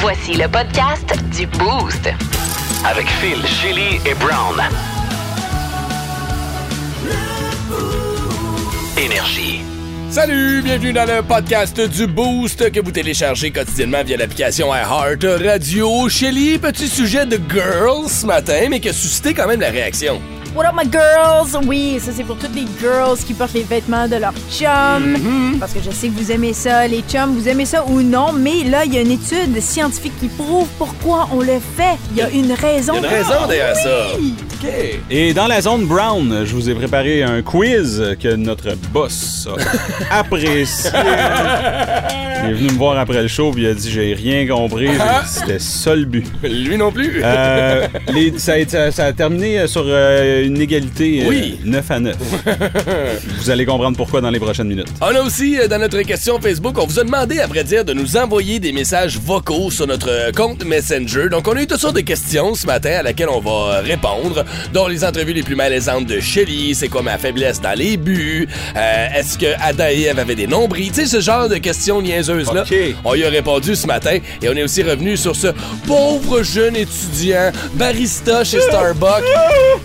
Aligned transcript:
Voici 0.00 0.32
le 0.32 0.48
podcast 0.48 1.14
du 1.36 1.46
Boost. 1.46 2.08
Avec 2.86 3.06
Phil, 3.06 3.36
Chili 3.46 4.00
et 4.06 4.14
Brown. 4.14 4.58
Énergie. 8.96 9.60
Salut, 10.08 10.62
bienvenue 10.62 10.94
dans 10.94 11.04
le 11.04 11.22
podcast 11.22 11.78
du 11.78 12.06
Boost 12.06 12.72
que 12.72 12.80
vous 12.80 12.92
téléchargez 12.92 13.50
quotidiennement 13.50 14.02
via 14.02 14.16
l'application 14.16 14.74
iHeart 14.74 15.22
Radio. 15.44 16.08
Shelly, 16.08 16.58
petit 16.58 16.88
sujet 16.88 17.26
de 17.26 17.38
girls 17.50 18.08
ce 18.08 18.24
matin, 18.24 18.68
mais 18.70 18.80
qui 18.80 18.88
a 18.88 18.94
suscité 18.94 19.34
quand 19.34 19.46
même 19.46 19.60
la 19.60 19.70
réaction. 19.70 20.18
What 20.54 20.66
up, 20.66 20.74
my 20.74 20.84
girls? 20.84 21.56
Oui, 21.66 21.98
ça, 22.00 22.10
c'est 22.12 22.24
pour 22.24 22.36
toutes 22.36 22.54
les 22.56 22.66
girls 22.80 23.16
qui 23.24 23.34
portent 23.34 23.54
les 23.54 23.62
vêtements 23.62 24.08
de 24.08 24.16
leur 24.16 24.32
chum. 24.50 24.66
Mm-hmm. 25.14 25.58
Parce 25.60 25.72
que 25.72 25.78
je 25.80 25.90
sais 25.90 26.08
que 26.08 26.14
vous 26.20 26.32
aimez 26.32 26.52
ça, 26.52 26.88
les 26.88 27.02
chums, 27.02 27.34
vous 27.38 27.48
aimez 27.48 27.64
ça 27.66 27.84
ou 27.86 28.02
non, 28.02 28.32
mais 28.32 28.64
là, 28.68 28.84
il 28.84 28.92
y 28.92 28.98
a 28.98 29.00
une 29.02 29.12
étude 29.12 29.60
scientifique 29.60 30.12
qui 30.18 30.26
prouve 30.26 30.66
pourquoi 30.76 31.28
on 31.32 31.38
le 31.40 31.60
fait. 31.76 31.96
Il 32.10 32.16
y 32.18 32.22
a 32.22 32.30
une 32.30 32.52
raison. 32.52 32.94
Il 32.96 33.02
y 33.02 33.06
a 33.06 33.08
une 33.08 33.14
raison 33.24 33.46
derrière 33.46 33.76
ça. 33.76 34.06
Oui. 34.18 34.34
OK. 34.62 34.68
Et 35.08 35.32
dans 35.32 35.46
la 35.46 35.60
zone 35.62 35.86
brown, 35.86 36.42
je 36.44 36.52
vous 36.54 36.68
ai 36.68 36.74
préparé 36.74 37.22
un 37.22 37.40
quiz 37.42 38.16
que 38.20 38.34
notre 38.34 38.74
boss 38.92 39.48
a 40.10 40.18
apprécié. 40.18 40.90
Il 42.42 42.50
est 42.50 42.54
venu 42.54 42.72
me 42.72 42.76
voir 42.78 42.98
après 42.98 43.22
le 43.22 43.28
show 43.28 43.50
puis 43.52 43.62
il 43.62 43.68
a 43.68 43.74
dit 43.74 43.90
j'ai 43.90 44.12
rien 44.14 44.46
compris. 44.46 44.88
C'était 45.26 45.58
ça 45.58 45.94
le 45.94 46.04
but. 46.04 46.26
Lui 46.42 46.76
non 46.76 46.90
plus. 46.90 47.20
Euh, 47.22 47.86
les- 48.12 48.38
ça, 48.38 48.54
a, 48.54 48.66
ça- 48.66 48.90
ça 48.90 49.04
a 49.06 49.12
terminé 49.12 49.66
sur 49.66 49.84
euh, 49.86 50.39
une 50.42 50.60
égalité 50.60 51.22
euh, 51.24 51.28
Oui. 51.28 51.58
9 51.64 51.90
à 51.90 52.00
9. 52.00 52.16
vous 53.38 53.50
allez 53.50 53.66
comprendre 53.66 53.96
pourquoi 53.96 54.20
dans 54.20 54.30
les 54.30 54.40
prochaines 54.40 54.68
minutes. 54.68 54.88
On 55.00 55.14
a 55.14 55.20
aussi, 55.22 55.58
euh, 55.58 55.68
dans 55.68 55.78
notre 55.78 56.00
question 56.02 56.40
Facebook, 56.40 56.78
on 56.78 56.86
vous 56.86 56.98
a 56.98 57.04
demandé, 57.04 57.38
à 57.40 57.46
vrai 57.46 57.64
dire, 57.64 57.84
de 57.84 57.92
nous 57.92 58.16
envoyer 58.16 58.58
des 58.58 58.72
messages 58.72 59.18
vocaux 59.18 59.70
sur 59.70 59.86
notre 59.86 60.10
euh, 60.10 60.32
compte 60.32 60.64
Messenger. 60.64 61.28
Donc, 61.30 61.48
on 61.48 61.56
a 61.56 61.62
eu 61.62 61.66
toutes 61.66 61.80
sortes 61.80 61.96
de 61.96 62.00
questions 62.00 62.54
ce 62.54 62.66
matin 62.66 62.90
à 63.00 63.02
laquelle 63.02 63.28
on 63.28 63.40
va 63.40 63.80
répondre, 63.80 64.44
dont 64.72 64.86
les 64.88 65.04
entrevues 65.04 65.32
les 65.32 65.42
plus 65.42 65.56
malaisantes 65.56 66.06
de 66.06 66.20
Shelly, 66.20 66.74
c'est 66.74 66.88
quoi 66.88 67.02
ma 67.02 67.18
faiblesse 67.18 67.60
dans 67.60 67.76
les 67.76 67.96
buts, 67.96 68.48
euh, 68.76 69.06
est-ce 69.14 69.38
que 69.38 69.46
Adam 69.60 69.84
et 69.90 70.02
Ève 70.02 70.18
avaient 70.18 70.34
des 70.34 70.46
nombris, 70.46 70.88
tu 70.88 71.02
sais, 71.02 71.06
ce 71.06 71.20
genre 71.20 71.48
de 71.48 71.56
questions 71.56 72.00
niaiseuses-là. 72.02 72.64
On 73.04 73.14
y 73.14 73.24
a 73.24 73.28
répondu 73.28 73.76
ce 73.76 73.86
matin 73.86 74.18
et 74.42 74.48
on 74.48 74.52
est 74.52 74.62
aussi 74.62 74.82
revenu 74.82 75.16
sur 75.16 75.36
ce 75.36 75.48
pauvre 75.86 76.42
jeune 76.42 76.76
étudiant, 76.76 77.50
barista 77.74 78.44
chez 78.44 78.60
Starbucks, 78.60 79.24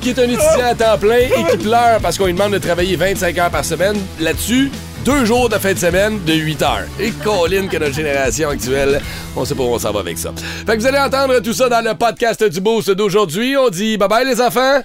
qui 0.02 0.10
est 0.10 0.20
un 0.20 0.24
étudiant 0.24 0.45
à 0.64 0.76
temps 0.76 0.98
plein 0.98 1.18
et 1.18 1.44
qui 1.52 1.58
pleure 1.58 2.00
parce 2.02 2.18
qu'on 2.18 2.26
lui 2.26 2.34
demande 2.34 2.54
de 2.54 2.58
travailler 2.58 2.96
25 2.96 3.38
heures 3.38 3.50
par 3.50 3.66
semaine. 3.66 3.98
Là-dessus, 4.20 4.72
deux 5.04 5.26
jours 5.26 5.50
de 5.50 5.56
fin 5.56 5.74
de 5.74 5.80
semaine 5.80 6.24
de 6.24 6.34
8 6.34 6.62
heures. 6.62 6.86
Et 7.00 7.12
Colin 7.12 7.68
que 7.68 7.78
notre 7.78 7.94
génération 7.94 8.50
actuelle, 8.50 9.02
on 9.36 9.46
sait 9.46 9.56
pas 9.56 9.64
où 9.64 9.68
on 9.74 9.80
s'en 9.80 9.92
va 9.92 10.00
avec 10.00 10.18
ça. 10.18 10.32
Fait 10.66 10.76
que 10.76 10.82
vous 10.82 10.88
allez 10.88 11.00
entendre 11.00 11.40
tout 11.40 11.54
ça 11.54 11.70
dans 11.70 11.82
le 11.84 11.94
podcast 11.96 12.44
du 12.44 12.62
Boost 12.62 12.92
d'aujourd'hui. 12.92 13.56
On 13.58 13.70
dit 13.70 13.98
bye 13.98 14.08
bye 14.08 14.26
les 14.26 14.42
enfants. 14.42 14.82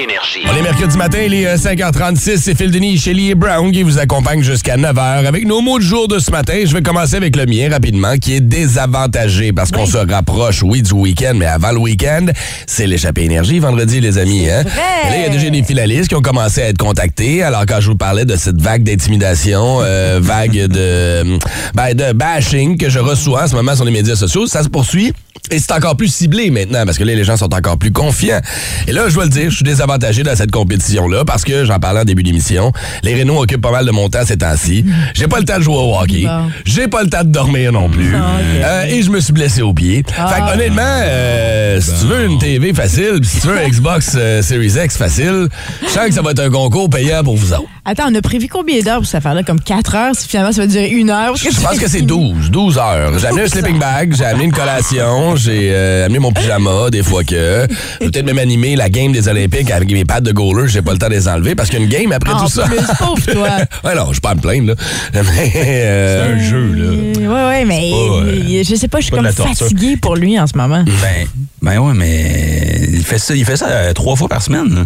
Énergie. 0.00 0.40
On 0.50 0.56
est 0.56 0.62
mercredi 0.62 0.96
matin, 0.96 1.18
il 1.26 1.34
est 1.34 1.46
euh, 1.46 1.56
5h36. 1.56 2.38
C'est 2.38 2.54
Phil 2.54 2.70
Denis, 2.70 2.96
Shelly 2.96 3.30
et 3.30 3.34
Brown 3.34 3.70
qui 3.70 3.82
vous 3.82 3.98
accompagnent 3.98 4.42
jusqu'à 4.42 4.78
9h. 4.78 5.26
Avec 5.26 5.46
nos 5.46 5.60
mots 5.60 5.78
du 5.78 5.84
jour 5.84 6.08
de 6.08 6.18
ce 6.18 6.30
matin, 6.30 6.62
je 6.64 6.72
vais 6.72 6.80
commencer 6.80 7.16
avec 7.16 7.36
le 7.36 7.44
mien 7.44 7.68
rapidement, 7.70 8.16
qui 8.16 8.34
est 8.34 8.40
désavantagé 8.40 9.52
parce 9.52 9.70
qu'on 9.70 9.84
se 9.84 9.98
rapproche, 9.98 10.62
oui, 10.62 10.80
du 10.80 10.94
week-end, 10.94 11.32
mais 11.34 11.44
avant 11.44 11.72
le 11.72 11.78
week-end, 11.78 12.26
c'est 12.66 12.86
l'échappée 12.86 13.24
énergie 13.24 13.58
vendredi, 13.58 14.00
les 14.00 14.16
amis. 14.16 14.48
Hein? 14.48 14.62
là, 14.64 15.16
il 15.16 15.22
y 15.22 15.24
a 15.26 15.28
déjà 15.28 15.50
des 15.50 15.62
finalistes 15.62 16.08
qui 16.08 16.14
ont 16.14 16.22
commencé 16.22 16.62
à 16.62 16.68
être 16.68 16.78
contactés. 16.78 17.42
Alors, 17.42 17.66
quand 17.68 17.80
je 17.80 17.90
vous 17.90 17.96
parlais 17.96 18.24
de 18.24 18.36
cette 18.36 18.60
vague 18.60 18.82
d'intimidation, 18.82 19.80
euh, 19.82 20.18
vague 20.22 20.66
de, 20.66 21.38
ben, 21.74 21.92
de 21.94 22.12
bashing 22.14 22.78
que 22.78 22.88
je 22.88 23.00
reçois 23.00 23.44
en 23.44 23.48
ce 23.48 23.54
moment 23.54 23.76
sur 23.76 23.84
les 23.84 23.92
médias 23.92 24.16
sociaux, 24.16 24.46
ça 24.46 24.62
se 24.62 24.68
poursuit. 24.70 25.12
Et 25.50 25.58
c'est 25.58 25.72
encore 25.72 25.96
plus 25.96 26.08
ciblé 26.08 26.50
maintenant, 26.50 26.84
parce 26.84 26.96
que 26.96 27.02
là, 27.04 27.14
les 27.14 27.24
gens 27.24 27.36
sont 27.36 27.52
encore 27.52 27.76
plus 27.76 27.90
confiants. 27.90 28.40
Et 28.86 28.92
là, 28.92 29.08
je 29.08 29.14
dois 29.14 29.24
le 29.24 29.30
dire, 29.30 29.50
je 29.50 29.56
suis 29.56 29.64
désavantagé 29.64 29.89
dans 29.98 30.36
cette 30.36 30.50
compétition-là, 30.50 31.24
parce 31.24 31.44
que, 31.44 31.64
j'en 31.64 31.78
parlais 31.78 32.00
en 32.00 32.04
début 32.04 32.22
d'émission, 32.22 32.72
les 33.02 33.18
Renault 33.18 33.42
occupent 33.42 33.60
pas 33.60 33.70
mal 33.70 33.86
de 33.86 33.90
mon 33.90 34.08
temps 34.08 34.24
ces 34.24 34.38
temps-ci. 34.38 34.84
J'ai 35.14 35.28
pas 35.28 35.38
le 35.38 35.44
temps 35.44 35.58
de 35.58 35.62
jouer 35.62 35.76
au 35.76 35.96
hockey. 35.96 36.24
Bon. 36.24 36.50
J'ai 36.64 36.88
pas 36.88 37.02
le 37.02 37.10
temps 37.10 37.24
de 37.24 37.30
dormir 37.30 37.72
non 37.72 37.88
plus. 37.88 38.14
Ah. 38.14 38.38
Euh, 38.64 38.84
et 38.84 39.02
je 39.02 39.10
me 39.10 39.20
suis 39.20 39.32
blessé 39.32 39.62
au 39.62 39.72
pied. 39.72 40.04
Ah. 40.18 40.28
Fait 40.28 40.40
que, 40.40 40.54
honnêtement, 40.54 40.82
euh, 40.84 41.80
si 41.80 41.90
tu 42.00 42.06
veux 42.06 42.24
une 42.26 42.38
TV 42.38 42.72
facile, 42.74 43.20
si 43.22 43.40
tu 43.40 43.46
veux 43.48 43.58
un 43.58 43.68
Xbox 43.68 44.12
euh, 44.16 44.42
Series 44.42 44.74
X 44.82 44.96
facile, 44.96 45.48
je 45.82 45.88
sens 45.88 46.06
que 46.06 46.14
ça 46.14 46.22
va 46.22 46.32
être 46.32 46.40
un 46.40 46.50
concours 46.50 46.90
payant 46.90 47.22
pour 47.22 47.36
vous 47.36 47.52
autres. 47.52 47.64
Attends, 47.84 48.04
on 48.10 48.14
a 48.14 48.22
prévu 48.22 48.46
combien 48.48 48.80
d'heures 48.80 48.98
pour 48.98 49.06
cette 49.06 49.16
affaire-là? 49.16 49.42
Comme 49.42 49.60
4 49.60 49.94
heures? 49.94 50.14
Si 50.14 50.28
finalement, 50.28 50.52
ça 50.52 50.62
va 50.62 50.66
durer 50.66 50.90
une 50.90 51.10
heure? 51.10 51.34
Je 51.36 51.48
pense 51.48 51.78
que 51.78 51.88
c'est 51.88 52.02
12, 52.02 52.50
12 52.50 52.78
heures. 52.78 53.18
J'ai 53.18 53.26
amené 53.26 53.42
un 53.42 53.48
sleeping 53.48 53.78
bag, 53.78 54.14
j'ai 54.16 54.24
amené 54.24 54.44
une 54.44 54.52
collation, 54.52 55.36
j'ai 55.36 55.74
amené 56.04 56.18
mon 56.18 56.32
pyjama 56.32 56.90
des 56.90 57.02
fois 57.02 57.24
que. 57.24 57.66
Peut-être 57.98 58.24
même 58.24 58.38
animer 58.38 58.76
la 58.76 58.88
game 58.90 59.12
des 59.12 59.28
Olympiques 59.28 59.69
avec 59.72 59.90
mes 59.90 60.04
pattes 60.04 60.24
de 60.24 60.32
goaler, 60.32 60.68
j'ai 60.68 60.82
pas 60.82 60.92
le 60.92 60.98
temps 60.98 61.08
de 61.08 61.12
les 61.14 61.28
enlever 61.28 61.54
parce 61.54 61.68
qu'il 61.70 61.78
y 61.78 61.82
a 61.82 61.84
une 61.84 61.90
game 61.90 62.12
après 62.12 62.32
En 62.32 62.44
tout 62.44 62.48
ça. 62.50 62.64
plus, 62.64 62.78
pauvre 62.98 63.24
toi. 63.32 63.48
ouais, 63.84 63.94
non, 63.94 64.12
je 64.12 64.20
pas 64.20 64.34
me 64.34 64.40
plaindre, 64.40 64.68
là. 64.68 64.74
Euh, 65.14 66.34
un 66.34 66.38
jeu, 66.38 66.72
là. 66.72 66.84
Euh, 66.84 67.14
ouais, 67.14 67.48
ouais, 67.48 67.64
mais 67.64 67.90
euh, 67.92 68.24
mais 68.24 68.64
je 68.64 68.74
sais 68.74 68.88
pas, 68.88 68.98
je 69.00 69.04
suis 69.04 69.12
comme 69.12 69.30
fatiguée 69.30 69.96
pour 69.96 70.16
lui 70.16 70.38
en 70.38 70.46
ce 70.46 70.56
moment. 70.56 70.84
Ben, 70.84 71.26
ben 71.62 71.78
ouais, 71.78 71.94
mais 71.94 72.80
il 72.92 73.02
fait 73.04 73.18
ça, 73.18 73.34
il 73.34 73.44
fait 73.44 73.56
ça 73.56 73.68
euh, 73.68 73.92
trois 73.92 74.16
fois 74.16 74.28
par 74.28 74.42
semaine. 74.42 74.74
là. 74.74 74.84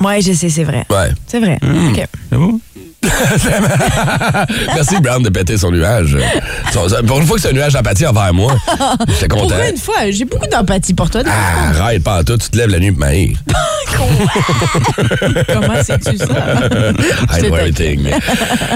Ouais, 0.00 0.20
je 0.20 0.32
sais, 0.32 0.48
c'est 0.48 0.64
vrai. 0.64 0.84
Ouais. 0.90 1.10
C'est 1.26 1.40
vrai. 1.40 1.58
Hmm. 1.62 1.88
OK. 1.92 2.06
C'est 2.30 2.36
beau? 2.38 2.60
Merci, 4.74 5.00
Brown, 5.00 5.22
de 5.22 5.28
péter 5.30 5.56
son 5.56 5.70
nuage. 5.70 6.16
Pour 7.06 7.20
une 7.20 7.26
fois 7.26 7.36
que 7.36 7.42
c'est 7.42 7.48
un 7.50 7.52
nuage 7.52 7.72
d'empathie 7.72 8.06
envers 8.06 8.32
moi, 8.34 8.54
j'étais 9.08 9.28
Pour 9.28 9.42
content. 9.42 9.54
une 9.70 9.76
fois, 9.78 10.10
j'ai 10.10 10.24
beaucoup 10.24 10.46
d'empathie 10.46 10.94
pour 10.94 11.10
toi. 11.10 11.22
Ah, 11.26 11.82
arrête 11.82 12.02
pas 12.02 12.20
en 12.20 12.24
tout, 12.24 12.36
tu 12.36 12.48
te 12.50 12.56
lèves 12.56 12.70
la 12.70 12.78
nuit 12.78 12.90
pour 12.92 13.00
m'haïr. 13.00 13.36
Comment 15.52 15.82
sais-tu 15.82 16.16
ça? 16.16 16.24
I 16.26 17.34
C'est 17.34 17.40
know 17.42 17.54
ok. 17.54 17.58
everything. 17.60 18.08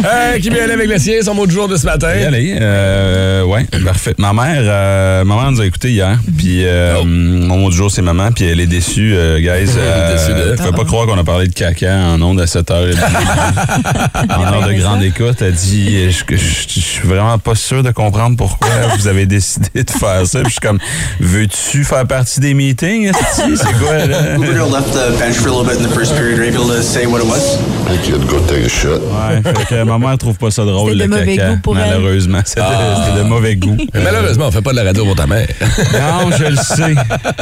Euh, 0.04 0.38
qui 0.38 0.48
vient 0.50 0.62
aller 0.64 0.74
avec 0.74 0.88
le 0.88 0.98
sien, 0.98 1.14
son 1.22 1.34
mot 1.34 1.46
du 1.46 1.54
jour 1.54 1.66
de 1.68 1.76
ce 1.76 1.84
matin? 1.86 2.08
Allez, 2.08 2.56
euh, 2.60 3.42
ouais, 3.44 3.66
parfait. 3.84 4.14
Ma 4.18 4.32
mère, 4.32 4.60
euh, 4.62 5.24
ma 5.24 5.34
mère 5.36 5.50
nous 5.50 5.60
a 5.60 5.66
écouté 5.66 5.90
hier, 5.90 6.18
puis 6.36 6.64
euh, 6.66 7.02
mon 7.04 7.58
mot 7.58 7.70
du 7.70 7.76
jour, 7.76 7.90
c'est 7.90 8.02
maman, 8.02 8.30
puis 8.32 8.44
elle 8.46 8.60
est 8.60 8.66
déçue, 8.66 9.14
euh, 9.16 9.38
guys. 9.40 9.66
Déçue 9.72 10.34
de- 10.34 10.56
Faut 10.62 10.72
pas 10.72 10.84
croire 10.84 11.06
qu'on 11.06 11.18
a 11.18 11.24
parlé 11.24 11.48
de 11.48 11.52
caca 11.54 11.96
en 11.96 12.22
ondes 12.22 12.40
à 12.40 12.46
7 12.46 12.70
heures. 12.70 12.86
en 14.28 14.42
heure 14.42 14.66
de 14.68 14.72
grande 14.74 15.02
écoute, 15.02 15.40
elle 15.40 15.52
dit, 15.52 16.10
je, 16.10 16.24
je- 16.30 16.36
je 16.36 16.80
suis 16.80 17.06
vraiment 17.06 17.38
pas 17.38 17.54
sûr 17.54 17.82
de 17.82 17.90
comprendre 17.90 18.36
pourquoi 18.36 18.68
vous 18.96 19.06
avez 19.08 19.26
décidé 19.26 19.82
de 19.84 19.90
faire 19.90 20.26
ça. 20.26 20.40
Puis 20.40 20.48
je 20.48 20.52
suis 20.52 20.60
comme, 20.60 20.78
veux-tu 21.20 21.84
faire 21.84 22.06
partie 22.06 22.40
des 22.40 22.54
meetings? 22.54 23.12
C'est 23.34 23.46
quoi, 23.78 24.06
là? 24.06 24.36
Cooper 24.36 24.52
left 24.72 24.92
the 24.92 25.18
bench 25.18 25.34
for 25.36 25.48
a 25.48 25.62
little 25.62 25.64
bit 25.66 25.80
in 25.84 25.88
the 25.88 25.94
first 25.94 26.14
period. 26.16 26.38
Are 26.38 26.44
you 26.46 26.54
able 26.54 26.74
to 26.76 26.82
say 26.82 27.06
what 27.06 27.20
it 27.20 27.26
was? 27.26 27.58
I 27.86 27.96
think 27.96 28.08
you'd 28.08 28.26
go 28.28 28.40
take 28.46 28.64
a 28.64 28.68
shit. 28.68 28.88
Ouais, 28.90 29.42
fait 29.42 29.66
que 29.66 29.82
ma 29.84 29.98
mère 29.98 30.18
trouve 30.18 30.36
pas 30.36 30.50
ça 30.50 30.64
drôle, 30.64 30.92
le 30.92 31.04
de 31.04 31.06
mauvais 31.08 31.36
caca, 31.36 31.50
goût 31.54 31.58
pour 31.62 31.74
malheureusement. 31.74 32.40
C'était 32.44 32.60
c'était 33.06 33.18
de 33.18 33.22
mauvais 33.28 33.56
goût. 33.56 33.76
Mais 33.94 34.00
malheureusement, 34.02 34.46
on 34.48 34.50
fait 34.50 34.62
pas 34.62 34.72
de 34.72 34.76
la 34.76 34.84
radio 34.84 35.04
pour 35.04 35.14
ta 35.16 35.26
mère. 35.26 35.46
Non, 35.92 36.30
je 36.36 36.44
le 36.44 36.56
sais. 36.56 36.94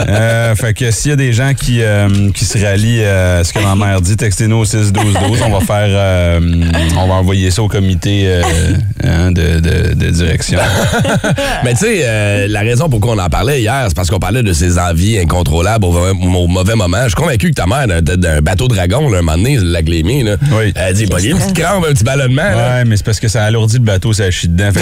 Euh, 0.08 0.54
fait 0.54 0.74
que 0.74 0.90
s'il 0.90 1.10
y 1.10 1.14
a 1.14 1.16
des 1.16 1.32
gens 1.32 1.52
qui, 1.54 1.82
euh, 1.82 2.30
qui 2.32 2.44
se 2.44 2.58
rallient 2.58 3.04
à 3.04 3.42
ce 3.44 3.52
que 3.52 3.58
ma 3.60 3.74
mère 3.74 4.00
dit, 4.00 4.16
textez-nous 4.16 4.56
au 4.56 4.64
6 4.64 4.92
12 4.92 5.14
12 5.28 5.38
On 5.46 5.50
va 5.58 5.60
faire, 5.60 5.88
euh, 5.88 6.40
on 6.98 7.06
va 7.06 7.14
envoyer 7.14 7.50
ça 7.50 7.62
au 7.62 7.68
comité 7.68 8.24
euh, 8.26 8.42
hein, 9.04 9.30
de, 9.32 9.60
de, 9.60 9.94
de 9.94 10.10
direction. 10.10 10.58
Mais 11.64 11.72
tu 11.72 11.78
sais, 11.80 12.00
euh, 12.04 12.46
la 12.48 12.60
raison 12.60 12.88
pourquoi 12.88 13.12
on 13.14 13.18
en 13.18 13.28
parlait 13.28 13.60
hier, 13.60 13.84
c'est 13.88 13.96
parce 13.96 14.10
qu'on 14.10 14.18
parlait 14.18 14.42
de 14.42 14.52
ses 14.52 14.78
envies 14.78 15.18
incontrôlables 15.18 15.84
au, 15.84 15.90
au 15.94 16.46
mauvais 16.48 16.74
moment. 16.74 16.98
Je 17.04 17.08
suis 17.08 17.14
convaincu 17.16 17.48
que 17.50 17.54
ta 17.54 17.66
mère, 17.66 17.86
d'un- 17.86 18.16
d'un 18.16 18.40
bateau 18.40 18.68
dragon, 18.68 19.08
là, 19.08 19.18
un 19.18 19.22
moment 19.22 19.36
donné, 19.36 19.58
la 19.60 19.82
Glémé, 19.82 20.22
là, 20.22 20.36
Oui. 20.52 20.72
elle 20.74 20.94
dit, 20.94 21.06
pas 21.06 21.20
une 21.20 21.36
petite 21.38 21.54
crampe, 21.58 21.84
un 21.88 21.92
petit 21.92 22.04
ballonnement. 22.04 22.42
là. 22.42 22.78
Ouais, 22.78 22.84
mais 22.84 22.96
c'est 22.96 23.04
parce 23.06 23.20
que 23.20 23.28
ça 23.28 23.44
alourdit 23.44 23.76
le 23.78 23.84
bateau, 23.84 24.12
ça 24.12 24.30
chie 24.30 24.48
dedans. 24.48 24.70
Fait 24.72 24.80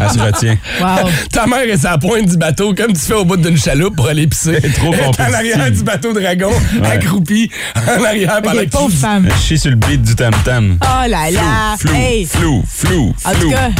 elle 0.00 0.10
se 0.10 0.18
retient. 0.24 0.56
Wow. 0.80 1.08
Ta 1.32 1.46
mère 1.46 1.62
est 1.68 1.84
à 1.84 1.92
la 1.92 1.98
pointe 1.98 2.26
du 2.26 2.36
bateau, 2.36 2.74
comme 2.74 2.92
tu 2.92 3.00
fais 3.00 3.14
au 3.14 3.24
bout 3.24 3.36
d'une 3.36 3.56
chaloupe 3.56 3.96
pour 3.96 4.08
aller 4.08 4.26
pisser. 4.26 4.60
trop 4.76 4.92
Elle 4.94 5.00
est 5.00 5.20
en 5.30 5.32
arrière 5.34 5.70
du 5.70 5.82
bateau 5.82 6.12
dragon, 6.12 6.50
accroupie, 6.84 7.50
en 7.76 8.04
arrière 8.04 8.40
que 8.42 8.64
pauvres 8.66 8.90
tu- 8.90 8.96
femmes. 8.96 9.26
Elle 9.26 9.40
chie 9.40 9.58
sur 9.58 9.70
le 9.70 9.76
beat 9.76 10.02
du 10.02 10.14
tam-tam. 10.14 10.76
Oh 11.04 11.08
là 11.08 11.30
là. 11.30 11.76
Flou, 11.78 11.94
Hey. 11.94 12.24
flou, 12.26 12.62
flou, 12.68 13.14
En 13.24 13.32
tout 13.32 13.40
flou. 13.40 13.50
cas, 13.50 13.70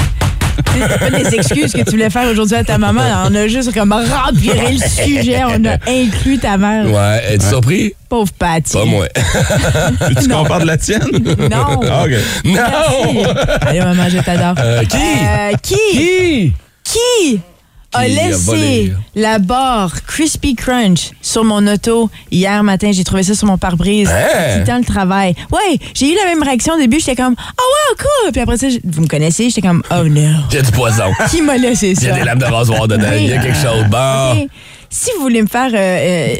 c'est 0.74 0.98
pas 0.98 1.10
des 1.10 1.34
excuses 1.36 1.72
que 1.72 1.82
tu 1.82 1.90
voulais 1.90 2.10
faire 2.10 2.28
aujourd'hui 2.28 2.56
à 2.56 2.64
ta 2.64 2.78
maman. 2.78 3.02
On 3.30 3.34
a 3.34 3.46
juste 3.46 3.72
comme 3.72 3.92
rempiré 3.92 4.72
le 4.72 4.78
sujet. 4.78 5.42
On 5.44 5.64
a 5.64 5.76
inclus 5.88 6.38
ta 6.38 6.56
mère. 6.56 6.86
Ouais, 6.90 7.22
es-tu 7.34 7.46
surpris? 7.46 7.94
Pauvre 8.08 8.32
Patty. 8.38 8.72
Pas 8.72 8.84
moi. 8.84 9.06
Tu 10.20 10.28
compares 10.28 10.60
de 10.60 10.66
la 10.66 10.76
tienne? 10.76 11.02
Non. 11.50 11.80
Ah, 11.90 12.04
OK. 12.04 12.10
non! 12.44 13.24
Allez, 13.60 13.80
maman, 13.80 14.08
je 14.08 14.18
t'adore. 14.18 14.54
Euh, 14.58 14.82
qui? 14.84 14.96
Euh, 14.96 15.52
qui? 15.62 15.76
Qui? 15.92 16.52
Qui? 16.84 17.40
A 17.92 18.08
laissé 18.08 18.92
la 19.14 19.38
barre 19.38 20.02
Crispy 20.06 20.54
Crunch 20.54 21.10
sur 21.20 21.44
mon 21.44 21.66
auto 21.66 22.08
hier 22.30 22.62
matin. 22.62 22.90
J'ai 22.92 23.04
trouvé 23.04 23.22
ça 23.22 23.34
sur 23.34 23.46
mon 23.46 23.58
pare-brise. 23.58 24.10
Hein? 24.10 24.58
Quittant 24.60 24.78
le 24.78 24.84
travail. 24.84 25.34
Ouais, 25.50 25.78
j'ai 25.94 26.12
eu 26.12 26.16
la 26.16 26.24
même 26.24 26.42
réaction 26.42 26.74
au 26.74 26.78
début. 26.78 26.98
J'étais 27.00 27.16
comme, 27.16 27.34
oh 27.38 27.62
wow, 27.62 27.96
cool. 27.98 28.32
Puis 28.32 28.40
après 28.40 28.56
ça, 28.56 28.66
vous 28.84 29.02
me 29.02 29.06
connaissez, 29.08 29.48
j'étais 29.50 29.60
comme, 29.66 29.82
oh 29.90 30.04
no. 30.04 30.20
Il 30.50 30.54
y 30.54 30.58
a 30.58 30.62
du 30.62 30.72
poison. 30.72 31.12
Qui 31.30 31.42
m'a 31.42 31.56
laissé 31.56 31.88
Il 31.90 31.92
y 31.92 31.96
ça? 32.06 32.14
a 32.14 32.18
des 32.18 32.24
lames 32.24 32.38
de 32.38 32.44
rasoir 32.44 32.88
dedans. 32.88 33.08
Il 33.16 33.26
y 33.26 33.32
a 33.32 33.38
quelque 33.42 33.56
chose. 33.58 33.84
Bon. 33.90 34.48
Si 34.88 35.10
vous 35.16 35.22
voulez 35.22 35.40
me 35.42 35.46
faire 35.48 35.70
euh, 35.72 35.76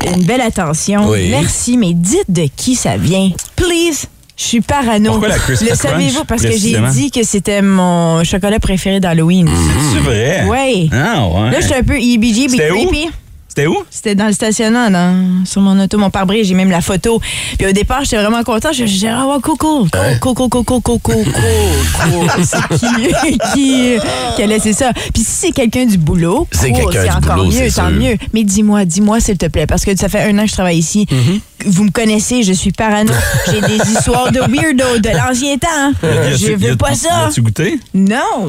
euh, 0.04 0.14
une 0.14 0.24
belle 0.24 0.42
attention, 0.42 1.08
Oui. 1.08 1.28
merci, 1.30 1.78
mais 1.78 1.94
dites 1.94 2.30
de 2.30 2.48
qui 2.54 2.74
ça 2.74 2.96
vient. 2.98 3.30
Please. 3.56 4.06
Je 4.42 4.48
suis 4.48 4.60
parano. 4.60 5.10
Pourquoi 5.12 5.28
la 5.28 5.36
Le 5.36 5.74
savez-vous? 5.74 6.24
Parce 6.24 6.42
que 6.42 6.50
j'ai 6.50 6.76
dit 6.92 7.10
que 7.12 7.22
c'était 7.22 7.62
mon 7.62 8.24
chocolat 8.24 8.58
préféré 8.58 8.98
d'Halloween. 8.98 9.48
C'est 9.92 10.00
vrai? 10.00 10.44
Ouais. 10.46 10.88
Ah, 10.92 11.26
ouais. 11.28 11.50
Là, 11.52 11.60
je 11.60 11.66
suis 11.66 11.74
un 11.74 11.84
peu 11.84 11.96
EBG, 11.96 12.48
creepy. 12.58 13.08
C'était 13.54 13.66
où? 13.66 13.76
C'était 13.90 14.14
dans 14.14 14.28
le 14.28 14.32
stationnement, 14.32 14.88
dans- 14.90 15.44
sur 15.44 15.60
mon 15.60 15.78
auto, 15.78 15.98
mon 15.98 16.08
pare-brise, 16.08 16.48
j'ai 16.48 16.54
même 16.54 16.70
la 16.70 16.80
photo. 16.80 17.20
Puis 17.58 17.66
au 17.66 17.72
départ, 17.72 18.02
j'étais 18.02 18.16
vraiment 18.16 18.42
content. 18.44 18.72
Je 18.72 18.84
disais, 18.84 19.08
ah 19.10 19.26
ouais, 19.26 19.40
coco, 19.42 19.86
coco, 20.20 20.48
coco, 20.48 20.48
coco, 20.62 20.80
coco, 20.80 20.98
coco. 20.98 21.24
C'est 22.44 22.78
qui, 22.78 23.38
qui, 23.52 23.96
qui 24.36 24.42
a 24.42 24.46
laissé 24.46 24.72
ça? 24.72 24.90
Puis 25.12 25.22
si 25.22 25.30
c'est 25.32 25.50
quelqu'un 25.52 25.84
du 25.84 25.98
boulot, 25.98 26.48
C'est 26.50 26.70
encore 27.10 27.36
boulot, 27.36 27.50
mieux, 27.50 27.70
tant 27.70 27.88
sûr. 27.88 27.90
mieux. 27.90 28.16
Mais 28.32 28.42
dis-moi, 28.44 28.86
dis-moi 28.86 29.20
s'il 29.20 29.36
te 29.36 29.46
plaît, 29.46 29.66
parce 29.66 29.84
que 29.84 29.94
ça 29.96 30.08
fait 30.08 30.22
un 30.22 30.38
an 30.38 30.42
que 30.44 30.48
je 30.48 30.52
travaille 30.54 30.78
ici. 30.78 31.06
Mm-hmm. 31.10 31.40
Vous 31.66 31.84
me 31.84 31.90
connaissez, 31.90 32.42
je 32.42 32.54
suis 32.54 32.72
parano. 32.72 33.12
J'ai 33.50 33.60
des 33.60 33.76
histoires 33.92 34.32
de 34.32 34.40
weirdo 34.40 34.98
de 34.98 35.10
l'ancien 35.10 35.58
temps. 35.58 35.92
Je 36.02 36.54
veux 36.56 36.76
pas 36.76 36.94
ça. 36.94 37.26
As-tu 37.26 37.42
goûté? 37.42 37.78
Non. 37.92 38.46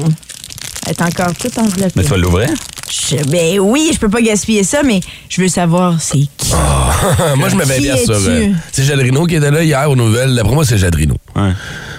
Elle 0.86 0.92
est 0.92 1.02
encore 1.02 1.34
toute 1.34 1.56
enveloppée. 1.58 1.92
Mais 1.96 2.02
tu 2.04 2.08
vas 2.10 2.16
l'ouvrir? 2.16 2.48
Je- 2.94 3.24
ben 3.28 3.58
oui, 3.60 3.90
je 3.92 3.98
peux 3.98 4.08
pas 4.08 4.20
gaspiller 4.22 4.62
ça, 4.62 4.82
mais 4.84 5.00
je 5.28 5.40
veux 5.42 5.48
savoir 5.48 6.00
c'est 6.00 6.26
qui. 6.36 6.52
moi, 7.36 7.48
je 7.48 7.56
me 7.56 7.64
bien 7.80 7.96
sur. 7.96 8.14
euh, 8.14 8.48
c'est 8.72 8.84
Jadrino 8.84 9.26
qui 9.26 9.34
était 9.36 9.50
là 9.50 9.62
hier 9.64 9.90
aux 9.90 9.96
nouvelles. 9.96 10.34
D'après 10.34 10.54
moi, 10.54 10.64
c'est 10.64 10.78
Jadrino. 10.78 11.16
Ouais. 11.34 11.52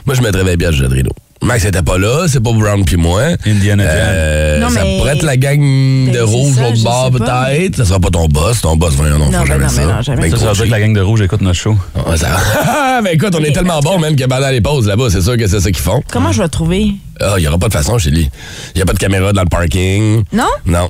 Moi, 0.06 0.16
je 0.16 0.22
mettrais 0.22 0.44
bien 0.44 0.56
bien 0.56 0.72
Jadrino. 0.72 1.12
Max 1.46 1.64
était 1.64 1.82
pas 1.84 1.98
là, 2.00 2.26
c'est 2.28 2.42
pas 2.44 2.52
Brown 2.52 2.84
puis 2.84 2.98
moi. 2.98 3.22
Indiana 3.46 3.84
Jones. 3.84 3.94
Euh, 3.96 4.60
Non, 4.60 4.70
ça 4.70 4.84
mais- 4.84 4.98
pourrait 4.98 5.16
être 5.16 5.24
la 5.24 5.38
gang 5.38 5.60
de 5.60 6.12
Ben, 6.12 6.24
rouge 6.24 6.56
ça, 6.56 6.62
l'autre 6.64 6.84
bord 6.84 7.12
peut-être. 7.12 7.78
Ça 7.78 7.86
sera 7.86 8.00
pas 8.00 8.10
ton 8.10 8.28
boss. 8.28 8.62
Ton 8.62 8.76
boss, 8.76 8.94
voyons, 8.96 9.20
non, 9.20 9.26
Non, 9.26 9.32
fera 9.32 9.44
ben 9.44 9.48
jamais 9.48 9.64
non, 9.64 9.70
ça. 9.70 9.86
non, 9.86 10.02
jamais. 10.02 10.30
Ben, 10.30 10.38
Ça, 10.40 10.54
ça 10.56 10.64
que 10.66 10.70
la 10.72 10.80
gang 10.80 10.94
de 10.94 11.02
rouge 11.02 11.22
écoute 11.22 11.42
notre 11.42 11.58
show. 11.60 11.76
Ouais, 12.08 12.18
ça... 12.18 12.30
ben 13.04 13.12
écoute, 13.14 13.36
on 13.40 13.44
est 13.44 13.52
tellement 13.54 13.80
bon 13.80 14.00
même 14.00 14.16
que 14.16 14.24
pendant 14.26 14.50
les 14.50 14.62
pauses 14.62 14.88
là-bas, 14.88 15.08
c'est 15.12 15.22
sûr 15.22 15.38
que 15.38 15.46
c'est 15.48 15.60
ça 15.60 15.70
qu'ils 15.72 15.84
font. 15.84 16.02
Comment 16.12 16.32
je 16.32 16.42
vais 16.42 16.50
trouver? 16.50 16.94
Ah, 17.22 17.36
il 17.38 17.44
y 17.44 17.48
aura 17.48 17.58
pas 17.60 17.68
de 17.68 17.74
façon 17.74 17.98
chez 18.00 18.10
lui. 18.10 18.30
Il 18.74 18.80
y 18.80 18.82
a 18.82 18.86
pas 18.86 18.94
de 18.94 18.98
caméra 19.00 19.32
dans 19.32 19.42
le 19.44 19.48
parking. 19.50 20.24
Non? 20.34 20.44
Non. 20.66 20.90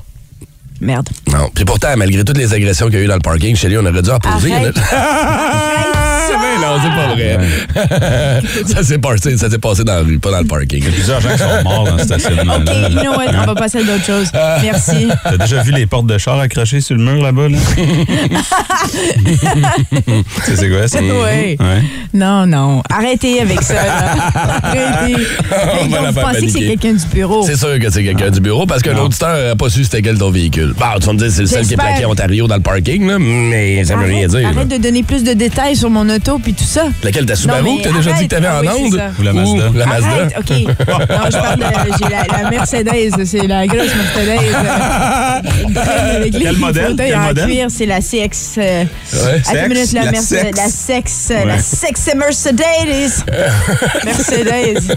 Merde. 0.80 1.08
Non. 1.32 1.48
Puis 1.54 1.64
pourtant, 1.64 1.88
malgré 1.96 2.22
toutes 2.24 2.36
les 2.38 2.52
agressions 2.52 2.86
qu'il 2.86 2.96
y 2.98 3.00
a 3.02 3.04
eu 3.04 3.08
dans 3.08 3.14
le 3.14 3.20
parking, 3.20 3.56
chez 3.56 3.68
lui, 3.68 3.78
on 3.78 3.86
aurait 3.86 4.02
dû 4.02 4.10
en 4.10 4.18
poser. 4.18 4.52
Arrête. 4.54 4.76
Mais 4.76 6.56
non, 6.66 6.75
c'est 6.75 6.75
pas 7.08 7.14
vrai. 7.14 8.42
ça 8.66 8.82
s'est 8.82 8.98
passé, 8.98 9.36
ça 9.36 9.50
s'est 9.50 9.58
passé 9.58 9.84
dans 9.84 9.94
la 9.94 10.00
rue, 10.00 10.18
pas 10.18 10.30
dans 10.30 10.40
le 10.40 10.46
parking. 10.46 10.78
Il 10.78 10.84
y 10.84 10.88
a 10.88 10.90
plusieurs 10.92 11.20
gens 11.20 11.30
qui 11.30 11.38
sont 11.38 11.62
morts 11.64 11.84
dans 11.84 11.98
ce 11.98 12.02
OK, 12.04 12.20
stationnement-là. 12.20 12.88
you 12.90 13.00
know 13.00 13.12
what? 13.12 13.24
On 13.42 13.46
va 13.46 13.54
passer 13.54 13.78
à 13.78 13.82
d'autres 13.84 14.04
choses. 14.04 14.28
Merci. 14.62 15.08
T'as 15.24 15.36
déjà 15.36 15.62
vu 15.62 15.72
les 15.72 15.86
portes 15.86 16.06
de 16.06 16.18
char 16.18 16.38
accrochées 16.38 16.80
sur 16.80 16.96
le 16.96 17.02
mur 17.02 17.22
là-bas, 17.22 17.48
là? 17.48 17.58
c'est 20.44 20.56
c'est 20.56 20.68
quoi 20.70 20.88
ça? 20.88 20.98
Ouais. 21.00 21.56
Non, 22.14 22.46
non. 22.46 22.82
Arrêtez 22.90 23.40
avec 23.40 23.62
ça. 23.62 23.74
là. 23.74 24.16
Arrêtez. 24.62 25.16
On 25.82 25.86
va 25.88 26.00
la 26.02 26.08
vous 26.10 26.14
faire 26.14 26.22
pensez 26.28 26.46
que 26.46 26.52
c'est 26.52 26.58
paniquer. 26.58 26.76
quelqu'un 26.78 26.92
du 26.94 27.06
bureau? 27.14 27.42
C'est 27.46 27.56
sûr 27.56 27.78
que 27.78 27.90
c'est 27.90 28.04
quelqu'un 28.04 28.30
du 28.30 28.40
bureau 28.40 28.66
parce 28.66 28.82
que 28.82 28.90
l'auditeur 28.90 29.36
n'a 29.48 29.56
pas 29.56 29.68
su 29.68 29.84
c'était 29.84 30.02
quel 30.02 30.18
ton 30.18 30.30
véhicule. 30.30 30.74
Bon, 30.78 30.86
tu 31.00 31.06
vas 31.06 31.12
me 31.12 31.18
dire, 31.18 31.30
c'est 31.30 31.42
le 31.42 31.46
seul 31.46 31.58
qui 31.60 31.64
est 31.66 31.68
J'espère. 31.70 31.86
plaqué 31.86 32.04
à 32.04 32.08
Ontario 32.08 32.46
dans 32.46 32.56
le 32.56 32.60
parking, 32.62 33.06
là, 33.06 33.18
mais 33.18 33.84
ça 33.84 33.96
veut 33.96 34.04
rien 34.06 34.18
Arrête, 34.18 34.30
dire. 34.30 34.40
là. 34.40 34.48
arrête 34.48 34.68
de 34.68 34.76
donner 34.78 35.02
plus 35.02 35.22
de 35.24 35.32
détails 35.32 35.76
sur 35.76 35.90
mon 35.90 36.08
auto 36.08 36.38
puis 36.38 36.54
tout 36.54 36.64
ça. 36.64 36.86
Laquelle, 37.02 37.26
ta 37.26 37.34
Non, 37.34 37.38
Subaru 37.40 37.78
que 37.78 37.82
t'as 37.84 37.92
déjà 37.92 38.12
dit 38.12 38.24
que 38.26 38.34
t'avais 38.34 38.46
arrête. 38.46 38.68
en 38.68 38.72
Ah 38.72 38.76
oui, 38.76 38.90
onde? 38.92 39.02
Ou 39.18 39.22
la 39.22 39.32
Mazda. 39.32 39.64
la 39.74 39.86
Mazda? 39.86 40.08
Arrête, 40.08 40.34
OK. 40.38 40.50
Non, 40.50 40.66
je 41.30 41.36
parle 41.36 41.58
de... 41.58 41.64
J'ai 41.98 42.08
la, 42.10 42.42
la 42.42 42.50
Mercedes. 42.50 43.24
C'est 43.24 43.46
la 43.46 43.66
grosse 43.66 43.94
Mercedes. 43.94 44.40
Quel 46.40 46.56
modèle? 46.56 46.94
Quel 46.96 47.18
modèle? 47.18 47.46
cuir, 47.46 47.66
c'est 47.70 47.86
la 47.86 48.00
CX... 48.00 48.56
euh, 48.58 48.84
Ouais. 49.12 49.42
Une 49.62 49.68
minute, 49.72 49.92
la, 49.92 50.04
La 50.04 50.10
la 50.10 50.68
sexe, 50.68 51.28
euh, 51.30 51.44
la 51.44 51.54
Ouais. 51.54 51.60
sexe 51.60 52.10
Mercedes. 52.16 53.24
Mercedes. 54.04 54.96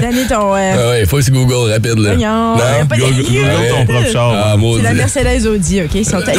Donner 0.00 0.26
ton... 0.28 0.54
euh, 0.54 0.72
Ah 0.74 0.88
ouais, 0.90 1.00
il 1.02 1.06
faut 1.06 1.16
aussi 1.18 1.30
Google 1.30 1.72
rapide, 1.72 1.98
là. 1.98 2.10
Pas 2.88 2.96
de- 2.96 3.00
Google, 3.00 3.22
Google 3.22 3.68
ton 3.70 3.84
propre 3.86 4.12
char. 4.12 4.32
Ah, 4.32 4.56
c'est 4.76 4.82
la 4.82 4.94
Mercedes 4.94 5.46
Audi, 5.46 5.82
OK? 5.82 5.94
Ils 5.94 6.04
sont 6.04 6.20
Ça 6.20 6.32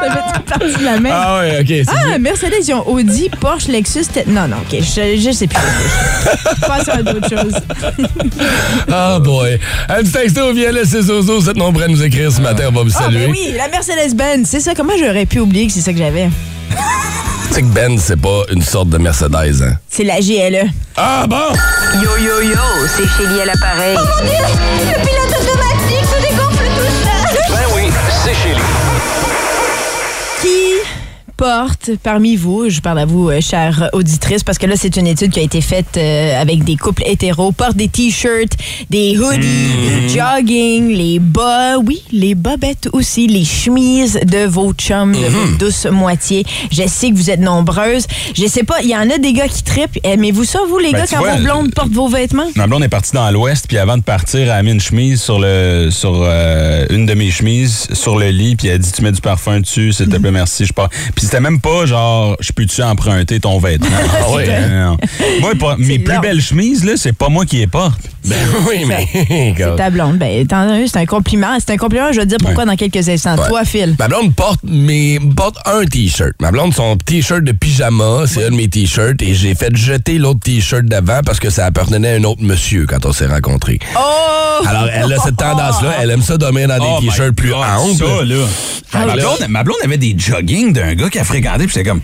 fait 0.00 0.32
toute 0.34 0.44
partie 0.46 0.78
de 0.80 0.84
la 0.84 1.00
même. 1.00 1.12
Ah 1.14 1.38
ouais, 1.40 1.58
ok. 1.60 1.72
Ah, 1.88 2.18
Mercedes, 2.18 2.54
ils 2.66 2.74
ont 2.74 2.86
Audi, 2.98 3.30
Porsche, 3.40 3.68
Lexus. 3.68 4.06
te- 4.12 4.28
Non, 4.28 4.48
non, 4.48 4.56
OK, 4.58 4.78
je, 4.80 5.20
je 5.20 5.30
sais 5.32 5.46
plus. 5.46 5.58
Passons 6.66 6.90
à 6.92 7.02
d'autres 7.02 7.28
choses. 7.28 7.54
Ah 8.90 9.18
boy. 9.20 9.58
Un 9.88 10.02
petit 10.02 10.10
texto 10.12 10.52
via 10.52 10.72
le 10.72 10.84
6 10.84 11.02
7 11.44 11.56
nombre 11.56 11.82
à 11.82 11.88
nous 11.88 12.02
écrire 12.02 12.32
ce 12.32 12.40
matin, 12.40 12.64
on 12.68 12.72
va 12.72 12.82
vous 12.82 12.90
Ah, 12.96 13.02
saluer. 13.04 13.26
ben 13.26 13.30
oui, 13.30 13.54
la 13.56 13.68
Mercedes-Benz, 13.68 14.48
c'est 14.48 14.60
ça. 14.60 14.74
Comment 14.74 14.94
j'aurais 14.98 15.26
pu 15.26 15.40
oublier 15.40 15.66
que 15.66 15.72
c'est 15.72 15.80
ça 15.80 15.92
que 15.92 15.98
j'avais? 15.98 16.28
Tu 17.48 17.54
sais 17.54 17.62
que 17.62 17.66
Ben, 17.66 17.98
c'est 17.98 18.20
pas 18.20 18.42
une 18.52 18.62
sorte 18.62 18.88
de 18.90 18.98
Mercedes, 18.98 19.62
hein? 19.62 19.74
C'est 19.88 20.04
la 20.04 20.20
GLE. 20.20 20.68
Ah 20.96 21.26
bon? 21.28 21.36
Yo 22.02 22.10
yo 22.18 22.42
yo, 22.50 22.58
c'est 22.96 23.04
Chélie 23.16 23.40
à 23.40 23.44
l'appareil. 23.46 23.96
Le 23.96 24.94
pilote 25.00 25.40
automatique 25.40 26.04
se 26.04 26.22
dégonfle 26.22 26.64
tout 26.76 26.92
seul. 27.04 27.38
Ben 27.50 27.64
oui, 27.74 27.82
c'est 28.24 28.34
Chélie. 28.34 28.60
Porte 31.38 31.92
parmi 32.02 32.34
vous, 32.34 32.68
je 32.68 32.80
parle 32.80 32.98
à 32.98 33.04
vous, 33.04 33.30
euh, 33.30 33.40
chère 33.40 33.90
auditrice, 33.92 34.42
parce 34.42 34.58
que 34.58 34.66
là, 34.66 34.74
c'est 34.76 34.96
une 34.96 35.06
étude 35.06 35.30
qui 35.30 35.38
a 35.38 35.42
été 35.44 35.60
faite 35.60 35.96
euh, 35.96 36.42
avec 36.42 36.64
des 36.64 36.74
couples 36.74 37.04
hétéros, 37.06 37.52
porte 37.52 37.76
des 37.76 37.86
t-shirts, 37.86 38.56
des 38.90 39.16
hoodies, 39.16 40.08
des 40.08 40.08
jogging, 40.08 40.88
les 40.88 41.20
bas, 41.20 41.78
oui, 41.78 42.02
les 42.10 42.34
bobettes 42.34 42.88
aussi, 42.92 43.28
les 43.28 43.44
chemises 43.44 44.18
de 44.26 44.46
vos 44.46 44.72
chums, 44.72 45.12
de 45.12 45.28
vos 45.28 45.56
douces 45.60 45.86
moitiés. 45.86 46.44
Je 46.72 46.82
sais 46.88 47.10
que 47.10 47.14
vous 47.14 47.30
êtes 47.30 47.38
nombreuses. 47.38 48.08
Je 48.36 48.46
sais 48.48 48.64
pas, 48.64 48.82
il 48.82 48.88
y 48.88 48.96
en 48.96 49.08
a 49.08 49.18
des 49.18 49.32
gars 49.32 49.46
qui 49.46 49.62
trippent. 49.62 50.00
Aimez-vous 50.02 50.42
ça, 50.42 50.58
vous, 50.68 50.78
les 50.78 50.90
Ben, 50.90 51.02
gars, 51.02 51.06
quand 51.08 51.18
vois, 51.18 51.36
vos 51.36 51.44
blondes 51.44 51.72
portent 51.72 51.92
vos 51.92 52.08
vêtements? 52.08 52.48
Ma 52.56 52.66
blonde 52.66 52.82
est 52.82 52.88
partie 52.88 53.12
dans 53.12 53.30
l'ouest, 53.30 53.66
puis 53.68 53.78
avant 53.78 53.96
de 53.96 54.02
partir, 54.02 54.40
elle 54.40 54.50
a 54.50 54.62
mis 54.64 54.72
une 54.72 54.80
chemise 54.80 55.22
sur 55.22 55.38
le 55.38 55.90
sur 55.92 56.18
euh, 56.20 56.84
une 56.90 57.06
de 57.06 57.14
mes 57.14 57.30
chemises 57.30 57.86
sur 57.92 58.18
le 58.18 58.30
lit, 58.30 58.56
puis 58.56 58.66
elle 58.66 58.74
a 58.74 58.78
dit 58.78 58.90
tu 58.90 59.02
mets 59.02 59.12
du 59.12 59.20
parfum 59.20 59.60
dessus, 59.60 59.92
s'il 59.92 60.08
te 60.08 60.16
plaît, 60.16 60.32
merci, 60.32 60.66
je 60.66 60.72
pars. 60.72 60.88
Puis 61.14 61.27
c'était 61.28 61.40
même 61.40 61.60
pas 61.60 61.84
genre 61.84 62.36
je 62.40 62.52
peux-tu 62.52 62.82
emprunter 62.82 63.38
ton 63.40 63.58
vêtement? 63.58 63.88
Ah 64.20 64.30
ouais, 64.32 64.48
hein? 64.50 64.68
Non. 64.90 64.96
Moi, 65.40 65.52
pas- 65.58 65.76
mes 65.78 65.98
plus 65.98 66.14
long. 66.14 66.20
belles 66.20 66.40
chemises 66.40 66.84
là, 66.84 66.92
c'est 66.96 67.12
pas 67.12 67.28
moi 67.28 67.44
qui 67.44 67.56
les 67.58 67.66
porte. 67.66 68.00
Ben 68.24 68.36
oui, 68.68 68.84
mais. 68.86 69.06
C'est 69.56 69.76
ta 69.76 69.90
blonde. 69.90 70.18
Ben, 70.18 70.44
c'est 70.86 70.96
un 70.96 71.06
compliment. 71.06 71.56
C'est 71.58 71.72
un 71.72 71.76
compliment, 71.76 72.10
je 72.12 72.16
vais 72.20 72.24
te 72.24 72.28
dire 72.30 72.38
pourquoi 72.42 72.64
dans 72.64 72.76
quelques 72.76 73.08
instants. 73.08 73.36
Ouais. 73.36 73.48
Toi, 73.48 73.64
Phil. 73.64 73.94
Ma 73.98 74.08
blonde 74.08 74.34
porte, 74.34 74.60
mes, 74.64 75.18
porte 75.36 75.56
un 75.66 75.84
T-shirt. 75.84 76.32
Ma 76.40 76.50
blonde, 76.50 76.74
son 76.74 76.96
T-shirt 76.96 77.42
de 77.44 77.52
pyjama, 77.52 78.24
c'est 78.26 78.46
un 78.46 78.50
de 78.50 78.56
mes 78.56 78.68
T-shirts. 78.68 79.22
Et 79.22 79.34
j'ai 79.34 79.54
fait 79.54 79.74
jeter 79.76 80.18
l'autre 80.18 80.40
T-shirt 80.40 80.84
d'avant 80.84 81.20
parce 81.24 81.38
que 81.40 81.48
ça 81.50 81.66
appartenait 81.66 82.14
à 82.14 82.16
un 82.16 82.24
autre 82.24 82.42
monsieur 82.42 82.86
quand 82.86 83.06
on 83.06 83.12
s'est 83.12 83.26
rencontrés. 83.26 83.78
Oh! 83.96 84.66
Alors, 84.66 84.88
elle 84.92 85.12
a 85.12 85.18
cette 85.18 85.36
tendance-là. 85.36 85.94
Elle 86.00 86.10
aime 86.10 86.22
ça 86.22 86.36
dormir 86.36 86.68
dans 86.68 86.78
des 86.78 86.84
Oh 86.98 87.00
T-shirts 87.00 87.34
plus 87.34 87.54
amples. 87.54 87.94
Ça, 87.98 88.24
là. 88.24 88.44
Ah, 88.92 89.06
ma, 89.06 89.14
blonde, 89.14 89.46
ma 89.48 89.62
blonde 89.64 89.76
avait 89.84 89.98
des 89.98 90.14
joggings 90.18 90.72
d'un 90.72 90.94
gars 90.94 91.08
qui 91.10 91.17
a 91.18 91.24
fréquenté, 91.24 91.64
puis 91.66 91.74
j'étais 91.74 91.88
comme. 91.88 92.00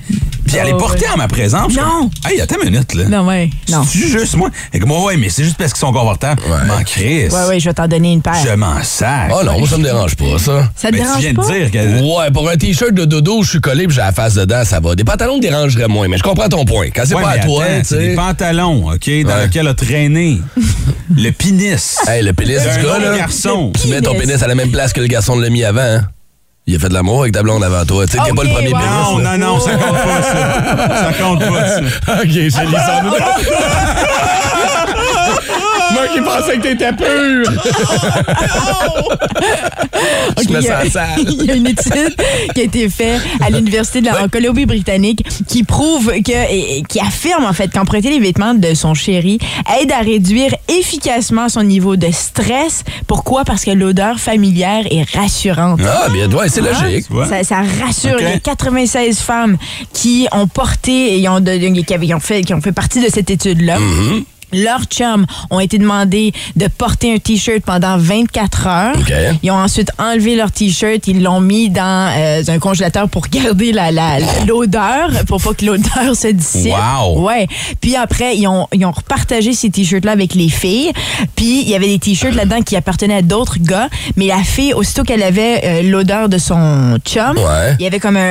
Puis 0.46 0.56
elle 0.56 0.66
les 0.66 0.72
Oh, 0.74 0.78
portait 0.78 1.06
ouais. 1.06 1.10
en 1.14 1.16
ma 1.16 1.26
présence. 1.26 1.72
Non. 1.74 1.82
comme, 1.82 2.30
Hey, 2.30 2.38
attends 2.40 2.56
une 2.62 2.70
minute, 2.70 2.92
là. 2.94 3.04
Non, 3.08 3.26
ouais. 3.26 3.48
Non. 3.70 3.82
C'est 3.88 3.98
juste 4.08 4.36
moi. 4.36 4.50
Et 4.74 4.78
comme, 4.78 4.90
ouais, 4.92 5.16
mais 5.16 5.30
c'est 5.30 5.42
juste 5.42 5.56
parce 5.56 5.72
qu'ils 5.72 5.80
sont 5.80 5.92
confortables. 5.92 6.42
Ouais. 6.42 6.66
M'en 6.66 6.82
crisse. 6.84 7.32
Ouais, 7.32 7.46
ouais, 7.48 7.60
je 7.60 7.70
vais 7.70 7.74
t'en 7.74 7.88
donner 7.88 8.12
une 8.12 8.20
paire. 8.20 8.34
Je 8.46 8.54
m'en 8.54 8.82
sac. 8.82 9.32
Oh 9.34 9.42
non, 9.42 9.58
moi, 9.58 9.66
ça 9.66 9.78
me 9.78 9.84
dérange 9.84 10.14
pas, 10.16 10.38
ça. 10.38 10.70
Ça 10.76 10.90
te 10.90 10.92
Ben, 10.96 10.98
tu 10.98 11.06
dérange 11.06 11.20
viens 11.20 11.34
pas? 11.34 11.48
de 11.48 11.54
dire 11.54 11.70
que. 11.70 12.02
Ouais, 12.02 12.30
pour 12.30 12.48
un 12.50 12.56
T-shirt 12.56 12.92
de 12.92 13.04
dodo, 13.06 13.42
je 13.42 13.50
suis 13.50 13.60
collé 13.60 13.86
puis 13.86 13.96
j'ai 13.96 14.02
la 14.02 14.12
face 14.12 14.34
dedans, 14.34 14.64
ça 14.64 14.80
va. 14.80 14.94
Des 14.94 15.04
pantalons 15.04 15.36
me 15.36 15.42
dérangeraient 15.42 15.88
moins, 15.88 16.08
mais 16.08 16.18
je 16.18 16.22
comprends 16.22 16.48
ton 16.48 16.64
point. 16.66 16.88
Quand 16.94 17.02
c'est 17.06 17.14
Ouais, 17.14 17.22
pas 17.22 17.30
à 17.30 17.36
mais 17.38 17.44
toi, 17.46 17.64
attends, 17.64 17.78
tu 17.80 17.84
c'est 17.86 17.98
des 17.98 18.08
sais. 18.10 18.14
pantalons, 18.14 18.88
OK, 18.92 19.06
dans 19.24 19.28
Ouais. 19.34 19.44
lesquels 19.44 19.68
a 19.68 19.74
traîné 19.74 20.40
le 21.16 21.30
pénis. 21.30 21.96
Hey, 22.06 22.22
le 22.22 22.32
pénis 22.34 22.58
d'un 22.62 22.76
du 22.76 22.84
gars, 22.84 22.92
autre 22.96 23.10
là. 23.10 23.16
garçon. 23.16 23.72
Tu 23.80 23.88
mets 23.88 24.02
ton 24.02 24.12
Pénis. 24.12 24.26
pénis 24.26 24.42
à 24.42 24.46
la 24.46 24.54
même 24.54 24.70
place 24.70 24.92
que 24.92 25.00
le 25.00 25.06
garçon 25.06 25.36
l'a 25.38 25.48
mis 25.48 25.64
avant, 25.64 25.80
hein? 25.80 26.02
Il 26.66 26.76
a 26.76 26.78
fait 26.78 26.88
de 26.88 26.94
l'amour 26.94 27.20
avec 27.22 27.34
ta 27.34 27.42
blonde 27.42 27.62
avant 27.62 27.84
toi. 27.84 28.06
Tu 28.06 28.12
sais, 28.12 28.18
t'es 28.24 28.32
pas 28.32 28.42
le 28.42 28.48
premier 28.48 28.72
wow. 28.72 28.78
Non, 28.78 29.16
pénis. 29.16 29.24
là. 29.24 29.36
non, 29.36 29.46
non, 29.46 29.60
ça 29.60 29.74
compte 29.74 29.92
pas, 29.92 30.22
ça. 30.22 31.02
Ça 31.02 31.12
compte 31.22 31.40
pas, 31.40 31.68
ça. 31.68 31.80
ok, 32.22 32.26
j'ai 32.30 32.48
lu 32.48 32.50
ça. 32.52 33.02
Qui 36.14 36.20
pensait 36.20 36.56
que 36.58 36.62
t'étais 36.62 36.92
pur. 36.92 37.44
Je 40.42 40.48
me 40.52 40.60
il 40.60 40.64
y 40.64 40.68
a- 40.68 40.82
sens 40.84 40.92
sale. 40.92 41.08
Il 41.40 41.44
y 41.46 41.50
a 41.50 41.54
une 41.54 41.66
étude 41.66 42.14
qui 42.54 42.60
a 42.60 42.64
été 42.64 42.88
faite 42.88 43.20
à 43.40 43.50
l'Université 43.50 44.00
de 44.00 44.06
la 44.06 44.22
en 44.24 44.28
Colombie-Britannique 44.28 45.24
qui 45.46 45.64
prouve 45.64 46.12
que, 46.24 46.52
et- 46.52 46.82
qui 46.88 47.00
affirme 47.00 47.44
en 47.44 47.52
fait 47.52 47.72
qu'emprunter 47.72 48.10
les 48.10 48.20
vêtements 48.20 48.54
de 48.54 48.74
son 48.74 48.94
chéri 48.94 49.38
aide 49.80 49.92
à 49.92 49.98
réduire 50.00 50.54
efficacement 50.68 51.48
son 51.48 51.62
niveau 51.62 51.96
de 51.96 52.08
stress. 52.12 52.84
Pourquoi? 53.06 53.44
Parce 53.44 53.64
que 53.64 53.70
l'odeur 53.70 54.18
familière 54.18 54.84
est 54.90 55.08
rassurante. 55.16 55.80
Ah, 55.86 56.08
bien, 56.12 56.30
ouais, 56.30 56.48
c'est 56.48 56.60
logique. 56.60 57.10
Ouais. 57.10 57.26
Ça, 57.28 57.44
ça 57.44 57.56
rassure. 57.84 58.14
Ok. 58.14 58.20
Il 58.20 58.28
y 58.28 58.32
a 58.32 58.38
96 58.38 59.18
femmes 59.20 59.56
qui 59.92 60.26
ont 60.32 60.46
porté 60.46 61.20
et 61.20 61.28
ont, 61.28 61.40
de- 61.40 61.80
qui, 61.82 62.14
ont 62.14 62.20
fait, 62.20 62.42
qui 62.42 62.54
ont 62.54 62.60
fait 62.60 62.72
partie 62.72 63.02
de 63.04 63.10
cette 63.10 63.30
étude-là. 63.30 63.78
Mm-hmm. 63.78 64.24
Leurs 64.54 64.84
chums 64.84 65.26
ont 65.50 65.60
été 65.60 65.78
demandés 65.78 66.32
de 66.56 66.66
porter 66.68 67.12
un 67.14 67.18
T-shirt 67.18 67.60
pendant 67.64 67.96
24 67.98 68.66
heures. 68.66 68.94
Ils 69.42 69.50
ont 69.50 69.54
ensuite 69.56 69.90
enlevé 69.98 70.36
leur 70.36 70.50
T-shirt, 70.52 71.06
ils 71.06 71.22
l'ont 71.22 71.40
mis 71.40 71.70
dans 71.70 72.10
euh, 72.16 72.42
un 72.48 72.58
congélateur 72.58 73.08
pour 73.08 73.26
garder 73.28 73.72
la- 73.72 73.90
la- 73.90 74.18
l'odeur, 74.46 75.10
pour 75.26 75.40
pas 75.42 75.54
que 75.54 75.64
l'odeur 75.64 76.14
se 76.14 76.28
dissipe. 76.28 76.72
Wow. 76.72 77.20
Ouais. 77.26 77.46
Puis 77.80 77.96
après, 77.96 78.36
ils 78.36 78.46
ont, 78.46 78.66
ils 78.72 78.84
ont 78.86 78.90
repartagé 78.92 79.52
ces 79.52 79.70
T-shirts-là 79.70 80.12
avec 80.12 80.34
les 80.34 80.48
filles. 80.48 80.92
Puis 81.36 81.62
il 81.62 81.68
y 81.68 81.74
avait 81.74 81.88
des 81.88 81.98
T-shirts 81.98 82.34
là-dedans 82.34 82.62
qui 82.62 82.76
appartenaient 82.76 83.16
à 83.16 83.22
d'autres 83.22 83.58
gars. 83.60 83.88
Mais 84.16 84.26
la 84.26 84.42
fille, 84.42 84.72
aussitôt 84.74 85.02
qu'elle 85.02 85.22
avait 85.22 85.60
euh, 85.64 85.82
l'odeur 85.82 86.28
de 86.28 86.38
son 86.38 86.98
chum, 87.04 87.36
Ouais. 87.36 87.74
il 87.78 87.82
y 87.82 87.86
avait 87.86 87.98
comme 88.00 88.16
un... 88.16 88.30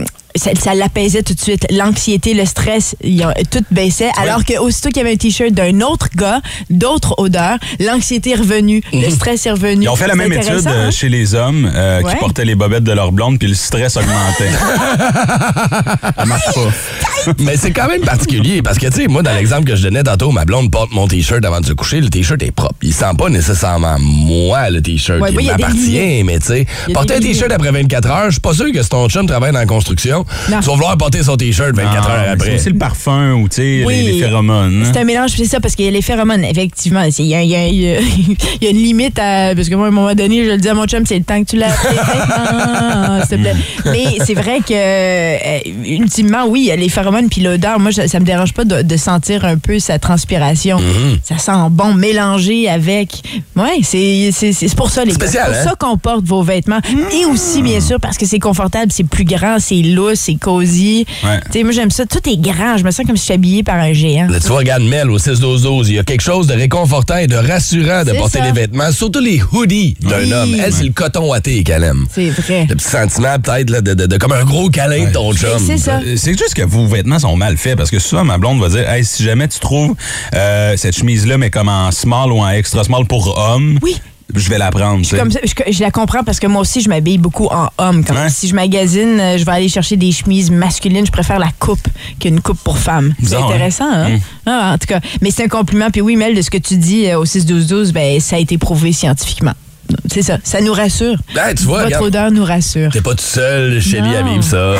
un- 0.00 0.04
ça, 0.36 0.50
ça 0.58 0.74
l'apaisait 0.74 1.22
tout 1.22 1.34
de 1.34 1.40
suite. 1.40 1.66
L'anxiété, 1.70 2.34
le 2.34 2.44
stress, 2.44 2.96
il 3.02 3.14
y 3.16 3.22
a- 3.22 3.34
tout 3.50 3.64
baissait. 3.70 4.10
Alors 4.20 4.44
que 4.44 4.58
aussitôt 4.58 4.88
qu'il 4.88 4.98
y 4.98 5.00
avait 5.00 5.12
un 5.12 5.16
T-shirt 5.16 5.52
d'un 5.52 5.80
autre 5.80 6.08
gars, 6.16 6.40
d'autres 6.70 7.14
odeurs, 7.18 7.58
l'anxiété 7.80 8.30
est 8.30 8.36
revenue, 8.36 8.82
le 8.92 9.10
stress 9.10 9.46
est 9.46 9.50
revenu. 9.52 9.84
Ils 9.84 9.88
ont 9.88 9.96
fait 9.96 10.06
la 10.08 10.14
même 10.14 10.32
étude 10.32 10.66
euh, 10.66 10.86
hein? 10.88 10.90
chez 10.90 11.08
les 11.08 11.34
hommes 11.34 11.70
euh, 11.74 12.02
Ouais. 12.02 12.12
qui 12.12 12.16
portaient 12.18 12.44
les 12.44 12.54
bobettes 12.54 12.84
de 12.84 12.92
leur 12.92 13.12
blonde, 13.12 13.38
puis 13.38 13.48
le 13.48 13.54
stress 13.54 13.96
augmentait. 13.96 14.50
ça 16.16 16.24
marche 16.24 16.44
pas. 16.54 16.60
Mais 17.40 17.56
c'est 17.56 17.70
quand 17.72 17.88
même 17.88 18.02
particulier 18.02 18.62
parce 18.62 18.78
que, 18.78 18.86
tu 18.86 18.92
sais, 19.02 19.06
moi, 19.08 19.22
dans 19.22 19.32
l'exemple 19.34 19.64
que 19.64 19.76
je 19.76 19.82
donnais 19.82 20.02
tantôt, 20.02 20.30
ma 20.30 20.44
blonde 20.44 20.70
porte 20.70 20.92
mon 20.92 21.06
T-shirt 21.08 21.44
avant 21.44 21.60
de 21.60 21.66
se 21.66 21.72
coucher. 21.72 22.00
Le 22.00 22.08
T-shirt 22.08 22.42
est 22.42 22.50
propre. 22.50 22.74
Il 22.82 22.92
sent 22.92 23.04
pas 23.18 23.28
nécessairement 23.28 23.96
moi, 23.98 24.70
le 24.70 24.80
T-shirt. 24.82 25.20
Ouais, 25.20 25.30
il 25.32 25.36
oui, 25.36 25.46
m'appartient, 25.46 26.22
mais 26.24 26.38
tu 26.38 26.46
sais, 26.46 26.66
porter 26.92 27.14
un 27.16 27.20
des 27.20 27.28
T-shirt 27.32 27.50
après 27.52 27.70
24 27.70 28.10
heures, 28.10 28.24
je 28.26 28.32
suis 28.32 28.40
pas 28.40 28.52
sûr 28.54 28.70
que 28.72 28.82
si 28.82 28.88
ton 28.88 29.08
chum 29.08 29.26
travaille 29.26 29.52
dans 29.52 29.58
la 29.58 29.66
construction, 29.66 30.24
Non. 30.50 30.60
tu 30.60 30.66
vas 30.66 30.72
vouloir 30.74 30.96
porter 30.96 31.22
son 31.22 31.36
T-shirt 31.36 31.74
24 31.74 32.08
Ah, 32.08 32.12
heures 32.12 32.32
après. 32.32 32.58
C'est 32.58 32.70
le 32.70 32.78
parfum 32.78 33.32
ou 33.34 33.48
tu 33.48 33.56
sais, 33.56 33.82
Oui. 33.86 34.02
les, 34.02 34.12
les 34.12 34.18
phéromones. 34.20 34.82
hein. 34.84 34.90
C'est 34.92 35.00
un 35.00 35.04
mélange, 35.04 35.30
c'est 35.36 35.44
ça, 35.44 35.60
parce 35.60 35.74
qu'il 35.74 35.84
y 35.84 35.88
a 35.88 35.90
les 35.92 36.02
phéromones, 36.02 36.44
effectivement. 36.44 37.02
C'est- 37.10 37.22
Il 37.22 37.26
y 37.26 37.34
y 37.34 37.48
y 37.48 37.56
a- 37.56 37.66
il 37.68 38.62
y 38.62 38.66
a 38.66 38.70
une 38.70 38.76
limite 38.76 39.18
à. 39.18 39.54
Parce 39.54 39.68
que 39.68 39.74
moi, 39.74 39.86
à 39.86 39.88
un 39.88 39.92
moment 39.92 40.14
donné, 40.14 40.44
je 40.44 40.50
le 40.50 40.56
dis 40.58 40.68
à 40.68 40.74
mon 40.74 40.86
chum, 40.86 41.04
c'est 41.06 41.18
le 41.18 41.24
temps 41.24 41.42
que 41.42 41.48
tu 41.50 41.58
tes 41.58 41.64
vêtements, 41.64 43.20
s'il 43.28 43.36
te 43.38 43.42
plaît. 43.42 43.54
Mais 43.86 44.04
c'est 44.24 44.34
vrai 44.34 44.58
que, 44.66 44.72
euh, 44.74 45.58
ultimement, 45.84 46.46
oui, 46.48 46.62
il 46.62 46.66
y 46.66 46.70
a 46.72 46.76
les 46.76 46.88
phéromones 46.88 47.15
puis 47.28 47.40
l'odeur. 47.42 47.78
Moi, 47.80 47.90
je- 47.90 48.06
ça 48.06 48.20
me 48.20 48.24
dérange 48.24 48.52
pas 48.52 48.64
de, 48.64 48.82
de 48.82 48.96
sentir 48.96 49.44
un 49.44 49.58
peu 49.58 49.78
sa 49.78 49.98
transpiration. 49.98 50.78
Mm-hmm. 50.78 51.18
Ça 51.22 51.38
sent 51.38 51.68
bon, 51.70 51.94
mélangé 51.94 52.68
avec. 52.68 53.10
Ouais, 53.56 53.80
c'est 53.82 54.30
c'est- 54.32 54.52
c'est 54.52 54.74
pour 54.74 54.90
ça, 54.90 55.04
les 55.04 55.12
gars. 55.12 55.26
C'est 55.26 55.38
pour 55.38 55.48
hein? 55.54 55.64
ça 55.64 55.74
qu'on 55.78 55.96
porte 55.98 56.24
vos 56.24 56.42
vêtements. 56.42 56.80
Et 57.12 57.24
aussi, 57.26 57.62
bien 57.62 57.80
sûr, 57.80 57.98
parce 58.00 58.16
que 58.18 58.26
c'est 58.26 58.38
confortable, 58.38 58.92
c'est 58.92 59.04
plus 59.08 59.24
grand, 59.24 59.56
c'est 59.58 59.82
lousse, 59.82 60.20
c'est 60.20 60.34
cosy. 60.36 61.06
Ouais. 61.24 61.40
Tu 61.46 61.52
sais, 61.58 61.62
moi, 61.64 61.72
j'aime 61.72 61.90
ça. 61.90 62.04
Tout 62.06 62.20
est 62.28 62.36
grand. 62.36 62.76
Je 62.76 62.84
me 62.84 62.90
sens 62.90 63.06
comme 63.06 63.16
si 63.16 63.22
je 63.22 63.24
suis 63.26 63.34
habillée 63.34 63.62
par 63.62 63.76
un 63.76 63.92
géant. 63.92 64.28
Là, 64.28 64.40
tu 64.40 64.46
vois, 64.48 64.58
regarde 64.58 64.82
Mel 64.82 65.10
au 65.10 65.18
6-12-12. 65.18 65.88
Il 65.88 65.94
y 65.94 65.98
a 65.98 66.04
quelque 66.04 66.20
chose 66.22 66.46
de 66.46 66.54
réconfortant 66.54 67.16
et 67.18 67.26
de 67.26 67.36
rassurant 67.36 68.04
de 68.04 68.12
porter 68.12 68.38
ça. 68.38 68.44
les 68.44 68.52
vêtements, 68.52 68.90
surtout 68.92 69.20
les 69.20 69.40
hoodies 69.52 69.96
d'un 70.02 70.18
Oui. 70.18 70.32
homme. 70.32 70.54
Elle, 70.62 70.72
c'est 70.72 70.84
le 70.84 70.92
coton 70.92 71.28
ouaté 71.30 71.62
qu'elle 71.62 71.84
aime. 71.84 72.06
C'est 72.12 72.30
vrai. 72.30 72.66
Le 72.68 72.74
petit 72.74 72.88
sentiment, 72.88 73.38
peut-être, 73.42 73.70
là, 73.70 73.80
de, 73.80 73.94
de- 73.94 74.06
de- 74.06 74.16
comme 74.16 74.32
un 74.32 74.44
gros 74.44 74.68
câlin 74.68 75.06
de 75.06 75.12
ton 75.12 75.32
chum. 75.32 75.50
C'est 75.64 75.78
ça. 75.78 76.00
Euh, 76.04 76.16
C'est 76.16 76.36
juste 76.36 76.54
que 76.54 76.62
vos 76.62 76.86
vêtements 76.86 77.05
sont 77.18 77.36
mal 77.36 77.56
faits 77.56 77.76
parce 77.76 77.90
que 77.90 77.98
souvent 77.98 78.24
ma 78.24 78.38
blonde 78.38 78.60
va 78.60 78.68
dire 78.68 78.88
hey, 78.88 79.04
si 79.04 79.22
jamais 79.22 79.48
tu 79.48 79.58
trouves 79.60 79.94
euh, 80.34 80.76
cette 80.76 80.96
chemise 80.96 81.26
là 81.26 81.38
mais 81.38 81.50
comme 81.50 81.68
en 81.68 81.90
small 81.90 82.32
ou 82.32 82.38
en 82.38 82.48
extra 82.50 82.84
small 82.84 83.06
pour 83.06 83.36
homme, 83.38 83.78
Oui. 83.82 84.00
je 84.34 84.48
vais 84.50 84.58
la 84.58 84.70
prendre. 84.70 85.06
Comme 85.08 85.30
ça, 85.30 85.38
je, 85.44 85.72
je 85.72 85.80
la 85.80 85.90
comprends 85.90 86.22
parce 86.24 86.40
que 86.40 86.46
moi 86.46 86.60
aussi, 86.60 86.80
je 86.80 86.88
m'habille 86.88 87.18
beaucoup 87.18 87.46
en 87.46 87.68
homme. 87.78 88.04
Ouais. 88.10 88.28
Si 88.28 88.48
je 88.48 88.54
magasine, 88.54 89.18
euh, 89.20 89.38
je 89.38 89.44
vais 89.44 89.52
aller 89.52 89.68
chercher 89.68 89.96
des 89.96 90.10
chemises 90.12 90.50
masculines. 90.50 91.06
Je 91.06 91.12
préfère 91.12 91.38
la 91.38 91.50
coupe 91.58 91.86
qu'une 92.20 92.40
coupe 92.40 92.58
pour 92.64 92.76
femme. 92.78 93.14
C'est 93.22 93.36
hein? 93.36 93.44
intéressant, 93.48 93.90
hein? 93.90 94.08
Mm. 94.16 94.20
Ah, 94.46 94.72
en 94.74 94.78
tout 94.78 94.86
cas, 94.86 95.00
mais 95.22 95.30
c'est 95.30 95.44
un 95.44 95.48
compliment. 95.48 95.90
Puis 95.90 96.00
oui, 96.00 96.16
Mel, 96.16 96.34
de 96.34 96.42
ce 96.42 96.50
que 96.50 96.58
tu 96.58 96.76
dis 96.76 97.06
euh, 97.06 97.18
au 97.20 97.24
6-12-12, 97.24 97.92
ben, 97.92 98.20
ça 98.20 98.36
a 98.36 98.38
été 98.40 98.58
prouvé 98.58 98.92
scientifiquement. 98.92 99.52
C'est 100.12 100.22
ça. 100.22 100.38
Ça 100.42 100.60
nous 100.60 100.72
rassure. 100.72 101.14
Ben, 101.34 101.54
tu 101.54 101.62
vois, 101.64 101.84
Votre 101.84 101.86
regarde. 101.86 102.04
odeur 102.06 102.30
nous 102.32 102.44
rassure. 102.44 102.90
T'es 102.92 103.00
pas 103.00 103.14
tout 103.14 103.22
seul, 103.24 103.80
Shelly, 103.80 104.16
à 104.16 104.22
vivre 104.22 104.42
ça. 104.42 104.74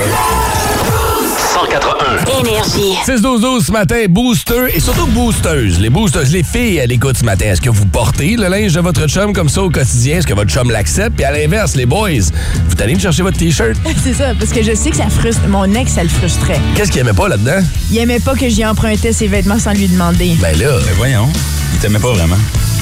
181. 1.56 2.38
Énergie. 2.40 2.98
6-12-12 3.06 3.64
ce 3.64 3.72
matin, 3.72 4.04
booster 4.10 4.66
et 4.74 4.80
surtout 4.80 5.06
boosteuses. 5.06 5.80
Les 5.80 5.88
boosteuses, 5.88 6.30
les 6.30 6.42
filles 6.42 6.80
à 6.80 6.86
l'écoute 6.86 7.16
ce 7.16 7.24
matin. 7.24 7.46
Est-ce 7.46 7.62
que 7.62 7.70
vous 7.70 7.86
portez 7.86 8.36
le 8.36 8.48
linge 8.48 8.74
de 8.74 8.80
votre 8.80 9.06
chum 9.06 9.32
comme 9.32 9.48
ça 9.48 9.62
au 9.62 9.70
quotidien? 9.70 10.18
Est-ce 10.18 10.26
que 10.26 10.34
votre 10.34 10.50
chum 10.50 10.70
l'accepte? 10.70 11.16
Puis 11.16 11.24
à 11.24 11.32
l'inverse, 11.32 11.74
les 11.74 11.86
boys, 11.86 12.10
vous 12.10 12.82
allez 12.82 12.94
me 12.94 13.00
chercher 13.00 13.22
votre 13.22 13.38
T-shirt? 13.38 13.74
C'est 14.04 14.12
ça, 14.12 14.34
parce 14.38 14.52
que 14.52 14.62
je 14.62 14.74
sais 14.74 14.90
que 14.90 14.96
ça 14.96 15.08
frustre. 15.08 15.48
Mon 15.48 15.64
ex, 15.72 15.92
ça 15.92 16.02
le 16.02 16.10
frustrait. 16.10 16.60
Qu'est-ce 16.74 16.92
qu'il 16.92 17.00
aimait 17.00 17.14
pas 17.14 17.28
là-dedans? 17.28 17.62
Il 17.90 17.96
aimait 17.96 18.20
pas 18.20 18.34
que 18.34 18.50
j'y 18.50 18.66
empruntais 18.66 19.12
ses 19.14 19.26
vêtements 19.26 19.58
sans 19.58 19.72
lui 19.72 19.88
demander. 19.88 20.36
Ben 20.40 20.58
là, 20.58 20.72
Ben 20.84 20.94
voyons, 20.98 21.28
il 21.76 21.80
t'aimait 21.80 21.98
pas 21.98 22.12
vraiment. 22.12 22.36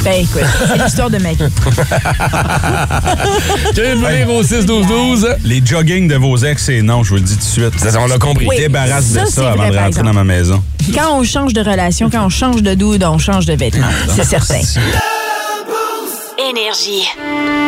Ben 0.05 0.23
écoute, 0.23 0.43
c'est 0.69 0.79
l'histoire 0.83 1.11
de 1.11 1.19
ma 1.19 1.33
vie. 1.33 1.39
de 3.75 3.83
venir 3.83 4.31
au 4.31 4.43
6-12-12? 4.43 5.37
Les 5.45 5.61
jogging 5.65 6.07
de 6.07 6.15
vos 6.15 6.37
ex, 6.37 6.63
c'est 6.65 6.81
non, 6.83 7.03
je 7.03 7.11
vous 7.11 7.17
le 7.17 7.23
dis 7.23 7.35
tout 7.35 7.41
de 7.41 7.45
suite. 7.45 7.81
Ça, 7.81 7.99
on 8.01 8.11
a 8.11 8.19
compris. 8.19 8.47
Oui. 8.47 8.57
Débarrasse 8.57 9.07
Ça, 9.07 9.25
de 9.25 9.27
ça 9.27 9.51
avant 9.53 9.67
vrai, 9.67 9.73
de 9.73 9.79
rentrer 9.79 10.03
dans 10.03 10.13
ma 10.13 10.25
maison. 10.25 10.63
Quand 10.95 11.19
on 11.19 11.25
change 11.25 11.55
de 11.55 11.61
relation, 11.61 12.09
quand 12.09 12.25
on 12.25 12.29
change 12.29 12.63
de 12.63 12.75
dude, 12.75 13.03
on 13.03 13.19
change 13.19 13.47
de 13.47 13.55
vêtements. 13.55 13.89
C'est 14.15 14.25
certain. 14.25 14.61
Énergie. 16.38 17.07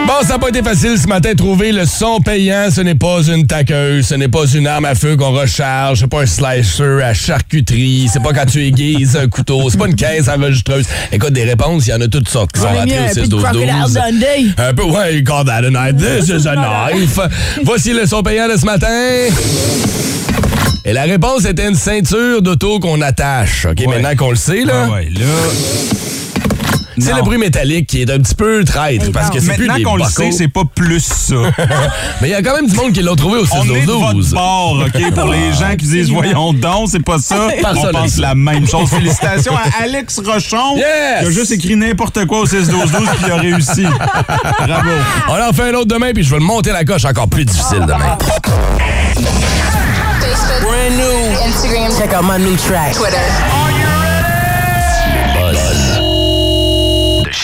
Bon, 0.07 0.13
ça 0.23 0.35
n'a 0.35 0.39
pas 0.39 0.49
été 0.49 0.61
facile 0.63 0.99
ce 0.99 1.07
matin 1.07 1.31
de 1.33 1.37
trouver 1.37 1.71
le 1.71 1.85
son 1.87 2.21
payant. 2.21 2.69
Ce 2.71 2.81
n'est 2.81 2.95
pas 2.97 3.23
une 3.23 3.47
taqueuse, 3.47 4.07
ce 4.07 4.15
n'est 4.17 4.29
pas 4.29 4.45
une 4.47 4.67
arme 4.67 4.85
à 4.87 4.95
feu 4.95 5.17
qu'on 5.17 5.31
recharge, 5.31 6.01
c'est 6.01 6.07
pas 6.09 6.23
un 6.23 6.27
slicer 6.27 7.01
à 7.03 7.15
charcuterie, 7.15 8.09
c'est 8.13 8.23
pas 8.23 8.33
quand 8.33 8.47
tu 8.47 8.65
aiguises 8.67 9.17
un 9.17 9.29
couteau, 9.29 9.69
c'est 9.71 9.79
pas 9.79 9.87
une 9.87 9.95
caisse 9.95 10.29
enregistreuse. 10.29 10.85
Écoute, 11.13 11.33
des 11.33 11.45
réponses, 11.45 11.87
il 11.87 11.91
y 11.91 11.95
en 11.95 12.01
a 12.01 12.09
toutes 12.09 12.29
sortes 12.29 12.53
qui 12.53 12.61
sont 12.61 12.67
rentrées 12.67 12.99
un 12.99 13.05
au 13.05 13.07
peu 13.09 13.15
6 13.15 13.21
de 13.21 13.27
12 13.27 13.43
Crocodile 13.45 13.75
12 13.83 13.93
Dundee. 13.95 14.55
Un 14.59 14.75
peu, 14.75 14.83
ouais, 14.85 15.23
call 15.25 15.45
that 15.45 15.65
a 15.65 15.71
knife. 15.71 15.97
This 15.97 16.29
is 16.29 16.49
a 16.49 16.55
knife. 16.57 17.19
Voici 17.65 17.93
le 17.93 18.05
son 18.07 18.23
payant 18.23 18.49
de 18.49 18.57
ce 18.59 18.65
matin. 18.67 18.89
Et 20.85 20.93
la 20.93 21.03
réponse 21.03 21.45
était 21.45 21.69
une 21.69 21.75
ceinture 21.75 22.43
d'auto 22.43 22.79
qu'on 22.81 23.01
attache. 23.01 23.65
OK, 23.67 23.79
Ouais. 23.81 23.87
maintenant 23.87 24.15
qu'on 24.17 24.31
le 24.31 24.37
sait, 24.37 24.65
là, 24.65 24.87
Ah 24.87 24.93
ouais, 24.93 25.09
là. 25.15 25.27
C'est 26.99 27.13
le 27.15 27.23
bruit 27.23 27.39
métallique 27.39 27.87
qui 27.87 28.03
est 28.03 28.11
un 28.11 28.19
petit 28.19 28.35
peu 28.35 28.65
traître 28.65 29.11
parce 29.13 29.31
que 29.31 29.41
c'est 29.41 29.55
plus 29.55 29.67
Maintenant 29.67 29.91
qu'on 29.91 29.97
le 29.97 30.05
sait, 30.05 30.31
c'est 30.31 30.49
pas 30.49 30.63
plus 30.65 31.05
ça. 31.05 31.35
Mais 32.21 32.29
il 32.29 32.31
y 32.31 32.35
a 32.35 32.43
quand 32.43 32.55
même 32.55 32.67
du 32.67 32.75
monde 32.75 32.93
qui 32.93 33.03
l'a 33.03 33.15
trouvé 33.15 33.41
au 33.41 33.45
On 33.53 33.65
est 33.75 33.87
de 33.87 33.93
votre 33.93 34.21
6-12-12. 34.21 34.35
bord, 34.35 34.85
OK? 34.87 35.15
Pour 35.15 35.29
les 35.29 35.53
gens 35.53 35.77
qui 35.77 35.87
disent, 35.87 36.11
voyons 36.11 36.53
donc, 36.53 36.89
c'est 36.91 37.05
pas 37.05 37.19
ça. 37.19 37.49
Personne 37.63 37.91
On 37.91 37.93
pense 37.93 38.17
la 38.19 38.35
même 38.35 38.67
chose. 38.67 38.89
Félicitations 38.89 39.57
à 39.57 39.83
Alex 39.83 40.21
Rochon. 40.25 40.77
Qui 40.77 40.83
a 41.27 41.31
juste 41.31 41.53
écrit 41.53 41.77
n'importe 41.77 42.25
quoi 42.27 42.41
au 42.41 42.47
6-12-12 42.47 42.87
puis 42.89 43.25
il 43.27 43.33
a 43.33 43.37
réussi. 43.37 43.85
Bravo. 44.67 44.91
On 45.29 45.51
en 45.51 45.53
fait 45.53 45.71
un 45.71 45.75
autre 45.75 45.89
demain, 45.89 46.13
puis 46.15 46.23
je 46.23 46.31
vais 46.31 46.39
le 46.39 46.45
monter 46.45 46.73
la 46.73 46.85
coche 46.85 47.05
encore 47.05 47.29
plus 47.29 47.45
difficile 47.45 47.81
demain. 47.81 48.17
Brand 50.63 50.97
new. 50.97 51.47
Instagram. 51.47 51.93
Check 51.99 52.13
out 52.15 52.25
my 52.25 52.39
new 52.39 52.57
track. 52.57 52.95
Twitter. 52.95 53.66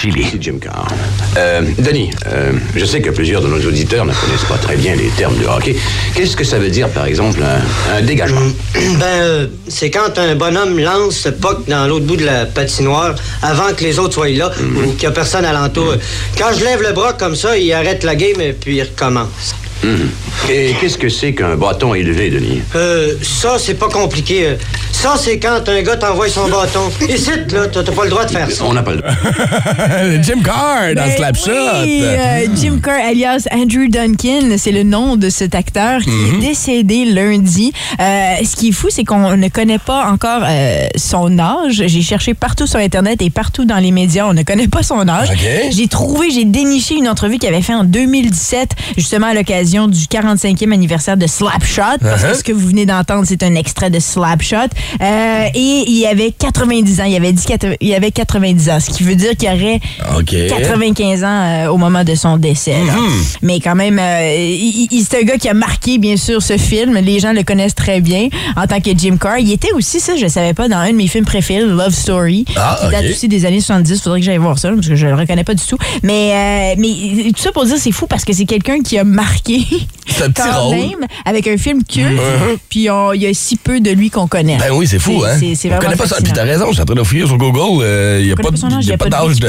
Chili. 0.02 0.26
Jim 0.40 0.58
Carr. 0.60 0.88
Euh, 1.36 1.62
Denis, 1.78 2.10
euh, 2.26 2.54
je 2.74 2.84
sais 2.84 3.00
que 3.00 3.10
plusieurs 3.10 3.40
de 3.40 3.46
nos 3.46 3.64
auditeurs 3.64 4.04
ne 4.04 4.12
connaissent 4.12 4.48
pas 4.48 4.58
très 4.58 4.74
bien 4.74 4.96
les 4.96 5.08
termes 5.10 5.38
de 5.38 5.46
hockey. 5.46 5.76
Qu'est-ce 6.16 6.34
que 6.34 6.42
ça 6.42 6.58
veut 6.58 6.70
dire, 6.70 6.88
par 6.88 7.06
exemple, 7.06 7.38
un, 7.40 7.98
un 7.98 8.02
dégagement? 8.02 8.40
Ben, 8.98 9.06
euh, 9.06 9.46
c'est 9.68 9.90
quand 9.90 10.18
un 10.18 10.34
bonhomme 10.34 10.80
lance 10.80 11.24
le 11.26 11.32
puck 11.32 11.68
dans 11.68 11.86
l'autre 11.86 12.04
bout 12.04 12.16
de 12.16 12.24
la 12.24 12.46
patinoire 12.46 13.14
avant 13.42 13.72
que 13.76 13.84
les 13.84 14.00
autres 14.00 14.14
soient 14.14 14.28
là 14.28 14.50
ou 14.60 14.90
qu'il 14.90 15.00
n'y 15.00 15.06
a 15.06 15.12
personne 15.12 15.44
alentour. 15.44 15.94
Quand 16.36 16.50
je 16.58 16.64
lève 16.64 16.82
le 16.82 16.92
bras 16.92 17.12
comme 17.12 17.36
ça, 17.36 17.56
il 17.56 17.72
arrête 17.72 18.02
la 18.02 18.16
game 18.16 18.40
et 18.40 18.54
puis 18.54 18.78
il 18.78 18.82
recommence. 18.82 19.54
Mhm. 19.82 20.10
Et 20.50 20.74
qu'est-ce 20.80 20.98
que 20.98 21.08
c'est 21.08 21.32
qu'un 21.34 21.56
bâton 21.56 21.94
élevé, 21.94 22.30
Denis? 22.30 22.62
Euh, 22.74 23.14
ça, 23.22 23.56
c'est 23.58 23.74
pas 23.74 23.88
compliqué. 23.88 24.56
Ça, 24.92 25.14
c'est 25.16 25.38
quand 25.38 25.68
un 25.68 25.82
gars 25.82 25.96
t'envoie 25.96 26.28
son 26.28 26.48
bâton. 26.48 26.90
Ici, 27.08 27.30
là, 27.52 27.66
t'as 27.66 27.82
pas 27.82 28.04
le 28.04 28.10
droit 28.10 28.24
de 28.24 28.30
faire 28.30 28.50
ça. 28.50 28.64
On 28.64 28.72
n'a 28.72 28.82
pas 28.82 28.92
le 28.92 29.02
Jim 30.22 30.40
Carr 30.44 30.94
dans 30.94 31.04
Ben 31.06 31.16
Slapshot. 31.16 31.50
oui, 31.84 32.00
euh, 32.02 32.46
Jim 32.56 32.78
Carr, 32.82 33.00
alias 33.08 33.46
Andrew 33.52 33.88
Duncan, 33.88 34.56
c'est 34.58 34.70
le 34.72 34.82
nom 34.84 35.16
de 35.16 35.28
cet 35.30 35.54
acteur 35.54 36.00
qui 36.02 36.10
Mhm. 36.10 36.36
est 36.42 36.46
décédé 36.48 37.04
lundi. 37.06 37.72
Euh, 38.00 38.34
ce 38.44 38.54
qui 38.56 38.68
est 38.68 38.72
fou, 38.72 38.88
c'est 38.90 39.04
qu'on 39.04 39.36
ne 39.36 39.48
connaît 39.48 39.78
pas 39.78 40.06
encore 40.10 40.42
euh, 40.46 40.86
son 40.96 41.38
âge. 41.38 41.82
J'ai 41.86 42.02
cherché 42.02 42.34
partout 42.34 42.66
sur 42.66 42.78
Internet 42.78 43.20
et 43.22 43.30
partout 43.30 43.64
dans 43.64 43.78
les 43.78 43.90
médias, 43.90 44.26
on 44.26 44.34
ne 44.34 44.42
connaît 44.42 44.68
pas 44.68 44.82
son 44.82 45.08
âge. 45.08 45.28
J'ai 45.70 45.88
trouvé, 45.88 46.30
j'ai 46.30 46.44
déniché 46.44 46.94
une 46.94 47.08
entrevue 47.08 47.38
qu'il 47.38 47.48
avait 47.48 47.62
fait 47.62 47.74
en 47.74 47.84
2017, 47.84 48.70
justement 48.96 49.28
à 49.28 49.34
l'occasion 49.34 49.71
du 49.88 50.04
45e 50.04 50.72
anniversaire 50.72 51.16
de 51.16 51.26
Slapshot, 51.26 51.98
parce 52.00 52.22
Uh-huh. 52.22 52.30
que 52.32 52.36
ce 52.38 52.44
que 52.44 52.52
vous 52.52 52.68
venez 52.68 52.86
d'entendre, 52.86 53.24
c'est 53.26 53.42
un 53.42 53.54
extrait 53.54 53.90
de 53.90 53.98
Slapshot. 53.98 54.56
Euh, 55.00 55.44
et 55.54 55.84
il 55.88 56.06
avait 56.06 56.30
90 56.30 57.00
ans. 57.00 57.04
Il 57.04 57.16
avait 57.16 57.32
dit 57.32 57.44
qu'il 57.44 57.94
avait 57.94 58.10
90 58.10 58.70
ans, 58.70 58.78
ce 58.80 58.90
qui 58.90 59.02
veut 59.02 59.14
dire 59.16 59.36
qu'il 59.36 59.48
aurait 59.48 59.80
OK. 60.18 60.34
95 60.48 61.24
ans 61.24 61.26
euh, 61.26 61.68
au 61.68 61.76
moment 61.78 62.04
de 62.04 62.14
son 62.14 62.36
décès. 62.36 62.72
Mm-hmm. 62.74 63.38
Mais 63.42 63.60
quand 63.60 63.74
même, 63.74 63.98
euh, 63.98 64.34
il- 64.36 64.88
il- 64.90 65.04
c'est 65.04 65.20
un 65.20 65.24
gars 65.24 65.36
qui 65.38 65.48
a 65.48 65.54
marqué, 65.54 65.98
bien 65.98 66.16
sûr, 66.16 66.42
ce 66.42 66.56
film. 66.58 66.94
Les 66.98 67.18
gens 67.18 67.32
le 67.32 67.42
connaissent 67.42 67.74
très 67.74 68.00
bien 68.00 68.28
en 68.56 68.66
tant 68.66 68.80
que 68.80 68.90
Jim 68.96 69.16
Carr. 69.20 69.38
Il 69.38 69.50
était 69.52 69.72
aussi, 69.72 70.00
ça, 70.00 70.14
je 70.16 70.26
savais 70.26 70.54
pas, 70.54 70.68
dans 70.68 70.76
un 70.78 70.90
de 70.90 70.96
mes 70.96 71.06
films 71.08 71.24
préférés, 71.24 71.64
Love 71.64 71.94
Story, 71.94 72.44
Ah, 72.56 72.78
qui 72.82 72.90
date 72.90 73.04
aussi 73.10 73.28
des 73.28 73.44
années 73.46 73.60
70. 73.60 74.00
Faudrait 74.02 74.20
que 74.20 74.26
j'aille 74.26 74.36
voir 74.38 74.58
ça, 74.58 74.70
parce 74.70 74.86
que 74.88 74.94
je 74.94 75.06
le 75.06 75.14
reconnais 75.14 75.44
pas 75.44 75.54
du 75.54 75.64
tout. 75.64 75.78
Mais, 76.02 76.32
euh, 76.32 76.74
mais 76.78 77.32
tout 77.32 77.42
ça 77.42 77.52
pour 77.52 77.64
dire, 77.64 77.76
c'est 77.78 77.92
fou 77.92 78.06
parce 78.06 78.24
que 78.24 78.32
c'est 78.32 78.44
quelqu'un 78.44 78.80
qui 78.82 78.98
a 78.98 79.04
marqué 79.04 79.61
C'est 80.06 80.24
un 80.24 80.30
petit 80.30 80.42
quand 80.42 80.60
rôle. 80.64 80.76
même 80.76 81.06
avec 81.24 81.46
un 81.46 81.56
film 81.56 81.82
culte. 81.84 82.20
Puis 82.68 82.80
il 83.14 83.20
y 83.22 83.26
a 83.26 83.30
si 83.34 83.56
peu 83.56 83.80
de 83.80 83.90
lui 83.90 84.10
qu'on 84.10 84.26
connaît. 84.26 84.58
Ben 84.58 84.70
oui, 84.72 84.86
c'est 84.86 84.98
fou, 84.98 85.22
hein? 85.24 85.36
C'est, 85.54 85.72
On 85.72 85.78
connaît 85.78 85.96
pas 85.96 86.06
ça. 86.06 86.16
Puis 86.22 86.32
t'as 86.32 86.42
raison, 86.44 86.66
je 86.68 86.72
suis 86.74 86.82
en 86.82 86.84
train 86.84 86.94
de 86.94 87.02
fouiller 87.02 87.26
sur 87.26 87.38
Google. 87.38 87.82
euh, 87.82 88.18
Il 88.20 88.26
n'y 88.26 88.32
a, 88.32 88.36
pas 88.36 88.42
n'y 88.50 88.92
a 88.92 88.96
d'âge 89.08 89.40
de. 89.40 89.48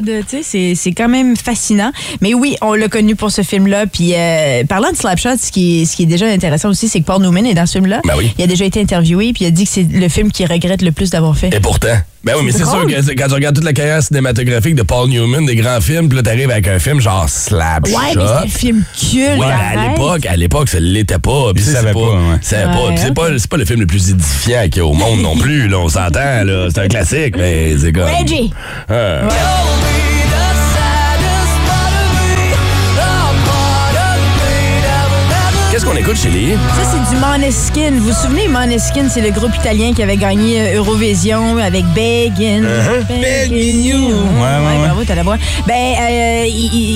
De- 0.00 0.22
tu 0.28 0.42
sais, 0.42 0.74
c'est- 0.74 0.92
quand 0.92 1.08
même 1.08 1.36
fascinant. 1.36 1.90
Mais 2.20 2.34
oui, 2.34 2.56
on 2.62 2.74
l'a 2.74 2.88
connu 2.88 3.16
pour 3.16 3.30
ce 3.30 3.42
film-là. 3.42 3.86
Puis 3.86 4.12
euh, 4.14 4.64
parlant 4.64 4.90
de 4.92 4.96
Slapshot, 4.96 5.36
ce 5.40 5.50
qui, 5.50 5.82
est, 5.82 5.84
ce 5.86 5.96
qui 5.96 6.04
est 6.04 6.06
déjà 6.06 6.26
intéressant 6.26 6.68
aussi, 6.70 6.88
c'est 6.88 7.00
que 7.00 7.04
Paul 7.06 7.20
Newman 7.22 7.44
est 7.46 7.54
dans 7.54 7.66
ce 7.66 7.72
film-là. 7.72 8.00
Ben 8.04 8.14
oui. 8.16 8.32
Il 8.38 8.44
a 8.44 8.46
déjà 8.46 8.64
été 8.64 8.80
interviewé, 8.80 9.32
puis 9.32 9.44
il 9.44 9.48
a 9.48 9.50
dit 9.50 9.64
que 9.64 9.70
c'est 9.70 9.86
le 9.90 10.08
film 10.08 10.30
qu'il 10.30 10.46
regrette 10.50 10.82
le 10.82 10.92
plus 10.92 11.10
d'avoir 11.10 11.36
fait. 11.36 11.48
Et 11.54 11.60
pourtant. 11.60 11.96
Ben 12.24 12.34
oui, 12.38 12.44
mais 12.46 12.52
C'est 12.52 12.64
sûr 12.64 12.86
que 12.86 13.12
quand 13.14 13.28
tu 13.28 13.34
regardes 13.34 13.54
toute 13.54 13.64
la 13.64 13.72
carrière 13.72 14.02
cinématographique 14.02 14.74
de 14.74 14.82
Paul 14.82 15.08
Newman, 15.08 15.44
des 15.44 15.56
grands 15.56 15.80
films, 15.80 16.08
puis 16.08 16.16
là, 16.16 16.22
t'arrives 16.22 16.50
avec 16.50 16.66
un 16.68 16.78
film 16.78 17.00
genre 17.00 17.28
Slapshot. 17.28 17.94
Ouais, 17.94 18.14
mais 18.16 18.22
c'est 18.26 18.46
un 18.46 18.48
film 18.48 18.84
culte. 18.98 19.38
Ouais, 19.40 19.46
à 19.46 19.88
l'époque, 19.88 20.26
à 20.26 20.36
l'époque, 20.36 20.68
ça 20.68 20.80
l'était 20.80 21.18
pas. 21.18 21.52
Puis 21.54 21.62
savait 21.64 21.88
c'est 21.88 21.92
pas, 21.92 21.98
ouais. 22.00 22.38
savait 22.40 22.64
pas. 22.64 22.82
Ouais, 22.84 22.88
Puis 22.94 22.98
c'est 22.98 23.10
ok. 23.10 23.14
pas, 23.14 23.38
c'est 23.38 23.50
pas 23.50 23.56
le 23.56 23.64
film 23.64 23.80
le 23.80 23.86
plus 23.86 24.10
édifiant 24.10 24.62
qu'il 24.64 24.76
y 24.76 24.80
a 24.80 24.86
au 24.86 24.94
monde 24.94 25.20
non 25.20 25.36
plus, 25.36 25.68
là, 25.68 25.78
on 25.78 25.88
s'entend, 25.88 26.44
là. 26.44 26.68
C'est 26.72 26.80
un 26.80 26.88
classique, 26.88 27.36
mais 27.36 27.76
c'est 27.78 27.92
comme. 27.92 28.04
Reggie! 28.04 28.50
Ah. 28.88 29.28
Qu'est-ce 35.84 35.92
qu'on 35.92 35.98
écoute 35.98 36.16
chez 36.16 36.30
Lee? 36.30 36.52
Ça, 36.76 36.82
c'est 36.90 37.14
du 37.14 37.20
Måneskin. 37.20 37.90
Vous 37.98 38.06
vous 38.08 38.12
souvenez, 38.14 38.48
Måneskin, 38.48 39.08
c'est 39.10 39.20
le 39.20 39.30
groupe 39.30 39.54
italien 39.54 39.92
qui 39.92 40.02
avait 40.02 40.16
gagné 40.16 40.60
euh, 40.60 40.78
Eurovision 40.78 41.58
avec 41.58 41.84
Beggin. 41.94 42.62
Beggin 43.08 43.54
You. 43.54 43.96
Uh-huh. 43.98 44.40
Ouais, 44.40 44.40
ouais, 44.40 44.80
ouais. 44.80 44.86
bravo, 44.86 45.02
t'as 45.06 45.14
la 45.14 45.22
voix. 45.22 45.36
Ben, 45.66 45.74
euh, 46.00 46.44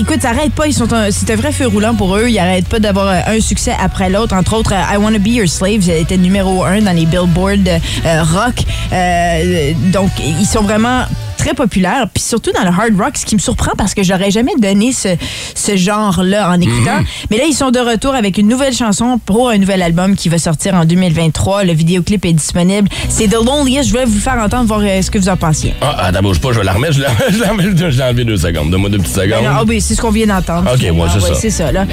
écoute, 0.00 0.22
ça 0.22 0.30
arrête 0.30 0.52
pas. 0.54 0.66
Ils 0.66 0.72
sont 0.72 0.90
un- 0.94 1.10
c'est 1.10 1.30
un 1.30 1.36
vrai 1.36 1.52
feu 1.52 1.66
roulant 1.66 1.94
pour 1.94 2.16
eux. 2.16 2.28
Ils 2.30 2.38
arrêtent 2.38 2.68
pas 2.68 2.78
d'avoir 2.78 3.08
euh, 3.08 3.20
un 3.26 3.40
succès 3.40 3.74
après 3.78 4.08
l'autre. 4.08 4.34
Entre 4.34 4.54
autres, 4.56 4.72
euh, 4.72 4.94
I 4.94 4.96
Wanna 4.96 5.18
Be 5.18 5.28
Your 5.28 5.48
Slave 5.48 5.88
été 5.90 6.16
numéro 6.16 6.64
un 6.64 6.80
dans 6.80 6.92
les 6.96 7.04
Billboard 7.04 7.68
euh, 7.68 8.22
rock. 8.22 8.54
Euh, 8.92 9.72
donc, 9.92 10.10
ils 10.18 10.46
sont 10.46 10.62
vraiment 10.62 11.02
très 11.48 11.54
populaires, 11.54 12.06
puis 12.12 12.22
surtout 12.22 12.52
dans 12.52 12.62
le 12.62 12.68
hard 12.68 12.98
rock, 12.98 13.16
ce 13.16 13.24
qui 13.24 13.34
me 13.34 13.40
surprend 13.40 13.72
parce 13.76 13.94
que 13.94 14.02
j'aurais 14.02 14.30
jamais 14.30 14.52
donné 14.58 14.92
ce, 14.92 15.08
ce 15.54 15.76
genre-là 15.76 16.50
en 16.50 16.60
écoutant. 16.60 17.00
Mais 17.30 17.38
là, 17.38 17.44
ils 17.48 17.54
sont 17.54 17.70
de 17.70 17.78
retour 17.78 18.14
avec 18.14 18.36
une 18.38 18.48
nouvelle 18.48 18.74
chanson 18.74 19.18
pour 19.24 19.48
un 19.48 19.58
nouvel 19.58 19.80
album 19.82 20.14
qui 20.14 20.28
va 20.28 20.38
sortir 20.38 20.74
en 20.74 20.84
2023. 20.84 21.64
Le 21.64 21.72
vidéoclip 21.72 22.24
est 22.26 22.32
disponible. 22.32 22.88
C'est 23.08 23.28
The 23.28 23.34
Loneliest. 23.44 23.88
Je 23.88 23.94
vais 23.94 24.04
vous 24.04 24.18
faire 24.20 24.34
entendre, 24.38 24.66
voir 24.66 24.80
euh, 24.82 25.00
ce 25.02 25.10
que 25.10 25.18
vous 25.18 25.28
en 25.28 25.36
pensiez. 25.36 25.74
Ah, 25.80 26.06
attends, 26.06 26.22
bouge 26.22 26.40
pas, 26.40 26.52
je 26.52 26.58
vais 26.58 26.64
la 26.64 26.72
remettre. 26.72 26.94
Je 26.94 27.00
l'ai 27.00 27.06
je 27.30 27.38
l'ai 27.38 27.46
enlevé- 27.48 28.18
je 28.18 28.22
deux 28.24 28.36
secondes. 28.36 28.70
Donne-moi 28.70 28.90
deux 28.90 28.98
petites 28.98 29.14
secondes. 29.14 29.42
Ben 29.42 29.50
non, 29.50 29.56
ah 29.60 29.64
oui, 29.66 29.80
c'est 29.80 29.94
ce 29.94 30.00
qu'on 30.00 30.10
vient 30.10 30.26
d'entendre. 30.26 30.70
Ok, 30.72 30.90
moi, 30.92 31.08
c'est 31.10 31.18
Ah, 31.18 31.28
ouais, 31.28 31.34
ça. 31.34 31.40
C'est 31.40 31.50
ça, 31.50 31.72
là. 31.72 31.86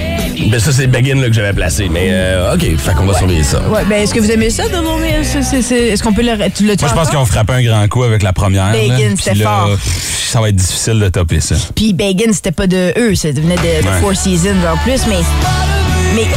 Ben 0.52 0.60
ça, 0.60 0.72
c'est 0.72 0.88
Begin 0.88 1.22
là, 1.22 1.28
que 1.28 1.34
j'avais 1.34 1.54
placé. 1.54 1.88
Mais 1.90 2.10
euh, 2.12 2.54
OK, 2.56 2.62
fait 2.78 2.94
qu'on 2.94 3.06
va 3.06 3.18
surveiller 3.18 3.44
ça. 3.44 3.62
Ouais, 3.70 3.86
ben, 3.86 4.04
est-ce 4.04 4.14
que 4.14 4.20
vous 4.20 4.32
aimez 4.32 4.50
ça, 4.50 4.64
The 4.68 4.84
Loneliest? 4.84 5.36
Est-ce 5.72 6.04
qu'on 6.04 6.14
peut 6.14 6.24
le. 6.24 6.50
Tu 6.50 6.64
le 6.64 6.76
Moi, 6.80 6.90
je 6.90 6.94
pense 6.94 7.16
ont 7.16 7.26
frappé 7.26 7.54
un 7.54 7.64
grand 7.64 7.88
coup 7.88 8.04
avec 8.04 8.22
la 8.24 8.34
première. 8.34 8.74
c'était 9.18 9.36
là, 9.36 9.45
pff, 9.46 10.30
Ça 10.32 10.42
va 10.42 10.50
être 10.50 10.56
difficile 10.56 11.00
de 11.00 11.10
topper 11.10 11.40
ça. 11.40 11.56
Puis 11.76 11.94
Bacon, 11.94 12.34
c'était 12.34 12.52
pas 12.52 12.68
de 12.68 12.94
eux, 12.98 13.16
ça 13.16 13.32
venait 13.32 13.56
de. 13.56 13.88
Four 14.02 14.16
Seasons 14.16 14.56
en 14.68 14.78
plus, 14.78 15.06
mais. 15.08 15.22
Mais. 16.16 16.28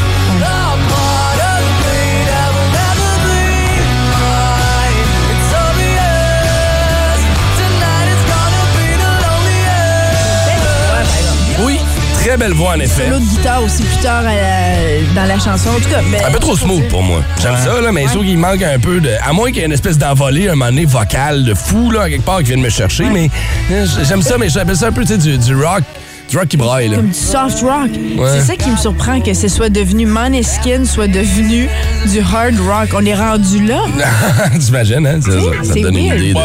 Très 12.21 12.37
belle 12.37 12.52
voix, 12.52 12.73
en 12.76 12.81
effet. 12.81 13.04
Solo 13.04 13.19
de 13.21 13.25
guitare 13.25 13.63
aussi 13.63 13.83
plus 13.83 14.02
tard 14.02 14.23
euh, 14.26 15.00
dans 15.15 15.25
la 15.25 15.39
chanson. 15.39 15.71
En 15.71 15.81
tout 15.81 15.89
cas, 15.89 16.00
ben, 16.11 16.21
Un 16.26 16.31
peu 16.31 16.39
trop 16.39 16.57
smooth 16.57 16.87
pour 16.89 17.02
moi. 17.02 17.23
J'aime 17.41 17.57
ça, 17.57 17.81
là, 17.81 17.93
mais 17.93 18.04
trouve 18.07 18.25
qu'il 18.25 18.39
manque 18.39 18.63
un 18.63 18.78
peu 18.78 19.00
de. 19.00 19.11
À 19.23 19.33
moins 19.33 19.49
qu'il 19.49 19.59
y 19.59 19.61
ait 19.61 19.67
une 19.67 19.73
espèce 19.73 19.99
d'envolée, 19.99 20.49
un 20.49 20.52
moment 20.52 20.67
donné, 20.67 20.85
vocale 20.85 21.45
de 21.45 21.54
fou, 21.54 21.91
là, 21.91 22.09
quelque 22.09 22.25
part, 22.25 22.39
qui 22.39 22.45
vienne 22.45 22.61
me 22.61 22.71
chercher. 22.71 23.04
Mais 23.04 23.31
euh, 23.71 23.87
j'aime 24.07 24.23
ça, 24.23 24.37
mais 24.39 24.49
j'appelle 24.49 24.76
ça 24.76 24.89
un 24.89 24.93
peu, 24.93 25.02
tu 25.02 25.09
sais, 25.09 25.19
du, 25.19 25.39
du 25.39 25.54
rock. 25.54 25.83
Du 26.28 26.36
rock 26.36 26.49
qui 26.49 26.56
braille, 26.58 26.88
là. 26.88 26.97
Comme 26.97 27.08
du 27.08 27.14
soft 27.14 27.60
rock. 27.62 27.88
Ouais. 28.19 28.28
C'est 28.34 28.41
ça 28.43 28.56
qui 28.56 28.69
me 28.71 28.76
surprend 28.76 29.19
que 29.21 29.32
ce 29.32 29.49
soit 29.49 29.71
devenu 29.71 30.04
Maneskin, 30.04 30.84
soit 30.84 31.06
devenu 31.08 31.69
du 32.12 32.19
hard 32.21 32.54
rock. 32.60 32.91
On 32.95 33.04
est 33.06 33.14
rendu 33.14 33.64
là. 33.67 33.80
T'imagines, 34.60 35.06
hein? 35.06 35.21
C'est 35.23 35.30
ça. 35.30 35.38
Ça 35.38 35.69
te 35.69 35.73
c'est 35.75 35.80
donne 35.80 35.97
une 35.97 36.08
weird. 36.10 36.21
idée. 36.21 36.34
de- 36.34 36.38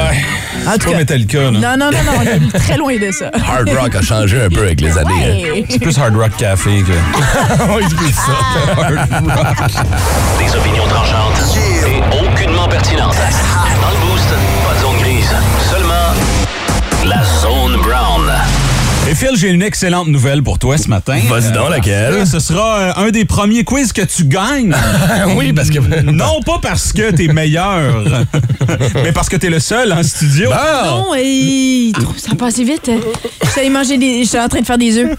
En 0.69 0.73
tout 0.77 0.85
Pas 0.85 0.91
cas. 0.91 0.97
Metallica, 0.99 1.37
là. 1.39 1.51
Non, 1.51 1.59
non, 1.77 1.91
non, 1.91 2.03
non, 2.05 2.11
on 2.19 2.21
est 2.21 2.59
très 2.59 2.77
loin 2.77 2.95
de 2.97 3.11
ça. 3.11 3.29
Hard 3.45 3.69
rock 3.77 3.95
a 3.95 4.01
changé 4.01 4.41
un 4.43 4.49
peu 4.49 4.61
avec 4.61 4.79
les 4.79 4.97
années. 4.97 5.11
hein. 5.25 5.51
Ouais. 5.53 5.65
C'est 5.67 5.79
plus 5.79 5.97
Hard 5.99 6.15
Rock 6.15 6.31
Café 6.37 6.81
que. 6.83 6.91
Oui, 7.75 7.83
c'est 7.89 7.95
plus 7.97 8.13
ça. 8.13 8.87
Des 10.39 10.55
opinions 10.55 10.87
tranchantes 10.87 11.57
et 11.85 12.01
aucunement 12.25 12.67
pertinentes. 12.69 13.15
Et 19.09 19.15
Phil, 19.15 19.31
j'ai 19.35 19.49
une 19.49 19.61
excellente 19.61 20.07
nouvelle 20.07 20.41
pour 20.43 20.59
toi 20.59 20.77
ce 20.77 20.87
matin. 20.87 21.19
Vas-y 21.27 21.51
donc, 21.51 21.69
laquelle? 21.69 22.25
Ce 22.25 22.39
sera 22.39 22.79
euh, 22.79 23.07
un 23.07 23.11
des 23.11 23.25
premiers 23.25 23.65
quiz 23.65 23.91
que 23.91 24.01
tu 24.01 24.23
gagnes. 24.23 24.73
oui, 25.35 25.51
parce 25.51 25.69
que. 25.69 25.79
non 26.11 26.41
pas 26.45 26.59
parce 26.61 26.93
que 26.93 27.11
t'es 27.11 27.27
meilleur, 27.27 28.03
mais 28.95 29.11
parce 29.11 29.27
que 29.27 29.35
t'es 29.35 29.49
le 29.49 29.59
seul 29.59 29.91
en 29.91 30.01
studio. 30.03 30.49
Bon! 30.49 30.85
Non, 30.85 31.15
et... 31.17 31.91
ça 32.15 32.35
passe 32.35 32.59
vite. 32.59 32.89
J'allais 33.53 33.69
manger 33.69 33.97
des... 33.97 34.23
J'étais 34.23 34.39
en 34.39 34.47
train 34.47 34.61
de 34.61 34.65
faire 34.65 34.77
des 34.77 34.97
œufs. 34.97 35.17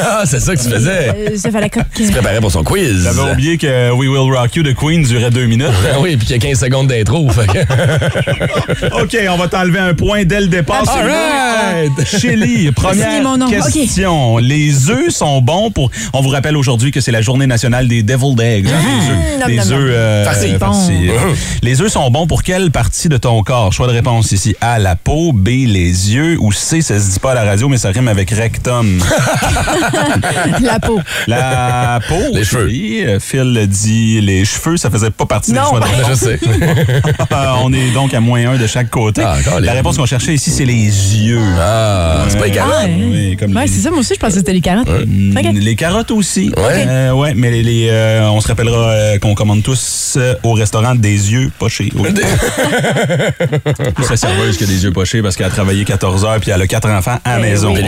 Ah, 0.00 0.22
c'est 0.24 0.40
ça 0.40 0.54
que 0.54 0.62
tu 0.62 0.70
faisais. 0.70 1.12
Euh, 1.16 1.36
ça 1.36 1.50
fallait 1.50 1.68
coque. 1.68 1.84
Tu 1.94 2.06
te 2.06 2.12
préparais 2.12 2.40
pour 2.40 2.52
son 2.52 2.62
quiz. 2.62 3.02
J'avais 3.02 3.32
oublié 3.32 3.58
que 3.58 3.90
We 3.90 4.08
Will 4.08 4.32
Rock 4.32 4.54
You 4.54 4.62
de 4.62 4.72
Queen 4.72 5.02
durait 5.02 5.30
deux 5.30 5.46
minutes. 5.46 5.66
Ah 5.92 5.98
oui, 6.00 6.16
puis 6.16 6.26
qu'il 6.26 6.36
y 6.36 6.38
a 6.38 6.48
15 6.50 6.60
secondes 6.60 6.86
d'intro. 6.86 7.28
OK, 7.28 9.16
on 9.28 9.36
va 9.36 9.48
t'enlever 9.48 9.80
un 9.80 9.94
point 9.94 10.24
dès 10.24 10.40
le 10.40 10.46
départ. 10.46 10.84
All 10.88 11.06
right! 11.06 12.06
Shelly, 12.06 12.70
première 12.70 13.15
Mon 13.22 13.36
nom. 13.36 13.48
question. 13.48 14.38
Les 14.38 14.90
œufs 14.90 15.10
sont 15.10 15.40
bons 15.40 15.70
pour... 15.70 15.90
On 16.12 16.20
vous 16.20 16.28
rappelle 16.28 16.56
aujourd'hui 16.56 16.90
que 16.90 17.00
c'est 17.00 17.12
la 17.12 17.22
journée 17.22 17.46
nationale 17.46 17.88
des 17.88 18.02
deviled 18.02 18.40
eggs. 18.40 18.68
hein, 18.68 19.38
nom, 19.40 19.46
les 19.46 19.58
œufs. 19.72 19.90
euh, 19.90 20.24
farcis. 20.24 20.56
Bon. 20.58 21.34
Les 21.62 21.80
œufs 21.80 21.90
sont 21.92 22.10
bons 22.10 22.26
pour 22.26 22.42
quelle 22.42 22.70
partie 22.70 23.08
de 23.08 23.16
ton 23.16 23.42
corps? 23.42 23.72
Choix 23.72 23.86
de 23.86 23.92
réponse 23.92 24.32
ici. 24.32 24.54
A, 24.60 24.78
la 24.78 24.96
peau. 24.96 25.32
B, 25.32 25.48
les 25.66 26.12
yeux. 26.14 26.36
Ou 26.40 26.52
C, 26.52 26.80
ça 26.82 26.98
se 26.98 27.10
dit 27.12 27.18
pas 27.18 27.32
à 27.32 27.34
la 27.34 27.44
radio, 27.44 27.68
mais 27.68 27.76
ça 27.78 27.88
rime 27.90 28.08
avec 28.08 28.30
rectum. 28.30 29.00
La 30.62 30.78
peau. 30.80 31.00
La 31.26 32.00
peau. 32.08 32.14
Les 32.32 32.44
cheveux. 32.44 32.66
Oui, 32.66 33.02
euh, 33.06 33.18
Phil 33.20 33.66
dit 33.68 34.20
les 34.20 34.44
cheveux, 34.44 34.76
ça 34.76 34.90
faisait 34.90 35.10
pas 35.10 35.26
partie 35.26 35.52
des 35.52 35.58
Non. 35.58 35.66
choix 35.70 35.80
de 35.80 35.84
réponse. 35.96 36.08
Je 36.10 36.14
sais. 36.14 36.38
On 37.62 37.72
est 37.72 37.90
donc 37.92 38.14
à 38.14 38.20
moins 38.20 38.50
un 38.52 38.56
de 38.56 38.66
chaque 38.66 38.90
côté. 38.90 39.22
Ah, 39.24 39.36
la 39.60 39.72
réponse 39.72 39.96
qu'on 39.96 40.06
cherchait 40.06 40.34
ici, 40.34 40.50
c'est 40.50 40.64
les 40.64 40.74
yeux. 40.84 41.40
Ah, 41.58 42.24
c'est 42.28 42.38
pas 42.38 42.48
carottes. 42.50 42.72
Ah. 42.78 42.86
Oui, 43.10 43.36
comme 43.36 43.54
Ouais, 43.56 43.62
les- 43.62 43.68
c'est 43.68 43.80
ça, 43.80 43.90
moi 43.90 44.00
aussi, 44.00 44.14
je 44.14 44.20
pensais 44.20 44.32
que 44.34 44.38
c'était 44.40 44.52
les 44.52 44.60
carottes. 44.60 44.88
Mm, 45.06 45.36
Ok. 45.36 45.44
Les 45.54 45.76
carottes 45.76 46.10
aussi. 46.10 46.50
Ouais. 46.56 46.84
Euh, 46.88 47.12
ouais, 47.12 47.34
mais 47.34 47.50
les, 47.50 47.62
les, 47.62 47.88
euh, 47.90 48.28
on 48.30 48.40
se 48.40 48.48
rappellera 48.48 48.90
euh, 48.90 49.18
qu'on 49.18 49.34
commande 49.34 49.62
tous 49.62 50.14
euh, 50.16 50.34
au 50.42 50.52
restaurant 50.52 50.94
Des 50.94 51.32
Yeux 51.32 51.50
Pochés. 51.58 51.90
Oui. 51.94 52.08
Sa 54.02 54.16
serveuse 54.16 54.56
qui 54.56 54.64
a 54.64 54.66
des 54.66 54.84
yeux 54.84 54.92
pochés 54.92 55.22
parce 55.22 55.36
qu'elle 55.36 55.46
a 55.46 55.50
travaillé 55.50 55.84
14 55.84 56.24
heures 56.24 56.38
puis 56.40 56.50
elle 56.50 56.60
a 56.62 56.66
quatre 56.66 56.88
enfants 56.88 57.18
à 57.24 57.38
la 57.38 57.46
Eh 57.46 57.50
maison. 57.50 57.74
oui. 57.74 57.82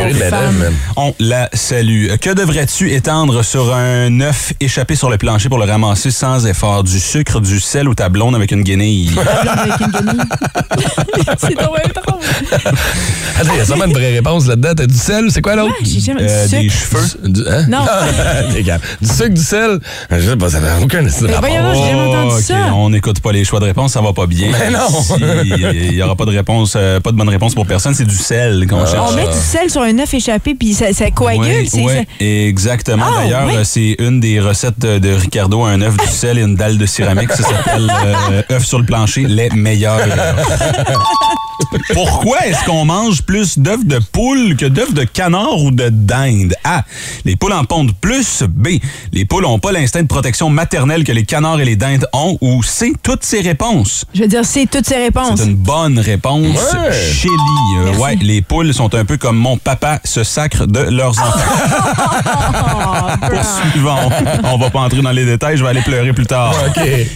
On 0.97 1.15
la 1.21 1.49
salue. 1.53 2.09
Que 2.21 2.31
devrais-tu 2.35 2.91
étendre 2.93 3.43
sur 3.45 3.73
un 3.75 4.21
œuf 4.21 4.53
échappé 4.61 4.95
sur 4.97 5.11
le 5.11 5.19
plancher 5.19 5.49
pour 5.49 5.59
le 5.59 5.65
ramasser 5.65 6.11
sans 6.11 6.47
effort? 6.47 6.85
Du 6.85 6.99
sucre, 7.01 7.41
du 7.41 7.61
sel 7.61 7.89
ou 7.89 7.95
ta 7.95 8.09
blonde 8.09 8.35
avec 8.35 8.51
une 8.53 8.63
guenille? 8.63 9.11
Avec 9.19 9.81
une 9.81 9.87
guenille. 9.93 10.21
C'est 11.39 11.55
drôle. 11.55 11.79
Attends, 13.39 13.53
il 13.55 13.59
y 13.59 13.61
a 13.61 13.65
sûrement 13.65 13.85
une 13.85 13.93
vraie 13.93 14.13
réponse 14.13 14.47
là-dedans. 14.47 14.73
T'as 14.77 14.87
du 14.87 14.95
sel, 15.13 15.31
c'est 15.31 15.41
quoi 15.43 15.57
l'autre? 15.57 15.71
Ouais, 15.81 15.85
j'ai 15.85 16.01
jamais 16.01 16.23
Euh, 16.23 16.47
du 16.47 16.51
des 16.51 16.69
sucre. 16.71 16.99
cheveux? 16.99 17.29
Du, 17.31 17.41
hein? 17.49 17.65
Non. 17.69 17.79
Capable. 18.65 18.83
du 19.01 19.09
sucre, 19.09 19.29
du 19.31 19.41
sel? 19.43 19.79
Je 20.11 20.21
sais 20.31 20.37
pas, 20.37 20.51
ça 20.51 20.61
n'a 20.61 20.79
aucun 20.83 21.03
Mais 21.03 21.09
voyons, 21.41 21.75
j'ai 21.75 21.91
jamais 21.91 22.09
entendu 22.15 22.35
ok, 22.35 22.41
ça. 22.43 22.75
On 22.75 22.91
n'écoute 22.91 23.21
pas 23.21 23.33
les 23.33 23.45
choix 23.45 23.61
de 23.61 23.65
réponse, 23.65 23.93
ça 23.93 24.01
va 24.01 24.13
pas 24.13 24.27
bien. 24.27 24.51
Mais 24.53 24.71
non. 24.71 24.87
Il 25.45 25.95
n'y 25.95 26.03
aura 26.03 26.15
pas 26.17 26.25
de 26.27 26.31
réponse, 26.31 26.75
euh, 26.77 27.01
pas 27.01 27.11
de 27.13 27.17
bonne 27.17 27.29
réponse 27.29 27.55
pour 27.55 27.67
personne, 27.67 27.95
c'est 27.95 28.05
du 28.05 28.15
sel 28.17 28.67
qu'on 28.69 28.85
cherche. 28.87 29.11
On 29.11 29.15
met 29.17 29.27
du 29.27 29.33
sel 29.39 29.71
sur 29.71 29.83
un 29.83 29.99
œuf 29.99 30.13
échappé, 30.15 30.55
puis 30.55 30.75
ça, 30.75 30.93
ça 30.93 31.11
coagule. 31.11 31.43
Oui, 31.43 31.69
oui, 31.75 31.93
ça- 31.93 32.25
exactement. 32.25 33.05
Ah, 33.09 33.23
D'ailleurs, 33.23 33.47
oui. 33.47 33.55
euh, 33.57 33.65
c'est 33.65 33.97
une 33.99 34.21
des 34.21 34.41
recettes 34.41 34.79
de 34.79 34.99
de 34.99 35.11
Ricardo, 35.13 35.63
un 35.65 35.81
œuf, 35.81 35.97
du 35.97 36.07
sel 36.07 36.39
et 36.39 36.43
une 36.43 36.57
dalle 36.57 36.77
de 36.77 36.87
céramique. 36.87 37.31
Ça 37.33 37.43
s'appelle 37.45 37.91
euh, 38.31 38.43
œuf 38.53 38.65
sur 38.65 38.79
le 38.79 38.85
plancher, 38.85 39.23
les 39.27 39.49
meilleurs. 39.51 40.01
Pourquoi 41.95 42.47
est-ce 42.47 42.65
qu'on 42.65 42.85
mange 42.85 43.23
plus 43.23 43.59
d'œufs 43.59 43.85
de 43.85 43.99
poule 44.13 44.57
que 44.57 44.67
d'œufs 44.67 44.93
de 44.93 45.05
canard 45.05 45.61
ou 45.63 45.71
de 45.71 45.89
dinde? 45.89 46.55
A. 46.65 46.85
Les 47.25 47.37
poules 47.37 47.53
en 47.53 47.65
pondent 47.65 47.95
plus. 48.01 48.43
B. 48.49 48.69
Les 49.13 49.25
poules 49.25 49.43
n'ont 49.43 49.59
pas 49.59 49.73
l'instinct 49.73 50.03
de 50.03 50.09
protection 50.09 50.51
maternelle 50.51 51.05
que 51.05 51.13
les 51.13 51.25
canards 51.25 51.61
et 51.61 51.65
les 51.65 51.77
dindes 51.77 52.07
ont. 52.13 52.39
Ou 52.41 52.63
C. 52.63 52.93
Toutes 53.03 53.25
ces 53.25 53.41
réponses. 53.41 54.05
Je 54.15 54.23
veux 54.23 54.29
dire, 54.29 54.45
c'est 54.45 54.67
toutes 54.67 54.87
ces 54.87 54.97
réponses. 54.97 55.41
C'est 55.41 55.47
une 55.47 55.57
bonne 55.57 55.99
réponse, 55.99 56.57
Ouais. 56.75 56.91
Euh, 57.79 57.97
ouais, 57.99 58.17
les 58.21 58.43
poules 58.43 58.73
sont 58.73 58.95
un 58.95 59.05
peu 59.05 59.17
comme 59.17 59.37
mon 59.37 59.57
papa 59.57 60.01
se 60.05 60.25
sacre 60.25 60.67
de 60.67 60.81
leurs 60.81 61.19
enfants. 61.19 61.39
Poursuivons. 63.29 64.11
On 64.45 64.59
va 64.59 64.71
pas 64.71 64.81
entrer 64.81 65.03
dans 65.03 65.11
les 65.11 65.25
détails, 65.25 65.57
je 65.57 65.63
vais 65.63 65.71
aller 65.71 65.83
pleurer 65.83 66.13
plus 66.13 66.27
tard. 66.27 66.55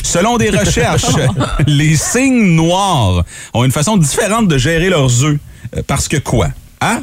Selon 0.03 0.37
des 0.37 0.51
recherches, 0.51 1.07
les 1.67 1.97
cygnes 1.97 2.55
noirs 2.57 3.25
ont 3.55 3.65
une 3.65 3.73
façon 3.73 3.97
différente 3.97 4.32
de 4.41 4.57
gérer 4.57 4.89
leurs 4.89 5.25
œufs. 5.25 5.39
Euh, 5.77 5.83
Parce 5.87 6.09
que 6.09 6.17
quoi? 6.17 6.49
A. 6.81 7.01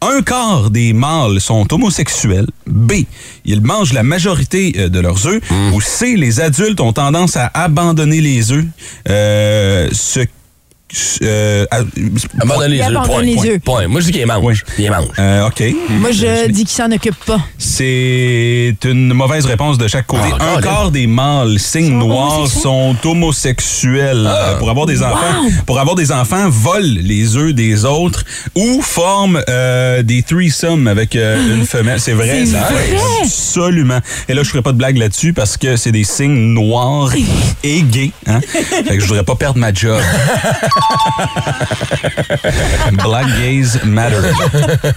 Un 0.00 0.22
quart 0.22 0.70
des 0.70 0.92
mâles 0.92 1.40
sont 1.40 1.66
homosexuels. 1.74 2.46
B. 2.68 2.92
Ils 3.44 3.60
mangent 3.60 3.92
la 3.92 4.04
majorité 4.04 4.72
euh, 4.78 4.88
de 4.88 5.00
leurs 5.00 5.26
œufs. 5.26 5.42
Ou 5.72 5.80
C. 5.80 6.14
Les 6.14 6.38
adultes 6.40 6.80
ont 6.80 6.92
tendance 6.92 7.36
à 7.36 7.50
abandonner 7.52 8.20
les 8.20 8.52
œufs. 8.52 8.64
Euh, 9.08 9.88
ce 9.90 10.20
euh, 11.22 11.66
à- 11.70 11.80
Abandonne 12.40 12.70
les 12.70 12.80
abandonne 12.80 13.04
Point, 13.08 13.22
les 13.22 13.34
point, 13.34 13.46
œufs. 13.46 13.60
point. 13.60 13.88
Moi, 13.88 14.00
je 14.00 14.06
dis 14.06 14.12
qu'il 14.12 14.26
mange. 14.26 14.42
Oui. 14.44 14.54
Il 14.78 14.90
mange. 14.90 15.06
Euh, 15.18 15.46
OK. 15.48 15.62
Moi, 15.90 16.10
je 16.12 16.48
dis 16.50 16.64
qu'il 16.64 16.68
s'en 16.76 16.90
occupe 16.90 17.16
pas. 17.26 17.40
C'est 17.58 18.74
une 18.84 19.12
mauvaise 19.12 19.44
réponse 19.46 19.78
de 19.78 19.86
chaque 19.88 20.06
côté. 20.06 20.24
Ah, 20.38 20.44
un 20.44 20.48
encore, 20.58 20.60
quart 20.62 20.90
des 20.90 21.06
mâles 21.06 21.58
signes 21.58 21.88
Sont 22.00 22.06
noirs 22.06 22.38
homosexuels? 22.38 22.62
sont 22.62 22.96
homosexuels. 23.04 24.24
Ah. 24.26 24.48
Euh, 24.48 24.58
pour 24.58 24.70
avoir 24.70 24.86
des 24.86 25.02
enfants, 25.02 25.42
pour 25.66 25.78
avoir 25.78 25.96
des 25.96 26.12
enfants, 26.12 26.48
volent 26.48 27.00
les 27.02 27.36
œufs 27.36 27.52
des 27.54 27.84
autres 27.84 28.24
ou 28.54 28.80
forment 28.82 29.42
euh, 29.48 30.02
des 30.02 30.22
threesomes 30.22 30.86
avec 30.88 31.16
euh, 31.16 31.56
une 31.56 31.66
femelle. 31.66 32.00
C'est 32.00 32.12
vrai, 32.12 32.44
C'est 32.44 32.52
ça 32.52 32.60
vrai? 32.70 32.96
Absolument. 33.22 33.98
Et 34.28 34.34
là, 34.34 34.42
je 34.42 34.48
ferai 34.50 34.62
pas 34.62 34.72
de 34.72 34.78
blague 34.78 34.96
là-dessus 34.96 35.32
parce 35.32 35.56
que 35.56 35.76
c'est 35.76 35.92
des 35.92 36.04
signes 36.04 36.52
noirs 36.54 37.12
et 37.64 37.82
gays. 37.82 38.12
Hein? 38.26 38.40
Fait 38.40 38.96
que 38.96 39.00
je 39.00 39.06
voudrais 39.06 39.24
pas 39.24 39.34
perdre 39.34 39.58
ma 39.58 39.72
job. 39.72 40.00
Black 43.04 43.26
gays 43.40 43.78
matter. 43.84 44.16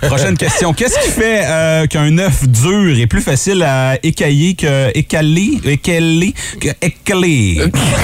Prochaine 0.07 0.37
question. 0.37 0.73
Qu'est-ce 0.73 0.99
qui 0.99 1.09
fait 1.11 1.41
euh, 1.45 1.87
qu'un 1.87 2.17
œuf 2.17 2.47
dur 2.47 2.97
est 2.99 3.07
plus 3.07 3.21
facile 3.21 3.63
à 3.63 3.97
écailler 4.03 4.53
que 4.55 4.95
écaler, 4.97 5.59
écaler, 5.63 6.33
que 6.59 6.69
écaler? 6.81 7.61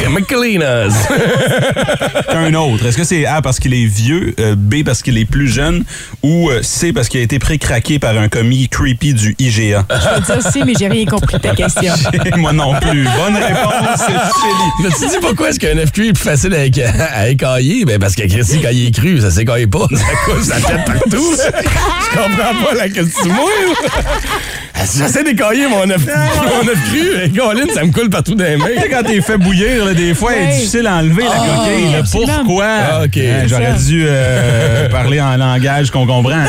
McLean's. 0.09 0.95
qu'un 2.29 2.53
autre? 2.53 2.85
Est-ce 2.85 2.97
que 2.97 3.03
c'est 3.03 3.25
A 3.25 3.41
parce 3.41 3.59
qu'il 3.59 3.73
est 3.73 3.85
vieux, 3.85 4.35
euh, 4.39 4.55
B 4.55 4.83
parce 4.83 5.01
qu'il 5.01 5.17
est 5.17 5.25
plus 5.25 5.47
jeune 5.47 5.83
ou 6.23 6.49
euh, 6.49 6.61
C 6.63 6.93
parce 6.93 7.09
qu'il 7.09 7.19
a 7.19 7.23
été 7.23 7.39
pré-craqué 7.39 7.99
par 7.99 8.17
un 8.17 8.29
commis 8.29 8.69
creepy 8.69 9.13
du 9.13 9.35
IGA? 9.39 9.85
Je 9.89 10.15
veux 10.15 10.21
dire, 10.21 10.51
si, 10.51 10.63
mais 10.63 10.73
j'ai 10.77 10.87
rien 10.87 11.05
compris 11.05 11.37
de 11.37 11.41
ta 11.41 11.55
question. 11.55 11.93
Moi 12.37 12.53
non 12.53 12.73
plus. 12.79 13.03
Bonne 13.03 13.35
réponse, 13.35 13.99
Chélie. 14.07 14.71
Mais 14.83 14.89
tu 14.89 15.07
dis 15.07 15.17
pourquoi 15.21 15.49
est-ce 15.49 15.59
qu'un 15.59 15.77
œuf 15.77 15.91
cru 15.91 16.07
est 16.07 16.13
plus 16.13 16.23
facile 16.23 16.53
à 16.53 16.65
écailler? 17.29 17.66
Ben 17.85 17.99
parce 17.99 18.15
que 18.15 18.23
Christy, 18.27 18.59
quand 18.61 18.69
il 18.71 18.87
est 18.87 18.91
cru, 18.91 19.19
ça 19.19 19.31
s'écaille 19.31 19.67
pas. 19.67 19.87
Ça 19.91 20.05
coule 20.25 20.43
sa 20.43 20.55
tête 20.55 20.85
partout. 20.85 21.33
Je 22.11 22.17
comprends 22.17 22.65
pas 22.65 22.73
la 22.75 22.89
question. 22.89 23.33
J'essaie 24.97 25.23
d'écailler 25.23 25.67
mon 25.67 25.89
œuf 25.89 26.01
mon 26.05 26.67
œuf 26.69 26.79
cru. 26.89 27.23
Et 27.25 27.29
Colin, 27.29 27.65
ça 27.73 27.83
me 27.83 27.91
coule 27.91 28.09
partout 28.09 28.35
dans 28.35 28.45
les 28.45 28.55
mains. 28.57 28.67
Tu 28.75 28.81
sais, 28.83 28.89
quand 28.89 29.03
t'es 29.03 29.19
fait 29.21 29.37
bouillir, 29.37 29.83
là, 29.85 29.93
des 29.93 30.13
fois, 30.13 30.31
il 30.35 30.43
est 30.49 30.53
difficile 30.55 30.87
à 30.87 30.95
enlever 30.97 31.23
la 31.23 31.29
coquille. 31.35 31.91
là. 31.91 31.97
absolument. 31.99 32.33
Pourquoi? 32.45 32.65
Ah, 32.67 33.01
OK. 33.03 33.19
J'aurais 33.47 33.73
dû 33.85 34.05
euh, 34.07 34.87
parler 34.89 35.19
en 35.19 35.35
langage 35.35 35.89
qu'on 35.91 36.05
comprend. 36.05 36.31
hein. 36.31 36.45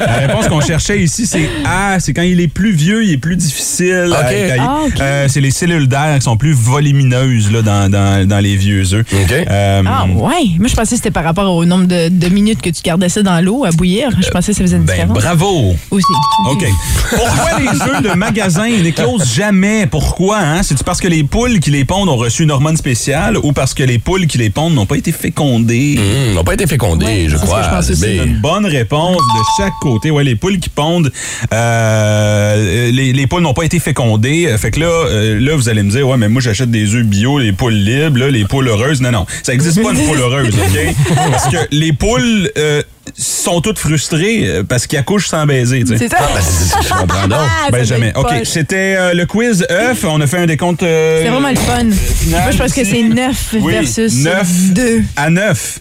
la 0.00 0.12
réponse 0.26 0.46
qu'on 0.48 0.60
cherchait 0.60 1.00
ici, 1.00 1.26
c'est 1.26 1.48
A. 1.64 1.98
C'est 1.98 2.12
quand 2.12 2.22
il 2.22 2.40
est 2.40 2.48
plus 2.48 2.72
vieux, 2.72 3.02
il 3.02 3.12
est 3.12 3.16
plus 3.18 3.36
difficile 3.36 4.12
à 4.16 4.32
écailler. 4.32 4.62
Ah. 4.62 4.78
Euh, 5.00 5.26
c'est 5.28 5.40
les 5.40 5.50
cellules 5.50 5.88
d'air 5.88 6.14
qui 6.16 6.22
sont 6.22 6.36
plus 6.36 6.52
volumineuses 6.52 7.50
là, 7.50 7.62
dans, 7.62 7.90
dans, 7.90 8.28
dans 8.28 8.38
les 8.40 8.56
vieux 8.56 8.92
œufs. 8.94 9.04
Euh, 9.50 9.82
Ah, 9.86 10.04
ouais. 10.16 10.44
Moi, 10.58 10.68
je 10.68 10.74
pensais 10.74 10.90
que 10.90 10.96
c'était 10.96 11.10
par 11.10 11.24
rapport 11.24 11.54
au 11.54 11.64
nombre 11.64 11.86
de, 11.86 12.08
de 12.08 12.28
minutes 12.28 12.60
que 12.62 12.70
tu 12.70 12.82
gardais 12.82 13.08
ça 13.08 13.22
dans 13.22 13.40
l'eau 13.44 13.64
à 13.64 13.70
bouillir. 13.70 14.08
Je 14.20 14.28
pensais 14.30 14.52
que 14.52 14.58
ça 14.58 14.62
faisait 14.64 14.76
une 14.76 14.84
ben, 14.84 14.92
différence. 14.94 15.18
bravo! 15.18 15.74
Aussi. 15.90 16.04
OK. 16.50 16.64
Pourquoi 17.10 17.58
les 17.58 17.66
œufs 17.82 18.02
de 18.02 18.16
magasin 18.16 18.68
n'éclosent 18.68 19.32
jamais? 19.34 19.86
Pourquoi? 19.86 20.38
Hein? 20.38 20.62
C'est-tu 20.62 20.84
parce 20.84 21.00
que 21.00 21.08
les 21.08 21.24
poules 21.24 21.60
qui 21.60 21.70
les 21.70 21.84
pondent 21.84 22.08
ont 22.08 22.16
reçu 22.16 22.42
une 22.44 22.50
hormone 22.50 22.76
spéciale 22.76 23.36
ou 23.38 23.52
parce 23.52 23.74
que 23.74 23.82
les 23.82 23.98
poules 23.98 24.26
qui 24.26 24.38
les 24.38 24.50
pondent 24.50 24.74
n'ont 24.74 24.86
pas 24.86 24.96
été 24.96 25.12
fécondées? 25.12 25.98
Hum, 25.98 26.34
n'ont 26.34 26.44
pas 26.44 26.54
été 26.54 26.66
fécondés, 26.66 27.04
Ouais, 27.06 27.24
je 27.28 27.36
c'est 27.36 27.42
ce 27.42 27.46
crois. 27.46 27.62
je 27.82 27.92
aussi. 27.92 28.00
Mais- 28.02 28.16
une 28.24 28.40
bonne 28.40 28.66
réponse 28.66 29.16
de 29.16 29.42
chaque 29.62 29.72
côté. 29.80 30.10
Ouais, 30.10 30.24
les 30.24 30.36
poules 30.36 30.58
qui 30.58 30.68
pondent, 30.68 31.10
euh, 31.52 32.90
les, 32.90 33.12
les 33.12 33.26
poules 33.26 33.42
n'ont 33.42 33.54
pas 33.54 33.64
été 33.64 33.78
fécondées. 33.78 34.46
Euh, 34.48 34.58
Fait 34.58 34.70
que 34.70 34.80
là, 34.80 34.86
euh, 34.86 35.40
là, 35.40 35.56
vous 35.56 35.68
allez 35.68 35.82
me 35.82 35.90
dire, 35.90 36.06
ouais, 36.08 36.16
mais 36.16 36.28
moi, 36.28 36.40
j'achète 36.42 36.70
des 36.70 36.94
œufs 36.94 37.04
bio, 37.04 37.38
les 37.38 37.52
poules 37.52 37.72
libres, 37.74 38.18
là, 38.18 38.30
les 38.30 38.44
poules 38.44 38.68
heureuses. 38.68 39.00
Non, 39.00 39.10
non, 39.10 39.26
ça 39.42 39.52
n'existe 39.52 39.82
pas 39.82 39.90
une 39.92 39.96
poule 40.06 40.18
heureuse, 40.20 40.54
OK? 40.54 40.94
Parce 41.30 41.48
que 41.48 41.56
les 41.70 41.92
poules 41.92 42.50
euh, 42.56 42.82
sont 43.16 43.60
toutes 43.60 43.78
frustrées 43.78 44.44
euh, 44.46 44.62
parce 44.62 44.86
qu'ils 44.86 44.98
accouchent 44.98 45.28
sans 45.28 45.44
baiser, 45.46 45.80
tu 45.84 45.88
sais. 45.88 45.98
C'est 45.98 46.08
ça? 46.08 46.18
Ben, 46.20 46.40
je 46.82 46.88
comprends 46.88 47.28
donc. 47.28 47.38
Ah, 47.40 47.68
Ben 47.70 47.78
ça 47.78 47.84
jamais. 47.84 48.12
doit 48.12 48.22
être 48.22 48.32
OK, 48.32 48.38
poche. 48.40 48.48
c'était 48.48 48.96
euh, 48.98 49.14
le 49.14 49.26
quiz 49.26 49.66
œuf. 49.70 50.04
On 50.04 50.20
a 50.20 50.26
fait 50.26 50.38
un 50.38 50.46
décompte. 50.46 50.82
euh, 50.82 51.22
C'est 51.22 51.28
vraiment 51.30 51.48
le 51.50 51.56
fun. 51.56 51.84
Moi, 52.28 52.40
je 52.50 52.56
pense 52.58 52.72
que 52.72 52.84
c'est 52.84 53.02
9 53.02 53.54
Oui, 53.60 53.72
versus 53.72 54.14
neuf 54.24 54.48
2. 54.72 55.02
à 55.16 55.30
9. 55.30 55.78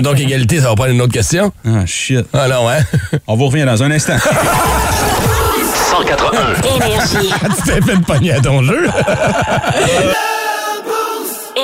Donc, 0.00 0.20
égalité, 0.20 0.60
ça 0.60 0.68
va 0.68 0.74
prendre 0.76 0.92
une 0.92 1.00
autre 1.00 1.12
question? 1.12 1.52
Ah, 1.66 1.84
shit. 1.86 2.24
Ah 2.32 2.46
non, 2.46 2.68
hein? 2.68 2.78
On 3.26 3.34
vous 3.34 3.46
revient 3.46 3.64
dans 3.64 3.82
un 3.82 3.90
instant. 3.90 4.16
181. 5.90 6.76
Énergie. 6.76 7.32
tu 7.56 7.62
t'es 7.72 7.80
fait 7.82 8.00
pogner 8.06 8.32
à 8.32 8.40
ton 8.40 8.62
jeu. 8.62 8.86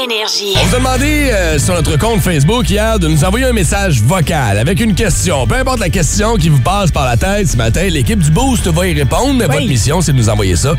Énergie. 0.04 0.54
On 0.60 0.64
vous 0.66 0.74
a 0.74 0.78
demandé 0.78 1.30
euh, 1.32 1.58
sur 1.58 1.74
notre 1.74 1.96
compte 1.98 2.20
Facebook 2.20 2.68
hier 2.68 2.98
de 2.98 3.06
nous 3.08 3.24
envoyer 3.24 3.46
un 3.46 3.52
message 3.52 4.00
vocal 4.02 4.58
avec 4.58 4.80
une 4.80 4.94
question. 4.94 5.46
Peu 5.46 5.54
importe 5.56 5.78
la 5.80 5.90
question 5.90 6.36
qui 6.36 6.48
vous 6.48 6.60
passe 6.60 6.90
par 6.90 7.04
la 7.04 7.16
tête 7.16 7.48
ce 7.48 7.56
matin, 7.56 7.82
l'équipe 7.88 8.18
du 8.18 8.30
Boost 8.30 8.66
va 8.68 8.86
y 8.88 8.94
répondre. 8.94 9.34
Mais 9.34 9.46
Oui. 9.46 9.54
votre 9.54 9.66
mission, 9.68 10.00
c'est 10.00 10.12
de 10.12 10.16
nous 10.16 10.28
envoyer 10.28 10.56
ça 10.56 10.74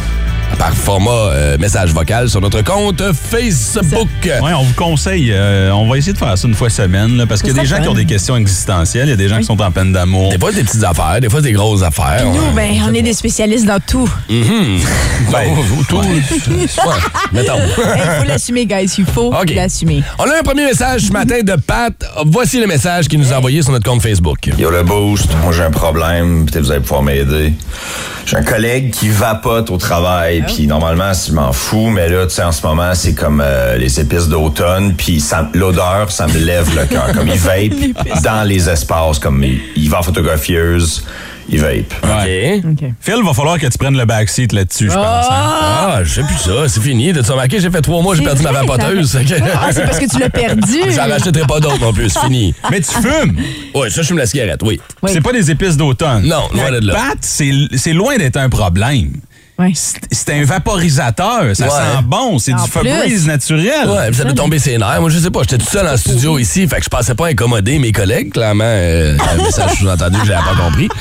par 0.57 0.73
format 0.73 1.11
euh, 1.11 1.57
message 1.57 1.91
vocal 1.93 2.29
sur 2.29 2.39
notre 2.41 2.61
compte 2.63 3.01
Facebook. 3.13 4.07
Ouais, 4.23 4.53
on 4.53 4.63
vous 4.63 4.73
conseille, 4.73 5.31
euh, 5.31 5.71
on 5.71 5.87
va 5.89 5.97
essayer 5.97 6.13
de 6.13 6.17
faire 6.17 6.37
ça 6.37 6.47
une 6.47 6.53
fois 6.53 6.69
semaine, 6.69 7.17
là, 7.17 7.25
parce 7.25 7.41
qu'il 7.41 7.55
y 7.55 7.59
a 7.59 7.61
des 7.61 7.67
gens 7.67 7.81
qui 7.81 7.87
ont 7.87 7.93
des 7.93 8.05
questions 8.05 8.35
existentielles, 8.35 9.07
il 9.07 9.11
y 9.11 9.13
a 9.13 9.17
des 9.17 9.27
gens 9.29 9.37
qui 9.39 9.45
sont 9.45 9.59
en 9.61 9.71
peine 9.71 9.91
d'amour. 9.93 10.29
Des 10.31 10.37
fois, 10.39 10.51
c'est 10.51 10.57
des 10.57 10.63
petites 10.63 10.83
affaires, 10.83 11.19
des 11.21 11.29
fois, 11.29 11.39
c'est 11.41 11.47
des 11.47 11.53
grosses 11.53 11.83
affaires. 11.83 12.23
Nous, 12.25 12.31
Ouais. 12.53 12.53
ben, 12.55 12.71
on 12.89 12.93
est 12.93 13.01
des 13.01 13.13
spécialistes 13.13 13.65
dans 13.65 13.79
tout. 13.79 14.09
Ben, 14.29 14.35
tout, 15.89 15.97
ouais, 15.97 16.05
mettons. 17.31 17.53
Il 17.95 18.19
faut 18.21 18.27
l'assumer, 18.27 18.65
guys. 18.65 18.93
Il 18.97 19.05
faut 19.05 19.33
OK. 19.33 19.53
l'assumer. 19.55 20.03
On 20.19 20.23
a 20.23 20.39
un 20.39 20.43
premier 20.43 20.65
message 20.65 21.01
ce 21.01 21.11
matin 21.11 21.41
de 21.43 21.55
Pat. 21.55 21.93
Voici 22.25 22.59
le 22.59 22.67
message 22.67 23.07
qu'il 23.07 23.19
nous 23.19 23.31
a 23.33 23.37
envoyé 23.37 23.61
sur 23.61 23.71
notre 23.71 23.89
compte 23.89 24.01
Facebook. 24.01 24.49
Yo 24.57 24.69
le 24.69 24.83
boost, 24.83 25.29
moi 25.43 25.51
j'ai 25.51 25.63
un 25.63 25.71
problème, 25.71 26.45
peut-être 26.45 26.63
vous 26.65 26.71
allez 26.71 26.81
pouvoir 26.81 27.03
m'aider. 27.03 27.53
J'ai 28.25 28.37
un 28.37 28.43
collègue 28.43 28.91
qui 28.91 29.09
vapote 29.09 29.69
au 29.69 29.77
travail 29.77 30.43
puis 30.47 30.65
normalement, 30.65 31.11
je 31.13 31.33
m'en 31.33 31.51
fous, 31.51 31.89
mais 31.89 32.07
là, 32.07 32.25
tu 32.25 32.33
sais, 32.35 32.43
en 32.43 32.51
ce 32.53 32.65
moment, 32.65 32.95
c'est 32.95 33.13
comme 33.13 33.41
euh, 33.45 33.75
les 33.77 33.99
épices 33.99 34.29
d'automne, 34.29 34.93
puis 34.95 35.19
ça- 35.19 35.49
l'odeur, 35.53 36.09
ça 36.09 36.27
me 36.27 36.37
lève 36.37 36.69
le 36.73 36.85
cœur. 36.85 37.11
Comme 37.13 37.27
il 37.27 37.37
vape 37.37 38.21
dans 38.23 38.47
les 38.47 38.69
espaces, 38.69 39.19
comme 39.19 39.43
il, 39.43 39.59
il 39.75 39.89
va 39.89 39.99
en 39.99 40.03
photographieuse, 40.03 41.03
il 41.49 41.59
vape. 41.59 41.93
Ouais. 42.03 42.61
Phil, 43.01 43.23
va 43.23 43.33
falloir 43.33 43.59
que 43.59 43.67
tu 43.67 43.77
prennes 43.77 43.97
le 43.97 44.05
backseat 44.05 44.51
là-dessus, 44.53 44.89
je 44.89 44.95
pense. 44.95 45.25
hein. 45.29 45.59
Ah, 45.85 45.99
je 46.03 46.09
sais 46.13 46.23
plus 46.23 46.37
ça, 46.37 46.67
c'est 46.67 46.81
fini. 46.81 47.13
T'as 47.13 47.21
remarqué, 47.31 47.59
j'ai 47.59 47.69
fait 47.69 47.81
trois 47.81 48.01
mois, 48.01 48.15
j'ai 48.15 48.23
perdu 48.23 48.43
ma 48.43 48.51
vapoteuse. 48.51 49.17
Ah, 49.55 49.69
c'est 49.71 49.83
parce 49.85 49.99
que 49.99 50.09
tu 50.09 50.19
l'as 50.19 50.29
perdu. 50.29 50.61
J'en 50.95 51.07
rachèterai 51.09 51.45
pas 51.45 51.59
d'autres 51.59 51.79
non 51.81 51.93
plus, 51.93 52.09
c'est 52.09 52.19
fini. 52.21 52.53
Mais 52.71 52.79
tu 52.81 52.91
fumes! 52.93 53.37
Oui, 53.75 53.91
ça, 53.91 54.01
je 54.01 54.07
fume 54.07 54.17
la 54.17 54.25
cigarette, 54.25 54.61
oui. 54.63 54.79
C'est 55.07 55.21
pas 55.21 55.33
des 55.33 55.51
épices 55.51 55.77
d'automne. 55.77 56.23
Non, 56.25 56.47
loin 56.53 56.71
de 56.71 56.85
là. 56.85 56.93
Pat, 56.93 57.17
c'est 57.21 57.93
loin 57.93 58.17
d'être 58.17 58.37
un 58.37 58.49
problème. 58.49 59.11
C'est 59.73 59.99
c'est 60.11 60.33
un 60.33 60.43
vaporisateur. 60.45 61.55
Ça 61.55 61.65
Ouais. 61.65 61.69
sent 61.69 62.03
bon. 62.05 62.39
C'est 62.39 62.53
du 62.53 62.67
Febreze 62.69 63.27
naturel. 63.27 63.87
Ouais, 63.87 64.07
puis 64.07 64.15
ça 64.15 64.23
doit 64.23 64.33
tomber 64.33 64.59
ses 64.59 64.77
nerfs. 64.77 64.99
Moi, 64.99 65.09
je 65.09 65.19
sais 65.19 65.29
pas, 65.29 65.41
j'étais 65.41 65.57
tout 65.59 65.69
seul 65.69 65.87
en 65.87 65.95
studio 65.97 66.39
ici, 66.39 66.67
fait 66.67 66.77
que 66.77 66.83
je 66.83 66.89
pensais 66.89 67.13
pas 67.15 67.27
incommoder 67.27 67.77
mes 67.79 67.91
collègues, 67.91 68.31
clairement. 68.33 68.63
Euh, 68.65 69.17
un 69.37 69.43
message 69.43 69.77
sous-entendu 69.79 70.19
que 70.19 70.25
j'avais 70.25 70.43
pas 70.43 70.55
compris. 70.63 70.87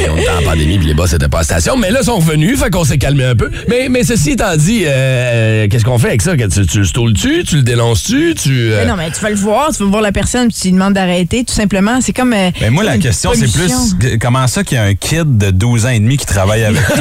Et 0.00 0.08
on 0.10 0.16
était 0.16 0.28
en 0.30 0.42
pandémie, 0.42 0.78
puis 0.78 0.86
les 0.88 0.94
boss 0.94 1.12
étaient 1.12 1.28
pas 1.28 1.40
à 1.40 1.44
station. 1.44 1.76
Mais 1.76 1.90
là, 1.90 2.00
ils 2.02 2.06
sont 2.06 2.16
revenus, 2.16 2.58
fait 2.58 2.70
qu'on 2.70 2.84
s'est 2.84 2.98
calmé 2.98 3.24
un 3.24 3.34
peu. 3.36 3.50
Mais, 3.68 3.88
mais 3.88 4.04
ceci 4.04 4.30
étant 4.32 4.56
dit, 4.56 4.84
euh, 4.84 4.88
euh, 4.88 5.68
qu'est-ce 5.68 5.84
qu'on 5.84 5.98
fait 5.98 6.08
avec 6.08 6.22
ça? 6.22 6.36
Que 6.36 6.44
Tu, 6.46 6.66
tu 6.66 6.78
le 6.78 6.84
stoules-tu? 6.84 7.44
Tu 7.44 7.56
le 7.56 7.62
dénonces-tu? 7.62 8.34
Tu, 8.34 8.50
euh, 8.72 8.80
Mais 8.82 8.86
non, 8.90 8.96
mais 8.96 9.10
tu 9.10 9.20
vas 9.20 9.30
le 9.30 9.36
voir, 9.36 9.70
tu 9.76 9.82
vas 9.84 9.90
voir 9.90 10.02
la 10.02 10.12
personne, 10.12 10.48
puis 10.48 10.56
tu 10.60 10.68
lui 10.68 10.72
demandes 10.74 10.94
d'arrêter, 10.94 11.44
tout 11.44 11.54
simplement. 11.54 12.00
C'est 12.00 12.12
comme. 12.12 12.32
euh, 12.32 12.50
Ben 12.60 12.70
moi, 12.72 12.84
la 12.84 12.98
question, 12.98 13.32
c'est 13.34 13.50
plus 13.52 13.96
comment 14.20 14.46
ça 14.46 14.62
qu'il 14.64 14.76
y 14.76 14.80
a 14.80 14.84
un 14.84 14.94
kid 14.94 15.38
de 15.38 15.50
12 15.50 15.86
ans 15.86 15.90
et 15.90 15.98
demi 16.00 16.16
qui 16.16 16.26
travaille 16.26 16.64
avec 16.66 16.86
toi? 16.86 16.96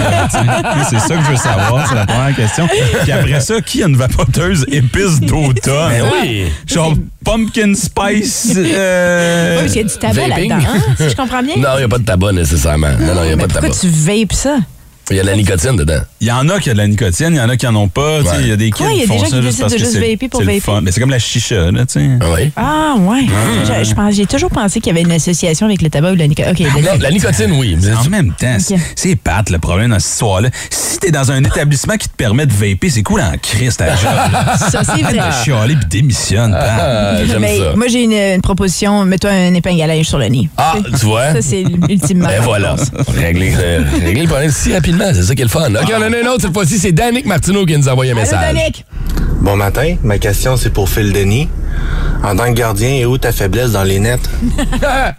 c'est 0.89 0.99
ça 0.99 1.15
que 1.15 1.23
je 1.25 1.29
veux 1.31 1.35
savoir, 1.37 1.87
c'est 1.89 1.95
la 1.95 2.05
première 2.05 2.35
question. 2.35 2.67
Puis 3.03 3.11
après 3.11 3.39
ça, 3.41 3.61
qui 3.61 3.83
a 3.83 3.87
une 3.87 3.97
vapoteuse 3.97 4.65
épice 4.71 5.19
d'automne? 5.19 5.91
Ben 5.91 6.03
oui. 6.23 6.45
Genre 6.67 6.93
pumpkin 7.23 7.73
spice. 7.73 8.53
euh, 8.55 9.55
Oui, 9.55 9.61
parce 9.61 9.73
qu'il 9.73 9.81
y 9.81 9.85
a 9.85 9.87
du 9.87 9.97
tabac 9.97 10.27
là-dedans, 10.27 10.55
hein, 10.55 10.93
si 10.97 11.09
je 11.09 11.15
comprends 11.15 11.41
bien. 11.43 11.55
Non, 11.57 11.69
il 11.75 11.79
n'y 11.79 11.83
a 11.83 11.87
pas 11.89 11.97
de 11.97 12.05
tabac 12.05 12.31
nécessairement. 12.31 12.91
Non, 12.99 13.15
non, 13.15 13.23
il 13.23 13.27
n'y 13.27 13.33
a 13.33 13.37
pas 13.37 13.47
de 13.47 13.51
Pourquoi 13.53 13.69
tabac. 13.69 13.79
tu 13.79 13.87
vapes 13.89 14.33
ça? 14.33 14.57
Il 15.11 15.17
y 15.17 15.19
a 15.19 15.23
de 15.23 15.27
la 15.27 15.35
nicotine 15.35 15.75
dedans. 15.75 15.99
Il 16.25 16.29
y 16.29 16.31
en 16.31 16.49
a 16.49 16.59
qui 16.59 16.71
ont 16.71 16.73
de 16.73 16.79
la 16.79 16.87
nicotine, 16.87 17.27
il 17.33 17.35
y 17.35 17.39
en 17.39 17.49
a 17.49 17.55
qui 17.55 17.67
en 17.67 17.75
ont 17.75 17.87
pas. 17.87 18.17
Il 18.39 18.47
y 18.47 18.51
a 18.51 18.55
des 18.55 18.71
kids 18.71 18.83
Ouais, 18.83 18.95
y 18.95 19.01
a 19.01 19.03
qui 19.03 19.07
des 19.11 19.13
font 19.13 19.19
gens 19.19 19.29
ça 19.29 19.37
qui 19.37 19.43
juste 19.43 19.59
parce 19.59 19.73
de 19.73 19.77
que 19.77 19.83
juste 19.83 19.93
c'est. 19.93 20.81
Mais 20.81 20.91
c'est 20.91 20.99
comme 20.99 21.11
la 21.11 21.19
chicha, 21.19 21.69
là, 21.71 21.85
tu 21.85 21.99
sais. 21.99 22.09
oui? 22.33 22.51
Ah, 22.55 22.95
ouais. 22.97 23.25
Je, 23.83 23.93
pense- 23.93 24.15
j'ai 24.15 24.25
toujours 24.25 24.49
pensé 24.49 24.79
qu'il 24.79 24.87
y 24.91 24.97
avait 24.97 25.03
une 25.07 25.11
association 25.11 25.67
avec 25.67 25.83
le 25.83 25.89
tabac 25.91 26.13
ou 26.13 26.15
la 26.15 26.25
nicotine. 26.27 26.65
OK, 26.67 26.81
Non, 26.83 26.91
la 26.99 27.11
nicotine, 27.11 27.51
oui. 27.51 27.77
Mais 27.79 27.93
en 27.93 28.09
même 28.09 28.33
temps, 28.33 28.55
c'est- 28.57 28.75
c'est 28.95 29.15
Pat 29.15 29.47
le 29.51 29.59
problème 29.59 29.91
dans 29.91 29.99
cette 29.99 30.13
histoire-là. 30.13 30.49
Si 30.71 30.97
t'es 30.97 31.11
dans 31.11 31.31
un 31.31 31.43
établissement 31.43 31.95
qui 31.97 32.09
te 32.09 32.15
permet 32.15 32.47
de 32.47 32.53
vaper, 32.53 32.89
c'est 32.89 33.03
cool 33.03 33.21
en 33.21 33.33
Christ 33.39 33.81
à 33.81 33.95
job. 33.95 34.09
là. 34.31 34.57
Ça, 34.71 34.83
c'est 34.83 35.03
Arrête 35.03 35.03
vrai. 35.17 35.27
de 35.29 35.43
chialer 35.43 35.75
puis 35.75 35.85
démissionne. 36.01 36.55
Ah, 36.59 37.17
j'aime 37.23 37.39
Mais 37.41 37.59
ça. 37.59 37.73
Moi, 37.75 37.85
j'ai 37.87 38.03
une, 38.03 38.13
une 38.13 38.41
proposition. 38.41 39.05
Mets-toi 39.05 39.29
un 39.29 39.53
épingle 39.53 39.81
à 39.83 39.87
linge 39.87 40.05
sur 40.07 40.17
le 40.17 40.25
nez. 40.27 40.49
Ah, 40.57 40.73
tu 40.99 41.05
vois? 41.05 41.33
Ça, 41.33 41.41
c'est 41.43 41.63
ultimement. 41.87 42.27
Ben 42.29 42.41
voilà. 42.41 42.75
Régler, 43.15 43.53
euh, 43.59 43.81
le 44.03 44.27
problème 44.27 44.49
si 44.51 44.73
rapidement, 44.73 45.05
c'est 45.13 45.21
ça 45.21 45.35
qui 45.35 45.41
est 45.41 45.45
le 45.45 45.49
fun. 45.51 45.69
OK, 45.69 45.91
on 45.95 46.01
en 46.01 46.11
a 46.15 46.23
un 46.23 46.27
autre 46.31 46.41
cette 46.41 46.53
fois-ci. 46.53 46.79
C'est 46.79 46.91
Danick 46.91 47.25
Martineau 47.25 47.65
qui 47.65 47.77
nous 47.77 47.89
a 47.89 47.91
envoyé 47.91 48.11
un 48.11 48.15
message. 48.15 48.41
Danick? 48.41 48.85
Bon 49.41 49.55
matin, 49.55 49.95
ma 50.03 50.17
question 50.17 50.57
c'est 50.57 50.71
pour 50.71 50.89
Phil 50.89 51.13
Denis. 51.13 51.49
En 52.23 52.35
tant 52.35 52.45
que 52.45 52.57
gardien, 52.57 52.89
est 52.89 53.05
où 53.05 53.17
ta 53.17 53.31
faiblesse 53.31 53.73
dans 53.73 53.83
les 53.83 53.99
nets? 53.99 54.27
ça, 54.81 55.13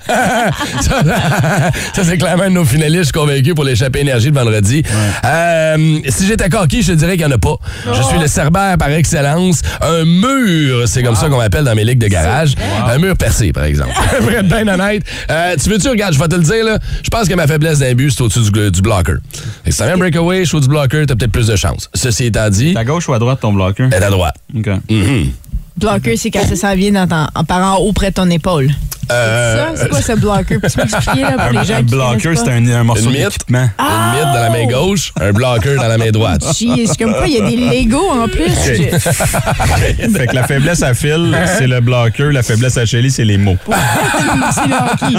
ça, 1.95 2.05
c'est 2.05 2.19
clairement 2.19 2.45
un 2.45 2.49
de 2.49 2.55
nos 2.55 2.64
finalistes, 2.64 2.99
je 2.99 3.05
suis 3.05 3.12
convaincu, 3.12 3.55
pour 3.55 3.64
l'échappée 3.64 4.01
énergie 4.01 4.31
de 4.31 4.35
vendredi. 4.35 4.83
Euh, 5.25 5.99
si 6.09 6.27
j'étais 6.27 6.49
coquille, 6.49 6.83
je 6.83 6.92
te 6.92 6.97
dirais 6.97 7.16
qu'il 7.16 7.27
n'y 7.27 7.33
en 7.33 7.37
a 7.37 7.38
pas. 7.38 7.57
Je 7.87 8.03
suis 8.03 8.19
le 8.19 8.27
cerbère 8.27 8.77
par 8.77 8.90
excellence. 8.90 9.62
Un 9.81 10.05
mur, 10.05 10.88
c'est 10.88 11.03
comme 11.03 11.14
ça 11.14 11.29
qu'on 11.29 11.38
m'appelle 11.38 11.64
dans 11.64 11.75
mes 11.75 11.85
ligues 11.85 12.01
de 12.01 12.09
garage. 12.09 12.55
Un 12.88 12.99
mur 12.99 13.16
percé, 13.16 13.53
par 13.53 13.64
exemple. 13.64 13.92
Pour 14.21 14.31
être 14.31 14.49
bien 14.49 14.66
honnête. 14.66 15.05
Euh, 15.31 15.55
tu 15.62 15.71
veux-tu, 15.71 15.88
regarde, 15.88 16.14
je 16.14 16.19
vais 16.19 16.29
te 16.29 16.35
le 16.35 16.42
dire, 16.42 16.64
là. 16.64 16.79
Je 17.03 17.11
pense 17.11 17.29
que 17.29 17.35
ma 17.35 17.47
faiblesse 17.47 17.79
d'un 17.79 17.95
but, 17.95 18.11
c'est 18.11 18.23
au-dessus 18.23 18.51
du, 18.51 18.71
du 18.71 18.83
blocker. 18.83 19.16
Que 19.64 19.71
Si 19.71 19.79
t'as 19.79 19.92
un 19.92 19.97
breakaway, 19.97 20.40
je 20.40 20.49
suis 20.49 20.61
du 20.61 20.69
blocker, 20.69 21.07
t'as 21.07 21.14
peut-être 21.14 21.33
plus 21.33 21.47
de 21.47 21.57
chance. 21.57 21.88
Ceci 21.95 22.27
étant 22.27 22.49
dit. 22.51 22.75
À 22.77 22.85
gauche 22.85 23.09
ou 23.09 23.14
à 23.14 23.19
droite, 23.19 23.40
ton 23.40 23.57
est 23.57 23.95
à 23.95 24.11
droite. 24.11 24.37
OK. 24.57 24.69
Mhm. 24.90 25.31
Blocker, 25.79 26.17
c'est 26.17 26.31
quand 26.31 26.47
ça 26.49 26.57
s'en 26.57 26.75
vient 26.75 26.93
dans 26.93 27.07
ton- 27.07 27.27
en 27.35 27.45
parant 27.45 27.77
haut 27.79 27.93
près 27.93 28.09
de 28.11 28.15
ton 28.15 28.31
épaule. 28.31 28.71
Euh, 29.12 29.57
Ça, 29.77 29.83
c'est 29.83 29.89
quoi 29.89 30.03
ce 30.03 30.12
blocker? 30.15 30.59
Peux-tu 30.59 30.79
m'expliquer 30.79 31.21
là, 31.21 31.33
pour 31.39 31.61
les 31.61 31.65
gens 31.65 31.75
Un 31.75 31.85
qui 31.85 31.95
blocker, 31.95 32.35
c'est 32.35 32.49
un, 32.49 32.67
un 32.67 32.83
morceau 32.83 33.09
d'équipement. 33.09 33.69
Une 33.79 34.12
mythe 34.19 34.25
dans 34.35 34.41
la 34.41 34.51
main 34.51 34.67
gauche, 34.67 35.12
un 35.21 35.31
blocker 35.33 35.77
dans 35.77 35.87
la 35.87 35.97
main 35.97 36.11
droite. 36.11 36.43
Jeez, 36.59 36.87
comme 36.99 37.12
quoi, 37.15 37.29
il 37.29 37.35
y 37.35 37.39
a 37.41 37.49
des 37.49 37.57
Legos 37.85 38.11
en 38.11 38.27
plus. 38.27 38.51
Je- 38.67 38.99
fait 40.19 40.27
que 40.27 40.35
la 40.35 40.43
faiblesse 40.49 40.83
à 40.83 40.93
Phil, 40.93 41.37
c'est 41.57 41.69
le 41.69 41.81
blocker. 41.81 42.33
La 42.33 42.43
faiblesse 42.43 42.77
à 42.79 42.85
Shelly, 42.85 43.12
c'est 43.12 43.25
les 43.25 43.39
mots. 43.39 43.57
c'est 43.69 44.67
le 44.67 44.75
hockey. 44.75 45.17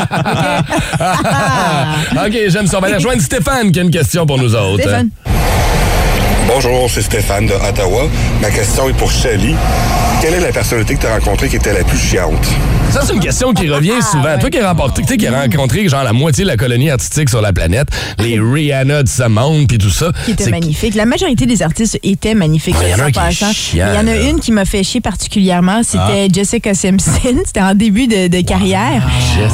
OK? 2.27 2.49
J'aime 2.51 2.67
ça. 2.67 2.77
On 2.79 2.81
va 2.81 2.87
aller 2.87 2.95
rejoindre 2.97 3.21
Stéphane 3.21 3.71
qui 3.71 3.79
a 3.79 3.83
une 3.83 3.91
question 3.91 4.25
pour 4.25 4.37
nous 4.37 4.53
autres. 4.53 4.81
Stéphane. 4.81 5.09
Bonjour, 6.47 6.89
c'est 6.89 7.01
Stéphane 7.01 7.45
de 7.47 7.53
Ottawa. 7.53 8.07
Ma 8.41 8.49
question 8.49 8.89
est 8.89 8.93
pour 8.93 9.11
Shelly. 9.11 9.53
Quelle 10.21 10.33
est 10.33 10.39
la 10.39 10.51
personnalité 10.51 10.95
que 10.95 11.01
tu 11.01 11.07
as 11.07 11.13
rencontrée 11.13 11.49
qui 11.49 11.57
était 11.57 11.73
la 11.73 11.83
plus 11.83 11.97
chiante? 11.99 12.33
Ça, 12.89 13.01
c'est 13.05 13.13
une 13.13 13.19
question 13.19 13.53
qui 13.53 13.69
revient 13.69 13.91
Ah, 13.99 14.01
souvent. 14.01 14.37
Toi 14.39 14.49
qui 14.49 14.57
as 14.57 14.67
remporté, 14.69 15.01
tu 15.01 15.09
sais, 15.09 15.17
qui 15.17 15.27
as 15.27 15.41
rencontré 15.41 15.87
genre 15.89 16.03
la 16.03 16.13
moitié 16.13 16.45
de 16.45 16.49
la 16.49 16.55
colonie 16.55 16.89
artistique 16.89 17.29
sur 17.29 17.41
la 17.41 17.51
planète, 17.51 17.89
les 18.17 18.39
Rihanna 18.41 19.03
de 19.03 19.09
ce 19.09 19.23
monde 19.27 19.67
puis 19.67 19.77
tout 19.77 19.89
ça. 19.89 20.11
Qui 20.25 20.31
était 20.31 20.49
magnifique. 20.49 20.95
La 20.95 21.05
majorité 21.05 21.45
des 21.45 21.61
artistes 21.61 21.99
étaient 22.01 22.33
magnifiques. 22.33 22.75
Il 22.81 22.89
y 22.89 22.95
en 22.95 22.99
a 22.99 23.03
un 23.03 23.07
en 23.07 23.11
qui 23.11 23.19
est 23.19 23.21
passant. 23.21 23.51
chiant, 23.51 23.85
Mais 23.87 23.93
il 23.93 23.97
y 23.97 23.99
en 23.99 24.07
a 24.07 24.15
là. 24.17 24.29
une 24.29 24.39
qui 24.39 24.51
m'a 24.53 24.63
fait 24.65 24.83
chier 24.83 25.01
particulièrement. 25.01 25.81
C'était 25.83 26.27
Ah. 26.29 26.33
Jessica 26.33 26.73
Simpson. 26.73 27.11
C'était 27.45 27.61
en 27.61 27.75
début 27.75 28.07
de, 28.07 28.27
de 28.29 28.41
carrière. 28.41 29.05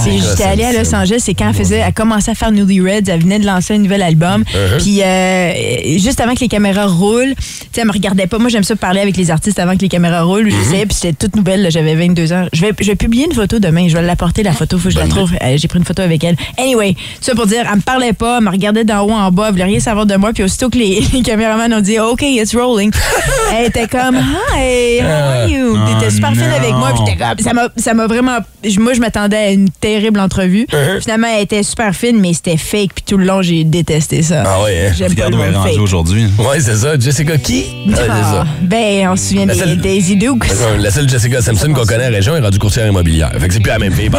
C'est- 0.04 0.12
Jessica 0.12 0.30
J'étais 0.30 0.44
allée 0.44 0.64
à 0.64 0.72
Los. 0.84 0.94
Angeles. 0.96 1.22
C'est 1.26 1.34
quand 1.34 1.50
elle 1.50 1.56
faisait, 1.56 1.80
elle 1.80 1.94
commençait 1.94 2.32
à 2.32 2.36
faire 2.36 2.52
Newly 2.52 2.80
Reds. 2.82 3.10
Elle 3.10 3.22
venait 3.24 3.40
de 3.40 3.46
lancer 3.48 3.74
un 3.74 3.80
nouvel 3.80 4.04
album. 4.04 4.44
Uh-huh. 4.44 4.78
Puis 4.78 5.02
euh, 5.02 5.98
juste 5.98 6.22
avant 6.22 6.36
que 6.36 6.40
les 6.42 6.48
caméras 6.48 6.83
roulent, 6.88 7.34
tu 7.38 7.44
sais, 7.74 7.82
elle 7.82 7.88
me 7.88 7.92
regardait 7.92 8.28
pas. 8.28 8.38
Moi, 8.40 8.50
j'aime 8.50 8.64
ça 8.64 8.76
parler 8.76 9.02
avec 9.02 9.18
les 9.18 9.32
artistes 9.32 9.60
avant 9.60 9.76
que 9.76 9.82
les 9.82 9.90
caméras 9.90 10.24
roulent. 10.24 10.50
Je 10.50 10.56
Uh-huh. 10.56 10.64
disais, 10.64 10.86
puis 10.86 10.96
c'était 10.96 11.14
toute 11.14 11.36
nouvelle. 11.36 11.68
J'avais 11.72 11.96
22 11.96 12.32
ans. 12.34 12.46
Je 12.54 12.62
vais, 12.62 12.72
je 12.80 12.88
vais 12.88 12.96
publier 12.96 13.26
une 13.26 13.34
photo 13.34 13.60
demain. 13.60 13.88
Je 13.88 13.94
vais 13.96 14.02
l'apporter 14.02 14.44
la 14.44 14.52
photo. 14.54 14.78
Faut 14.78 14.90
que 14.90 14.94
je 14.94 15.00
la 15.00 15.08
trouve. 15.08 15.32
Euh, 15.42 15.58
J'ai 15.58 15.68
pris 15.68 15.80
une 15.80 15.86
photo 15.86 16.02
avec 16.02 16.24
elle. 16.24 16.36
Anyway, 16.58 16.96
ça 17.22 17.34
pour 17.36 17.48
dire, 17.48 17.66
elle 17.70 17.78
me 17.78 17.82
parlait 17.82 18.14
pas. 18.14 18.38
Elle 18.38 18.44
me 18.46 18.50
regardait 18.52 18.84
d'en 18.84 19.02
haut 19.02 19.12
en 19.12 19.32
bas. 19.32 19.46
Elle 19.48 19.52
voulait 19.54 19.64
rien 19.66 19.80
savoir 19.80 20.06
de 20.06 20.16
moi. 20.16 20.32
Puis 20.34 20.44
aussitôt 20.44 20.70
que 20.70 20.78
les, 20.78 21.02
les 21.14 21.22
caméramans 21.22 21.74
ont 21.74 21.82
dit 21.82 22.00
OK, 22.00 22.22
it's 22.22 22.56
rolling, 22.56 22.92
elle 23.56 23.66
était 23.68 23.88
comme 23.88 24.16
Hi, 24.16 25.00
how 25.02 25.06
are 25.06 25.48
you? 25.50 25.78
Elle 25.88 25.98
était 25.98 26.12
super 26.12 26.32
fine 26.34 26.44
avec 26.44 26.72
moi. 26.74 26.92
Puis 26.94 27.04
j'étais 27.06 27.18
comme- 27.24 27.40
ça 27.40 27.54
m'a, 27.54 27.68
ça 27.78 27.94
m'a 27.94 28.08
vraiment. 28.08 28.38
je- 28.64 28.80
Moi, 28.80 28.94
je 28.94 29.00
m'attendais 29.00 29.38
à 29.38 29.52
une 29.52 29.70
terrible 29.70 30.20
entrevue. 30.20 30.68
Finalement, 31.02 31.28
elle 31.36 31.44
était 31.44 31.64
super 31.64 31.94
fine, 31.96 32.20
mais 32.20 32.34
c'était 32.34 32.58
fake. 32.58 32.92
Puis 32.96 33.04
tout 33.08 33.18
le 33.18 33.26
long, 33.26 33.42
j'ai 33.42 33.64
détesté 33.64 34.22
ça. 34.22 34.44
Ah 34.46 34.64
ouais, 34.64 34.88
hein? 34.88 34.94
J'aime 34.96 35.08
pas 35.16 35.26
Regarde 35.26 35.34
le 35.34 35.40
où 35.40 35.44
elle 35.44 35.54
est 35.54 35.58
rendue 35.58 35.70
fake. 35.72 35.80
aujourd'hui. 35.82 36.26
Ouais, 36.38 36.60
c'est 36.60 36.73
ça. 36.76 36.98
Jessica 37.00 37.38
qui? 37.38 37.66
C'est 37.96 38.10
Ah, 38.10 38.24
ça. 38.46 38.48
ben, 38.62 39.10
on 39.10 39.16
se 39.16 39.30
souvient 39.30 39.46
des 39.46 39.54
seule- 39.56 39.78
Daisy 39.78 40.16
Dukes. 40.16 40.46
La 40.80 40.92
seule 40.92 41.10
Jessica 41.10 41.42
Simpson 41.42 41.74
qu'on 41.74 41.86
connaît 41.86 42.06
à 42.06 42.10
la 42.10 42.18
région 42.18 42.36
est 42.36 42.40
rendue 42.42 42.60
courtière 42.60 42.88
immobilière. 42.88 43.32
Fait 43.40 43.48
que 43.48 43.54
c'est 43.54 43.60
plus 43.60 43.70
la 43.72 43.80
même 43.80 43.94
fille, 43.94 44.10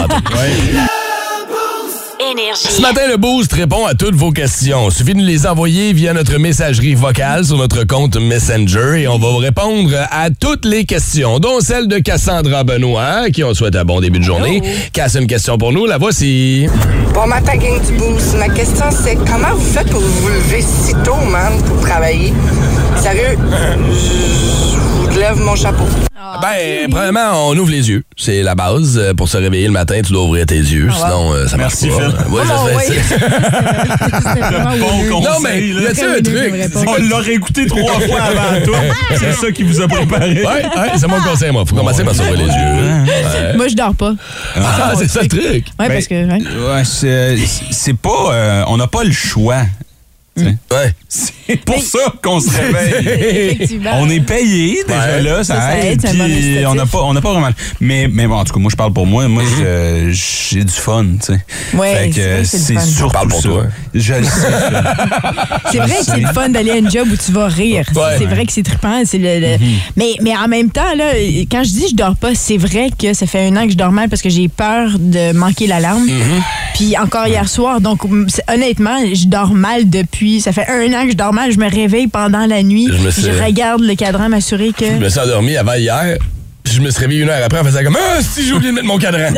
Ce 2.54 2.80
matin, 2.80 3.02
le 3.10 3.18
Boost 3.18 3.52
répond 3.52 3.84
à 3.84 3.94
toutes 3.94 4.14
vos 4.14 4.30
questions. 4.30 4.88
Suffit 4.88 5.12
de 5.12 5.18
nous 5.18 5.26
les 5.26 5.46
envoyer 5.46 5.92
via 5.92 6.14
notre 6.14 6.38
messagerie 6.38 6.94
vocale 6.94 7.44
sur 7.44 7.58
notre 7.58 7.84
compte 7.84 8.16
Messenger 8.16 9.02
et 9.02 9.08
on 9.08 9.18
va 9.18 9.28
vous 9.28 9.36
répondre 9.36 9.90
à 10.10 10.30
toutes 10.30 10.64
les 10.64 10.86
questions, 10.86 11.38
dont 11.38 11.60
celle 11.60 11.86
de 11.86 11.98
Cassandra 11.98 12.64
Benoît, 12.64 13.28
qui 13.30 13.44
on 13.44 13.52
souhaite 13.52 13.76
un 13.76 13.84
bon 13.84 14.00
début 14.00 14.20
de 14.20 14.24
journée. 14.24 14.62
Casse 14.94 15.16
une 15.16 15.26
question 15.26 15.58
pour 15.58 15.72
nous, 15.72 15.84
la 15.84 15.98
voici. 15.98 16.66
Bon 17.12 17.26
matin, 17.26 17.56
gang 17.56 17.80
du 17.86 17.92
boost. 17.92 18.34
Ma 18.38 18.48
question, 18.48 18.86
c'est 18.90 19.16
comment 19.16 19.54
vous 19.54 19.72
faites 19.72 19.90
pour 19.90 20.00
vous 20.00 20.28
lever 20.28 20.62
si 20.62 20.94
tôt, 21.04 21.16
man, 21.30 21.52
pour 21.62 21.80
travailler? 21.80 22.32
Sérieux, 23.02 23.36
je 23.92 25.03
vous 25.14 25.20
lève 25.20 25.36
mon 25.38 25.54
chapeau. 25.54 25.84
Ben, 26.42 26.90
premièrement, 26.90 27.48
on 27.48 27.56
ouvre 27.56 27.70
les 27.70 27.88
yeux. 27.88 28.02
C'est 28.16 28.42
la 28.42 28.54
base. 28.56 28.98
Euh, 28.98 29.14
Pour 29.14 29.28
se 29.28 29.36
réveiller 29.36 29.66
le 29.66 29.72
matin, 29.72 30.00
tu 30.04 30.12
dois 30.12 30.24
ouvrir 30.24 30.46
tes 30.46 30.56
yeux. 30.58 30.88
Sinon, 30.92 31.32
euh, 31.32 31.46
ça 31.46 31.56
marche 31.56 31.74
Merci, 31.82 31.88
pas. 31.88 32.10
Phil. 32.10 32.32
Ouais, 32.32 32.42
Oh, 34.76 35.08
bon 35.10 35.20
conseil. 35.22 35.22
Non, 35.22 35.40
mais 35.42 35.60
là. 35.60 35.92
y 35.92 36.04
un 36.04 36.22
truc? 36.22 36.88
On 36.88 37.08
l'aurait 37.08 37.34
écouté 37.34 37.66
trois 37.66 38.00
fois 38.00 38.20
avant 38.22 38.64
tout. 38.64 38.72
C'est 39.18 39.32
ça 39.34 39.52
qui 39.52 39.62
vous 39.62 39.80
a 39.80 39.86
préparé. 39.88 40.34
Ouais, 40.34 40.44
ouais, 40.44 40.90
c'est 40.96 41.06
mon 41.06 41.20
conseil, 41.20 41.52
moi. 41.52 41.64
Faut 41.66 41.76
commencer 41.76 42.02
par 42.02 42.14
s'ouvrir 42.14 42.34
les 42.36 42.44
yeux. 42.46 42.50
Ouais. 42.50 43.56
Moi, 43.56 43.68
je 43.68 43.74
dors 43.74 43.94
pas. 43.94 44.14
Ah, 44.56 44.92
c'est 44.96 45.08
ça 45.08 45.22
le 45.22 45.28
truc. 45.28 45.66
Ouais, 45.78 45.88
Ben, 45.88 45.92
parce 45.92 46.06
que. 46.08 46.14
ouais. 46.26 47.34
C'est 47.70 47.96
pas. 47.96 48.32
euh, 48.32 48.64
on 48.66 48.76
n'a 48.76 48.86
pas 48.88 49.04
le 49.04 49.12
choix. 49.12 49.62
Sais. 50.42 50.56
Ouais. 50.72 50.92
C'est 51.08 51.56
pour 51.64 51.80
ça 51.80 51.98
qu'on 52.22 52.40
se 52.40 52.50
réveille. 52.50 53.50
Effectivement. 53.52 53.90
On 54.00 54.08
est 54.10 54.20
payé 54.20 54.78
déjà 54.86 54.98
Ouais. 55.06 55.22
là, 55.22 55.44
ça, 55.44 55.60
Ça, 55.60 55.78
aide. 55.78 56.00
puis 56.02 56.66
on 56.66 56.74
n'a 56.74 56.86
pas, 56.86 57.02
on 57.02 57.14
pas 57.14 57.32
vraiment. 57.32 57.50
Mais, 57.80 58.08
mais 58.10 58.26
bon, 58.26 58.36
en 58.36 58.44
tout 58.44 58.52
cas, 58.52 58.58
moi 58.60 58.70
je 58.70 58.76
parle 58.76 58.92
pour 58.92 59.06
moi. 59.06 59.28
Moi, 59.28 59.42
j'ai 60.10 60.64
du 60.64 60.72
fun, 60.72 61.04
tu 61.20 61.32
sais. 61.34 61.40
Ouais, 61.76 61.94
Fait 61.94 62.10
que 62.10 62.44
c'est 62.44 62.80
surtout 62.80 63.12
Parle 63.12 63.28
pour 63.28 63.42
ça. 63.42 63.48
toi. 63.48 63.64
Je 63.94 64.14
le 64.14 64.24
sais. 64.24 64.30
C'est 65.70 65.78
vrai 65.78 65.96
que 65.98 66.04
c'est 66.04 66.20
le 66.20 66.28
fun 66.32 66.48
d'aller 66.48 66.70
à 66.72 66.76
une 66.78 66.90
job 66.90 67.06
où 67.12 67.16
tu 67.16 67.30
vas 67.32 67.46
rire. 67.46 67.86
Ouais. 67.94 68.02
C'est 68.18 68.24
vrai 68.26 68.44
que 68.46 68.52
c'est 68.52 68.62
trippant. 68.62 69.02
C'est 69.04 69.18
le, 69.18 69.38
le- 69.40 69.56
mais, 69.96 70.14
mais 70.22 70.36
en 70.36 70.48
même 70.48 70.70
temps, 70.70 70.94
là, 70.96 71.12
quand 71.50 71.62
je 71.62 71.70
dis 71.70 71.86
je 71.90 71.94
dors 71.96 72.16
pas, 72.16 72.34
c'est 72.34 72.56
vrai 72.56 72.88
que 72.98 73.12
ça 73.14 73.26
fait 73.26 73.46
un 73.46 73.56
an 73.56 73.66
que 73.66 73.72
je 73.72 73.76
dors 73.76 73.92
mal 73.92 74.08
parce 74.08 74.22
que 74.22 74.30
j'ai 74.30 74.48
peur 74.48 74.90
de 74.98 75.32
manquer 75.32 75.66
l'alarme. 75.66 76.06
Puis 76.74 76.96
encore 76.98 77.26
hier 77.28 77.48
soir, 77.48 77.80
donc 77.80 78.00
honnêtement, 78.48 78.98
je 79.12 79.26
dors 79.26 79.52
mal 79.54 79.88
depuis. 79.88 80.23
Ça 80.40 80.52
fait 80.52 80.66
un 80.68 80.92
an 80.92 81.04
que 81.04 81.12
je 81.12 81.16
dors 81.16 81.32
mal. 81.32 81.50
Je 81.52 81.58
me 81.58 81.70
réveille 81.70 82.06
pendant 82.08 82.46
la 82.46 82.62
nuit. 82.62 82.88
Je 82.92 83.04
me 83.04 83.10
suis- 83.10 83.22
Je 83.22 83.42
regarde 83.42 83.80
le 83.82 83.94
cadran, 83.94 84.28
m'assurer 84.28 84.72
que. 84.72 84.86
Je 84.86 84.92
me 85.04 85.08
suis 85.08 85.20
endormi 85.20 85.56
avant 85.56 85.74
hier. 85.74 86.16
Je 86.72 86.80
me 86.80 86.90
suis 86.90 87.00
réveillé 87.02 87.22
une 87.22 87.28
heure 87.28 87.42
après 87.44 87.60
en 87.60 87.64
faisant 87.64 87.84
comme 87.84 87.96
Ah, 87.98 88.20
si 88.22 88.42
j'ai 88.46 88.52
oublié 88.54 88.70
de 88.70 88.74
mettre 88.76 88.86
mon 88.86 88.96
cadran. 88.98 89.28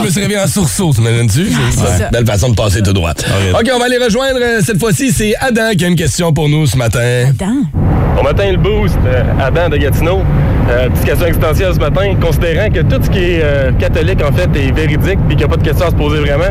Je 0.00 0.04
me 0.06 0.10
suis 0.10 0.20
réveillé 0.20 0.40
en 0.40 0.46
sursaut, 0.48 0.92
t'imagines-tu? 0.92 1.46
c'est 1.70 1.78
ça. 1.98 2.08
Belle 2.10 2.26
façon 2.26 2.48
de 2.50 2.56
passer 2.56 2.82
tout 2.82 2.92
droit. 2.92 3.12
OK, 3.12 3.70
on 3.74 3.78
va 3.78 3.84
aller 3.84 3.96
rejoindre 3.98 4.40
euh, 4.42 4.60
cette 4.62 4.80
fois-ci. 4.80 5.12
C'est 5.12 5.34
Adam 5.40 5.70
qui 5.78 5.84
a 5.84 5.88
une 5.88 5.94
question 5.96 6.32
pour 6.32 6.48
nous 6.48 6.66
ce 6.66 6.76
matin. 6.76 7.26
Attends. 7.30 7.62
Bon 8.16 8.22
matin, 8.24 8.50
le 8.50 8.56
boost. 8.58 8.96
Euh, 9.06 9.22
Adam 9.40 9.68
de 9.68 9.76
Gatineau. 9.76 10.22
Euh, 10.68 10.88
petite 10.90 11.04
question 11.04 11.26
existentielle 11.26 11.74
ce 11.74 11.78
matin. 11.78 12.14
Considérant 12.20 12.68
que 12.70 12.80
tout 12.80 13.02
ce 13.04 13.08
qui 13.10 13.18
est 13.18 13.40
euh, 13.42 13.70
catholique, 13.78 14.20
en 14.22 14.32
fait, 14.32 14.48
est 14.58 14.72
véridique 14.72 15.18
puis 15.28 15.36
qu'il 15.36 15.38
n'y 15.38 15.44
a 15.44 15.48
pas 15.48 15.56
de 15.56 15.62
question 15.62 15.86
à 15.86 15.90
se 15.90 15.94
poser 15.94 16.18
vraiment, 16.18 16.50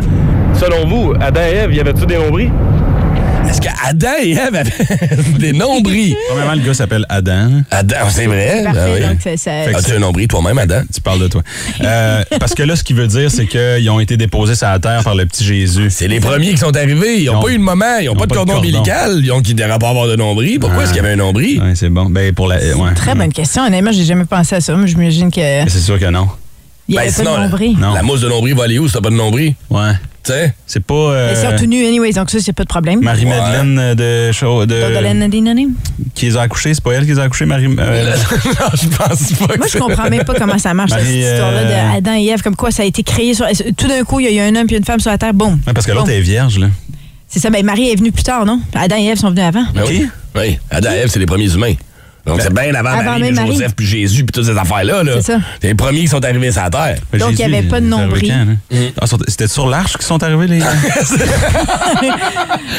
selon 0.59 0.87
vous, 0.87 1.13
Adam 1.19 1.41
et 1.51 1.55
Ève, 1.57 1.73
y 1.73 1.79
avait-tu 1.81 2.05
des 2.05 2.17
nombris? 2.17 2.49
Est-ce 3.53 3.61
que 3.61 3.67
Adam 3.87 4.09
et 4.23 4.31
Ève 4.31 4.55
avaient 4.55 5.37
des 5.37 5.53
nombris? 5.53 6.15
Premièrement, 6.29 6.53
le 6.55 6.61
gars 6.61 6.73
s'appelle 6.73 7.05
Adam. 7.07 7.61
Adam, 7.69 7.97
c'est 8.09 8.25
vrai? 8.25 8.63
Parfait. 8.63 8.79
Ah 8.83 8.87
oui. 8.95 9.01
Donc, 9.07 9.21
ça, 9.21 9.37
ça- 9.37 9.63
Fait 9.65 9.71
que 9.73 9.77
As-tu 9.77 9.91
un 9.93 9.99
nombril 9.99 10.27
toi-même, 10.27 10.57
Adam? 10.57 10.81
Tu 10.91 10.99
parles 11.01 11.19
de 11.19 11.27
toi. 11.27 11.43
Euh, 11.83 12.23
parce 12.39 12.55
que 12.55 12.63
là, 12.63 12.75
ce 12.75 12.83
qu'il 12.83 12.95
veut 12.95 13.05
dire, 13.05 13.29
c'est 13.29 13.45
qu'ils 13.45 13.87
ont 13.91 13.99
été 13.99 14.17
déposés 14.17 14.55
sur 14.55 14.65
la 14.65 14.79
terre 14.79 15.03
par 15.03 15.13
le 15.13 15.27
petit 15.27 15.43
Jésus. 15.43 15.91
C'est 15.91 16.07
les 16.07 16.19
premiers 16.19 16.49
qui 16.49 16.57
sont 16.57 16.75
arrivés. 16.75 17.21
Ils 17.21 17.25
n'ont 17.27 17.43
pas 17.43 17.49
eu 17.49 17.57
de 17.59 17.63
moment. 17.63 17.97
Ils 18.01 18.07
n'ont 18.07 18.15
pas 18.15 18.25
de 18.25 18.33
cordon 18.33 18.55
ombilical. 18.57 19.19
Ils 19.23 19.31
ont 19.31 19.41
qui 19.41 19.53
ne 19.53 19.77
pas 19.77 19.89
avoir 19.89 20.07
de 20.07 20.15
nombril. 20.15 20.59
Pourquoi 20.59 20.83
est-ce 20.85 20.91
qu'il 20.91 21.03
y 21.03 21.05
avait 21.05 21.13
un 21.13 21.17
nombril? 21.17 21.61
Ouais, 21.61 21.73
c'est 21.75 21.89
bon. 21.89 22.05
Ben, 22.09 22.33
pour 22.33 22.47
la. 22.47 22.55
Ouais. 22.57 22.93
Très 22.95 23.13
bonne 23.13 23.31
question. 23.31 23.63
Honnêtement, 23.67 23.91
j'ai 23.91 24.05
jamais 24.05 24.25
pensé 24.25 24.55
à 24.55 24.61
ça. 24.61 24.73
Moi, 24.75 24.87
j'imagine 24.87 25.29
que. 25.29 25.39
Mais 25.39 25.69
C'est 25.69 25.79
sûr 25.79 25.99
que 25.99 26.05
non. 26.09 26.27
Il 26.89 26.95
y 26.95 26.97
avait 26.97 27.07
Ben, 27.09 27.13
pas 27.13 27.19
sinon, 27.21 27.37
de 27.37 27.43
nombril. 27.43 27.77
Non. 27.79 27.93
La 27.93 28.01
mousse 28.01 28.21
de 28.21 28.29
nombril 28.29 28.55
va 28.55 28.63
aller 28.63 28.79
où 28.79 28.87
si 28.87 28.93
t'as 28.95 29.01
pas 29.01 29.11
de 29.11 29.15
nombril? 29.15 29.53
Ouais. 29.69 29.91
Tu 30.23 30.31
sais? 30.31 30.53
C'est 30.65 30.79
pas. 30.83 30.93
euh, 30.93 31.33
Ils 31.35 31.37
sont 31.37 31.55
tout 31.57 31.65
nus, 31.65 31.85
anyways, 31.85 32.13
donc 32.13 32.29
ça, 32.29 32.37
c'est 32.39 32.53
pas 32.53 32.63
de 32.63 32.69
problème. 32.69 33.01
Marie-Madeleine 33.01 33.93
de, 33.95 34.31
Chau- 34.31 34.65
de, 34.65 34.79
Dodolène 34.81 35.19
Nadine. 35.19 35.73
qui 36.15 36.27
les 36.27 36.37
a 36.37 36.41
accouchés, 36.43 36.73
c'est 36.73 36.83
pas 36.83 36.93
elle 36.93 37.03
qui 37.05 37.11
les 37.11 37.19
a 37.19 37.23
accouchés, 37.23 37.45
Marie. 37.45 37.65
euh, 37.77 38.15
non, 38.45 38.51
je 38.81 38.87
pense 38.87 39.33
pas. 39.47 39.57
Moi, 39.57 39.67
je 39.71 39.77
comprends 39.77 40.09
même 40.09 40.23
pas 40.23 40.33
comment 40.35 40.57
ça 40.57 40.73
marche, 40.73 40.91
cette 40.91 41.01
histoire-là 41.07 41.59
euh, 41.59 41.91
de 41.91 41.97
Adam 41.97 42.13
et 42.15 42.25
Ève. 42.27 42.41
Comme 42.41 42.55
quoi, 42.55 42.71
ça 42.71 42.83
a 42.83 42.85
été 42.85 43.03
créé 43.03 43.33
sur. 43.33 43.45
Tout 43.75 43.87
d'un 43.87 44.03
coup, 44.03 44.19
il 44.21 44.31
y 44.33 44.39
a 44.39 44.45
eu 44.45 44.49
un 44.49 44.55
homme 44.55 44.67
puis 44.67 44.77
une 44.77 44.85
femme 44.85 44.99
sur 45.01 45.11
la 45.11 45.17
terre. 45.17 45.33
Boum. 45.33 45.59
ouais, 45.67 45.73
parce 45.73 45.85
que 45.85 45.91
l'autre 45.91 46.09
est 46.09 46.21
vierge, 46.21 46.57
là. 46.57 46.67
C'est 47.27 47.39
ça. 47.39 47.49
Ben, 47.49 47.65
Marie 47.65 47.89
est 47.91 47.95
venue 47.95 48.11
plus 48.11 48.23
tard, 48.23 48.45
non? 48.45 48.59
Adam 48.75 48.95
et 48.97 49.05
Ève 49.07 49.17
sont 49.17 49.29
venus 49.29 49.43
avant. 49.43 49.65
Ben 49.73 49.83
oui. 49.87 50.07
Oui. 50.35 50.57
Adam 50.71 50.91
et 50.91 50.99
Ève, 50.99 51.09
c'est 51.11 51.19
les 51.19 51.25
premiers 51.25 51.51
humains. 51.53 51.73
Donc, 52.25 52.39
c'est 52.41 52.53
bien 52.53 52.73
avant, 52.73 52.91
Avant 52.91 53.03
Marie, 53.19 53.33
Marie. 53.33 53.51
Joseph, 53.51 53.73
puis 53.75 53.85
Jésus, 53.85 54.23
puis 54.23 54.31
toutes 54.31 54.45
ces 54.45 54.57
affaires-là. 54.57 55.03
Là. 55.03 55.11
C'est 55.17 55.33
ça. 55.33 55.39
C'est 55.61 55.67
les 55.67 55.75
premiers 55.75 56.01
qui 56.01 56.07
sont 56.07 56.23
arrivés 56.23 56.53
sur 56.53 56.61
la 56.63 56.69
terre. 56.69 56.95
Mais 57.11 57.19
Donc, 57.19 57.31
il 57.33 57.39
y 57.39 57.43
avait 57.43 57.63
pas 57.63 57.81
de 57.81 57.85
nombril. 57.85 58.29
quand, 58.31 58.45
là? 58.45 58.53
Ah, 59.01 59.05
C'était 59.27 59.47
sur 59.49 59.67
l'arche 59.67 59.93
qu'ils 59.97 60.05
sont 60.05 60.23
arrivés, 60.23 60.47
les. 60.47 60.59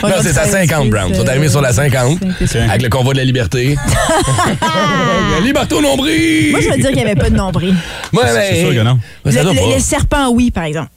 non, 0.03 0.15
c'est 0.23 0.33
ça, 0.33 0.47
50, 0.47 0.89
Brown. 0.91 1.09
Ils 1.11 1.17
sont 1.17 1.29
arrivés 1.29 1.49
sur 1.49 1.61
la 1.61 1.73
50, 1.73 2.19
avec 2.69 2.83
le 2.83 2.89
convoi 2.89 3.13
de 3.13 3.19
la 3.19 3.25
liberté. 3.25 3.77
la 4.61 5.41
liberté 5.41 5.75
au 5.75 5.81
nombril! 5.83 6.51
Moi, 6.53 6.61
je 6.61 6.69
veux 6.71 6.77
dire 6.77 6.87
qu'il 6.89 6.97
n'y 6.97 7.03
avait 7.03 7.15
pas 7.15 7.31
de 7.31 7.37
nombril. 7.37 7.75
Ouais, 8.13 8.23
C'est 8.27 8.35
mais- 8.53 8.61
sûr 8.61 8.71
que 8.75 8.81
non. 8.83 8.99
Le, 9.25 9.31
le- 9.33 9.75
le 9.75 9.81
serpent, 9.81 10.29
oui, 10.31 10.51
par 10.51 10.65
exemple. 10.65 10.89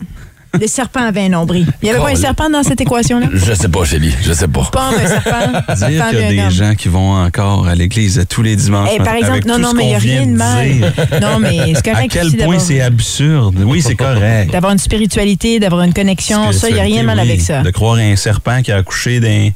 Le 0.60 0.68
serpent 0.68 1.02
avait 1.02 1.22
un 1.26 1.30
nombril. 1.30 1.68
Il 1.82 1.86
n'y 1.86 1.92
avait 1.92 2.00
pas 2.04 2.10
un 2.12 2.16
serpent 2.16 2.50
dans 2.50 2.64
cette 2.64 2.82
équation-là? 2.82 3.28
Je 3.34 3.54
sais 3.54 3.68
pas, 3.68 3.84
Chélie, 3.86 4.14
je 4.24 4.34
sais 4.34 4.48
pas. 4.48 4.64
Pas 4.72 4.90
un 4.90 5.08
serpent. 5.08 5.76
Dire 5.88 6.10
qu'il 6.10 6.20
y 6.20 6.24
a 6.24 6.30
des 6.30 6.40
homme. 6.42 6.50
gens 6.52 6.76
qui 6.76 6.88
vont 6.90 7.14
encore 7.24 7.68
à 7.68 7.76
l'église 7.76 8.26
tous 8.30 8.42
les 8.42 8.56
dimanches. 8.56 8.90
Eh, 8.94 8.98
par 8.98 9.10
avec 9.10 9.22
exemple, 9.24 9.48
non, 9.48 9.56
tout 9.56 9.62
non, 9.62 9.72
ce 9.72 9.76
mais 9.76 9.84
il 9.84 9.88
n'y 9.90 9.96
a 9.96 10.00
rien 10.00 10.26
de 10.26 10.32
mal. 10.36 10.68
dire. 10.72 10.94
Non, 11.22 11.40
mais 11.40 11.74
c'est 11.76 11.90
À 11.92 12.08
quel 12.08 12.36
point 12.38 12.60
c'est 12.60 12.82
absurde? 12.82 13.56
Oui, 13.66 13.82
c'est 13.82 13.96
correct. 13.96 14.52
d'avoir 14.52 14.72
une 14.74 14.78
spiritualité, 14.80 15.60
d'avoir 15.60 15.84
une 15.84 15.94
connexion. 15.94 16.52
Ça, 16.52 16.70
il 16.70 16.76
n'y 16.76 16.80
a 16.80 16.84
rien 16.84 17.02
de 17.02 17.06
mal 17.08 17.18
Oui, 17.18 17.24
avec 17.28 17.42
ça. 17.42 17.62
De 17.62 17.70
croire 17.72 17.96
à 17.96 18.02
un 18.02 18.16
serpent 18.16 18.62
qui 18.62 18.72
a 18.72 18.78
accouché 18.78 19.20
d'un. 19.20 19.50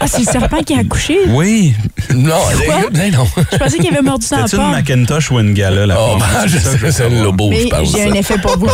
Ah, 0.00 0.06
c'est 0.06 0.18
le 0.20 0.24
serpent 0.24 0.62
qui 0.64 0.74
a 0.74 0.78
accouché? 0.78 1.18
Oui. 1.28 1.74
Non, 2.14 2.34
Quoi? 2.66 2.82
eh, 3.04 3.10
non. 3.10 3.26
Je 3.52 3.56
pensais 3.58 3.78
qu'il 3.78 3.88
avait 3.92 4.02
mordu 4.02 4.26
dans 4.30 4.38
la 4.38 4.46
C'était 4.46 4.62
une. 4.62 4.70
Macintosh 4.70 5.30
ou 5.30 5.38
une 5.40 5.54
gala, 5.54 5.86
la 5.86 5.96
Oh, 6.00 6.18
je 6.46 6.58
sais, 6.58 6.90
c'est 6.90 7.04
un 7.04 7.22
lobo, 7.22 7.50
je 7.52 7.64
Mais 7.64 7.68
pense. 7.68 7.92
j'ai 7.92 8.02
un 8.04 8.12
effet 8.14 8.38
pour 8.38 8.56
vous. 8.58 8.68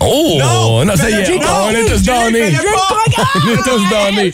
Oh! 0.00 0.82
Non, 0.84 0.96
ça 0.96 1.10
y 1.10 1.14
est, 1.14 1.24
J'ai 1.24 1.34
on 1.38 1.70
est 1.70 1.84
tous 1.84 2.02
donnés. 2.02 2.54
On 3.34 3.52
est 3.52 3.56
tous 3.56 3.82
donnés. 3.90 4.32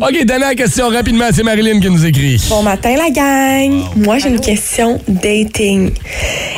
OK, 0.00 0.24
dernière 0.24 0.54
question 0.54 0.88
rapidement, 0.88 1.26
c'est 1.32 1.42
Marilyn 1.42 1.80
qui 1.80 1.90
nous 1.90 2.04
écrit. 2.04 2.42
Bon 2.48 2.62
matin, 2.62 2.94
la 2.96 3.10
gang. 3.10 3.84
Moi, 3.96 4.18
j'ai 4.18 4.28
une 4.28 4.40
question 4.40 5.00
dating. 5.08 5.92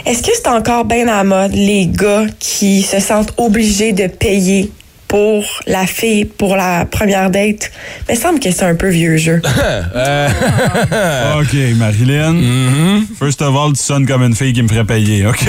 Est-ce 0.05 0.23
que 0.23 0.31
c'est 0.35 0.49
encore 0.49 0.85
bien 0.85 1.07
à 1.09 1.19
la 1.19 1.25
mode, 1.25 1.53
les 1.55 1.87
gars 1.87 2.27
qui 2.39 2.83
se 2.83 2.99
sentent 3.01 3.33
obligés 3.37 3.93
de 3.93 4.07
payer 4.09 4.71
pour 5.07 5.45
la 5.67 5.87
fille 5.87 6.25
pour 6.25 6.57
la 6.57 6.85
première 6.85 7.31
date? 7.31 7.71
Mais 8.09 8.15
il 8.15 8.21
semble 8.21 8.41
que 8.41 8.51
c'est 8.51 8.65
un 8.65 8.75
peu 8.75 8.89
vieux 8.89 9.17
jeu. 9.17 9.41
Euh, 9.95 10.29
OK, 11.41 11.55
Marilyn. 11.77 12.35
Mm-hmm. 12.35 13.03
First 13.19 13.43
of 13.43 13.55
all, 13.57 13.73
tu 13.73 13.83
sonnes 13.83 14.07
comme 14.07 14.23
une 14.23 14.35
fille 14.35 14.53
qui 14.53 14.63
me 14.63 14.69
ferait 14.69 14.85
payer, 14.85 15.27
OK? 15.27 15.45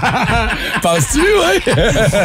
Penses-tu, 0.82 1.20
oui? 1.20 1.72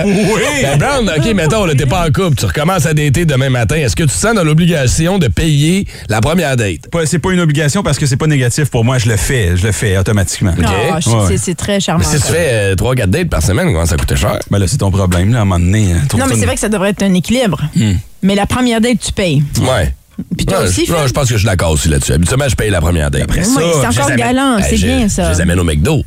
Oui. 0.05 0.41
Ben, 0.63 0.77
Brown, 0.77 1.09
OK, 1.17 1.33
mettons, 1.33 1.65
là, 1.65 1.73
t'es 1.75 1.85
pas 1.85 2.05
en 2.07 2.11
couple, 2.11 2.35
tu 2.35 2.45
recommences 2.45 2.85
à 2.85 2.93
dater 2.93 3.25
demain 3.25 3.49
matin. 3.49 3.75
Est-ce 3.75 3.95
que 3.95 4.03
tu 4.03 4.09
te 4.09 4.13
sens 4.15 4.35
dans 4.35 4.43
l'obligation 4.43 5.19
de 5.19 5.27
payer 5.27 5.87
la 6.09 6.21
première 6.21 6.55
date? 6.55 6.89
C'est 7.05 7.19
pas 7.19 7.31
une 7.31 7.39
obligation 7.39 7.83
parce 7.83 7.97
que 7.97 8.05
c'est 8.05 8.17
pas 8.17 8.27
négatif 8.27 8.69
pour 8.69 8.83
moi. 8.85 8.97
Je 8.97 9.09
le 9.09 9.17
fais. 9.17 9.55
Je 9.57 9.65
le 9.65 9.71
fais 9.71 9.97
automatiquement. 9.97 10.53
Ah, 10.63 10.99
Ouais. 11.09 11.37
c'est- 11.37 11.55
très 11.55 11.79
charmant. 11.79 12.03
Mais 12.09 12.17
si 12.17 12.23
tu 12.25 12.31
fais 12.31 12.75
3-4 12.75 13.09
dates 13.09 13.29
par 13.29 13.43
semaine, 13.43 13.67
comment 13.71 13.85
ça 13.85 13.97
coûte 13.97 14.15
cher? 14.15 14.39
Ben 14.49 14.57
là, 14.57 14.67
c'est 14.67 14.77
ton 14.77 14.89
problème, 14.89 15.31
là, 15.33 15.39
à 15.39 15.41
un 15.41 15.45
moment 15.45 15.59
donné. 15.63 15.91
hein. 15.93 16.01
Non, 16.17 16.25
mais 16.27 16.35
c'est 16.35 16.45
vrai 16.45 16.55
que 16.55 16.61
ça 16.61 16.69
devrait 16.69 16.89
être 16.91 17.03
un 17.03 17.13
équilibre. 17.13 17.61
Hmm. 17.75 17.93
Mais 18.23 18.35
la 18.35 18.45
première 18.45 18.79
date, 18.81 18.99
tu 19.05 19.11
payes. 19.11 19.43
Ouais. 19.61 19.93
Puis 20.37 20.45
toi 20.45 20.59
Non, 20.59 20.65
aussi, 20.65 20.85
je, 20.85 20.91
non, 20.91 20.99
Phil? 20.99 21.07
je 21.07 21.13
pense 21.13 21.23
que 21.29 21.33
je 21.33 21.39
suis 21.39 21.45
d'accord 21.47 21.71
aussi 21.71 21.89
là-dessus. 21.89 22.13
Habituellement, 22.13 22.47
je 22.47 22.55
paye 22.55 22.69
la 22.69 22.79
première 22.81 23.09
date. 23.09 23.23
Après 23.23 23.39
Oui, 23.39 23.45
c'est 23.81 23.87
encore 23.99 24.11
galant, 24.15 24.57
c'est 24.61 24.75
bien, 24.77 25.09
ça. 25.09 25.25
Je 25.31 25.35
les 25.37 25.41
amène 25.41 25.59
au 25.59 25.63
McDo. 25.63 26.03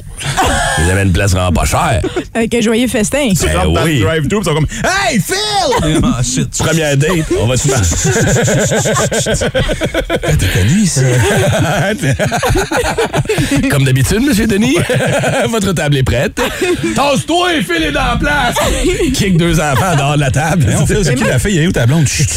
Les 0.79 0.90
amène 0.90 1.09
une 1.09 1.12
place 1.12 1.33
vraiment 1.33 1.53
pas 1.53 1.64
chère. 1.64 2.00
Avec 2.35 2.55
un 2.55 2.61
joyeux 2.61 2.88
festin. 2.88 3.29
Ben 3.42 3.57
rentres 3.57 3.72
dans 3.72 3.85
le 3.85 4.00
drive-thru, 4.00 4.38
ils 4.40 4.44
sont 4.44 4.55
comme 4.55 4.66
Hey, 4.85 5.20
Phil! 5.20 6.00
Ah, 6.05 6.20
shit. 6.22 6.48
Première 6.59 6.96
date, 6.96 7.11
on 7.40 7.46
va 7.46 7.57
se 7.57 7.68
T'es 10.38 10.46
connu 10.55 10.81
ici. 10.83 11.00
Comme 13.70 13.85
d'habitude, 13.85 14.20
Monsieur 14.20 14.46
Denis, 14.46 14.77
votre 15.48 15.72
table 15.72 15.96
est 15.96 16.03
prête. 16.03 16.40
Tasse-toi 16.94 17.55
et 17.55 17.62
file 17.62 17.83
est 17.85 17.92
dans 17.92 18.05
la 18.05 18.16
place. 18.16 18.55
Kick 19.14 19.37
deux 19.37 19.59
enfants 19.61 19.96
dehors 19.96 20.14
de 20.14 20.20
la 20.20 20.31
table. 20.31 20.64
Mais 20.68 20.77
on 20.77 20.87
fait 20.87 21.03
c'est 21.05 21.14
qui 21.14 21.24
la 21.24 21.38
fille? 21.38 21.57
Elle 21.59 21.64
est 21.64 21.68
où 21.68 21.72
ta 21.72 21.87
blonde? 21.87 22.07
Chut. 22.07 22.29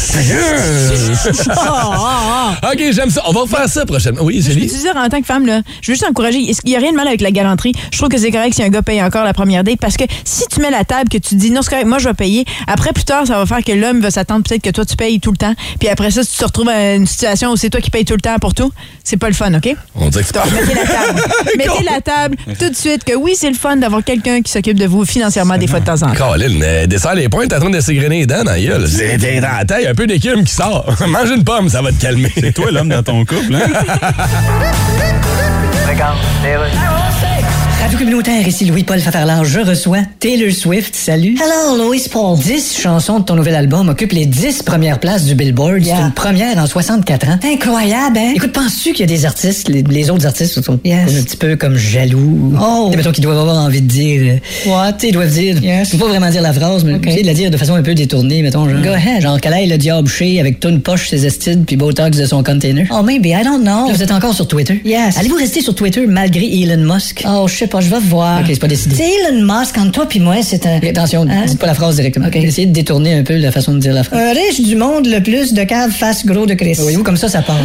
Ah, 1.50 2.56
ah, 2.62 2.70
OK, 2.72 2.82
j'aime 2.92 3.10
ça. 3.10 3.22
On 3.26 3.32
va 3.32 3.40
refaire 3.42 3.68
ça 3.68 3.84
prochainement. 3.86 4.22
Oui, 4.22 4.40
Je 4.42 4.48
veux 4.48 4.54
Julie? 4.54 4.66
dire, 4.66 4.96
en 4.96 5.08
tant 5.08 5.20
que 5.20 5.26
femme, 5.26 5.46
là, 5.46 5.60
je 5.82 5.90
veux 5.90 5.94
juste 5.94 6.06
encourager. 6.08 6.38
Il 6.38 6.54
n'y 6.66 6.76
a 6.76 6.78
rien 6.78 6.92
de 6.92 6.96
mal 6.96 7.06
avec 7.08 7.20
la 7.20 7.30
galanterie? 7.30 7.67
Je 7.92 7.98
trouve 7.98 8.08
que 8.08 8.18
c'est 8.18 8.30
correct 8.30 8.54
si 8.54 8.62
un 8.62 8.68
gars 8.68 8.82
paye 8.82 9.02
encore 9.02 9.24
la 9.24 9.32
première 9.32 9.64
date 9.64 9.78
parce 9.80 9.96
que 9.96 10.04
si 10.24 10.44
tu 10.50 10.60
mets 10.60 10.70
la 10.70 10.84
table, 10.84 11.08
que 11.08 11.18
tu 11.18 11.34
dis 11.34 11.50
non, 11.50 11.62
c'est 11.62 11.70
correct, 11.70 11.86
moi 11.86 11.98
je 11.98 12.08
vais 12.08 12.14
payer, 12.14 12.44
après 12.66 12.92
plus 12.92 13.04
tard, 13.04 13.26
ça 13.26 13.38
va 13.38 13.46
faire 13.46 13.64
que 13.64 13.72
l'homme 13.72 14.00
va 14.00 14.10
s'attendre 14.10 14.42
peut-être 14.48 14.62
que 14.62 14.70
toi 14.70 14.84
tu 14.84 14.96
payes 14.96 15.20
tout 15.20 15.30
le 15.30 15.36
temps. 15.36 15.54
Puis 15.78 15.88
après 15.88 16.10
ça, 16.10 16.22
si 16.22 16.32
tu 16.32 16.38
te 16.38 16.44
retrouves 16.44 16.68
à 16.68 16.94
une 16.94 17.06
situation 17.06 17.50
où 17.50 17.56
c'est 17.56 17.70
toi 17.70 17.80
qui 17.80 17.90
payes 17.90 18.04
tout 18.04 18.14
le 18.14 18.20
temps 18.20 18.38
pour 18.38 18.54
tout, 18.54 18.72
c'est 19.04 19.16
pas 19.16 19.28
le 19.28 19.34
fun, 19.34 19.52
OK? 19.54 19.74
On 19.94 20.08
dirait 20.08 20.24
que 20.24 20.32
Donc, 20.32 20.44
mettez 20.52 20.74
la 20.74 20.86
table. 20.86 21.20
mettez 21.58 21.84
la 21.84 22.00
table 22.00 22.36
tout 22.58 22.70
de 22.70 22.76
suite 22.76 23.04
que 23.04 23.14
oui, 23.14 23.34
c'est 23.36 23.50
le 23.50 23.56
fun 23.56 23.76
d'avoir 23.76 24.04
quelqu'un 24.04 24.42
qui 24.42 24.52
s'occupe 24.52 24.78
de 24.78 24.86
vous 24.86 25.04
financièrement 25.04 25.56
des 25.56 25.66
fois 25.66 25.80
de 25.80 25.86
temps 25.86 26.02
en 26.02 26.08
temps. 26.08 26.12
Caroline, 26.12 26.62
euh, 26.62 26.86
desserre 26.86 27.14
les 27.14 27.28
points, 27.28 27.46
t'es 27.46 27.56
en 27.56 27.60
train 27.60 27.70
de 27.70 27.80
s'égrener 27.80 28.20
les 28.20 28.26
dents 28.26 28.44
dans 28.44 28.52
la 28.52 28.60
gueule. 28.60 28.88
C'est 28.88 29.18
t'es 29.18 29.40
dans 29.40 29.56
la 29.58 29.64
taille, 29.64 29.86
un 29.86 29.94
peu 29.94 30.06
d'écume 30.06 30.44
qui 30.44 30.54
sort. 30.54 30.86
Mange 31.08 31.30
une 31.30 31.44
pomme, 31.44 31.68
ça 31.68 31.82
va 31.82 31.92
te 31.92 32.00
calmer. 32.00 32.32
C'est 32.34 32.52
toi 32.52 32.70
l'homme 32.70 32.88
dans 32.88 33.02
ton 33.02 33.24
couple, 33.24 33.54
hein? 33.54 33.68
Radio 37.80 37.96
communautaire, 37.98 38.46
ici 38.46 38.64
Louis-Paul 38.66 38.98
Fafarlard. 39.00 39.44
Je 39.44 39.60
reçois 39.60 39.98
Taylor 40.20 40.52
Swift. 40.52 40.94
Salut. 40.94 41.36
Hello, 41.40 41.82
Louis 41.86 42.02
Paul. 42.10 42.36
10 42.38 42.76
chansons 42.78 43.20
de 43.20 43.24
ton 43.24 43.34
nouvel 43.36 43.54
album 43.54 43.88
occupent 43.88 44.12
les 44.12 44.26
10 44.26 44.62
premières 44.62 44.98
places 45.00 45.24
du 45.24 45.34
Billboard. 45.34 45.82
C'est 45.84 45.92
une 45.92 46.12
première 46.12 46.58
en 46.58 46.66
64 46.66 47.28
ans. 47.28 47.38
Incroyable, 47.44 48.18
hein? 48.18 48.32
Écoute, 48.36 48.52
penses-tu 48.52 48.92
qu'il 48.92 49.00
y 49.08 49.12
a 49.12 49.16
des 49.16 49.24
artistes, 49.24 49.68
les, 49.68 49.82
les 49.82 50.10
autres 50.10 50.26
artistes 50.26 50.60
sont 50.60 50.78
Yes. 50.84 51.18
un 51.18 51.22
petit 51.22 51.36
peu 51.36 51.56
comme 51.56 51.76
jaloux? 51.76 52.52
Oh. 52.60 52.90
Mettons 52.94 53.12
qu'ils 53.12 53.24
doivent 53.24 53.38
avoir 53.38 53.56
envie 53.64 53.80
de 53.80 53.86
dire... 53.88 54.34
euh, 54.66 54.70
What? 54.70 54.96
Ils 55.04 55.12
doivent 55.12 55.32
dire... 55.32 55.62
Yes. 55.62 55.90
Faut 55.92 55.96
pas 55.98 56.08
vraiment 56.08 56.30
dire 56.30 56.42
la 56.42 56.52
phrase, 56.52 56.84
mais 56.84 56.94
Ok. 56.96 57.02
tu 57.06 57.12
sais, 57.12 57.22
de 57.22 57.26
la 57.26 57.34
dire 57.34 57.50
de 57.50 57.56
façon 57.56 57.74
un 57.74 57.82
peu 57.82 57.94
détournée, 57.94 58.42
mettons. 58.42 58.68
Genre, 58.68 58.82
Go 58.82 58.90
ahead. 58.90 59.22
Genre, 59.22 59.40
qu'elle 59.40 59.54
aille 59.54 59.68
le 59.68 59.78
diable 59.78 60.08
chez 60.08 60.40
avec 60.40 60.60
toute 60.60 60.72
une 60.72 60.82
poche, 60.82 61.08
ses 61.08 61.24
estides, 61.24 61.64
puis 61.64 61.76
Botox 61.76 62.18
de 62.18 62.26
son 62.26 62.42
container. 62.42 62.86
Oh, 62.90 63.02
maybe, 63.02 63.26
I 63.26 63.44
don't 63.44 63.60
know. 63.62 63.86
Là, 63.88 63.92
vous 63.94 64.02
êtes 64.02 64.10
encore 64.12 64.34
sur 64.34 64.46
Twitter? 64.48 64.82
Yes. 64.84 65.16
Allez-vous 65.16 65.36
rester 65.36 65.62
sur 65.62 65.74
Twitter 65.74 66.06
malgré 66.06 66.44
Elon 66.60 66.92
Musk? 66.92 67.24
Oh, 67.26 67.46
je 67.48 67.54
sais 67.54 67.66
pas, 67.68 67.80
je 67.80 67.88
vais 67.88 68.00
voir. 68.00 68.40
Ok, 68.40 68.46
c'est 68.48 68.58
pas 68.60 68.66
décidé. 68.68 68.96
Elon 69.28 69.42
Musk, 69.42 69.76
entre 69.78 69.92
toi 69.92 70.06
puis 70.06 70.20
moi, 70.20 70.36
c'est 70.42 70.66
un... 70.66 70.76
Attention, 70.88 71.26
Hein? 71.28 71.44
dites 71.46 71.58
pas 71.58 71.66
la 71.66 71.74
phrase 71.74 71.96
directement. 71.96 72.28
Essayez 72.32 72.66
de 72.66 72.72
détourner 72.72 73.14
un 73.14 73.22
peu 73.22 73.36
la 73.36 73.52
façon 73.52 73.72
de 73.74 73.78
dire 73.78 73.92
la 73.92 74.02
phrase. 74.04 74.18
Un 74.20 74.32
riche 74.32 74.60
du 74.60 74.76
monde, 74.76 75.06
le 75.06 75.20
plus 75.22 75.52
de 75.54 75.62
caves 75.64 75.90
face 75.92 76.24
gros 76.26 76.46
de 76.46 76.54
Christ. 76.54 76.80
Voyez-vous, 76.80 77.02
comme 77.04 77.16
ça, 77.16 77.28
ça 77.28 77.42
part. 77.42 77.56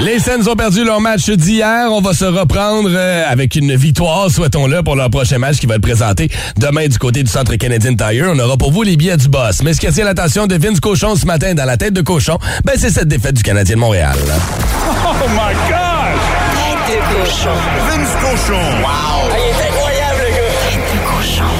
Les 0.00 0.18
Sens 0.18 0.46
ont 0.46 0.54
perdu 0.56 0.84
leur 0.84 1.00
match 1.00 1.28
d'hier. 1.30 1.88
On 1.90 2.00
va 2.00 2.12
se 2.12 2.24
reprendre 2.24 2.90
euh, 2.92 3.24
avec 3.28 3.54
une 3.56 3.74
victoire, 3.74 4.30
souhaitons-le, 4.30 4.82
pour 4.82 4.96
leur 4.96 5.08
prochain 5.10 5.38
match 5.38 5.56
qui 5.58 5.66
va 5.66 5.76
être 5.76 5.82
présenté 5.82 6.28
demain 6.58 6.86
du 6.86 6.98
côté 6.98 7.22
du 7.22 7.30
Centre 7.30 7.54
Canadian 7.56 7.94
Tire. 7.94 8.26
On 8.32 8.38
aura 8.38 8.56
pour 8.56 8.70
vous 8.70 8.82
les 8.82 8.96
billets 8.96 9.16
du 9.16 9.28
boss. 9.28 9.62
Mais 9.62 9.72
ce 9.74 9.80
qui 9.80 9.86
attire 9.86 10.04
l'attention 10.04 10.46
de 10.46 10.56
Vince 10.56 10.80
Cochon 10.80 11.16
ce 11.16 11.26
matin 11.26 11.54
dans 11.54 11.64
la 11.64 11.76
tête 11.76 11.94
de 11.94 12.02
cochon, 12.02 12.38
ben 12.64 12.74
c'est 12.76 12.90
cette 12.90 13.08
défaite 13.08 13.34
du 13.36 13.42
Canadien 13.42 13.76
de 13.76 13.80
Montréal. 13.80 14.16
Oh 14.20 15.14
my 15.30 15.54
gosh! 15.68 15.87
Cochon. 17.28 17.50
Vince 17.90 18.16
cochon. 18.22 18.54
Wow! 18.80 19.28
il 19.28 19.36
est 19.36 19.68
incroyable, 19.68 20.20
le 20.24 20.30
gars! 20.30 20.48
Tête 20.64 20.80
de 20.94 20.98
cochon. 21.06 21.52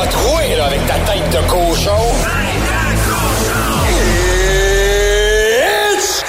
A 0.00 0.06
troué, 0.06 0.56
là, 0.56 0.66
avec 0.66 0.86
ta 0.86 0.94
tête 0.94 1.30
de 1.32 1.42
cochon. 1.48 2.02
It's 5.98 6.22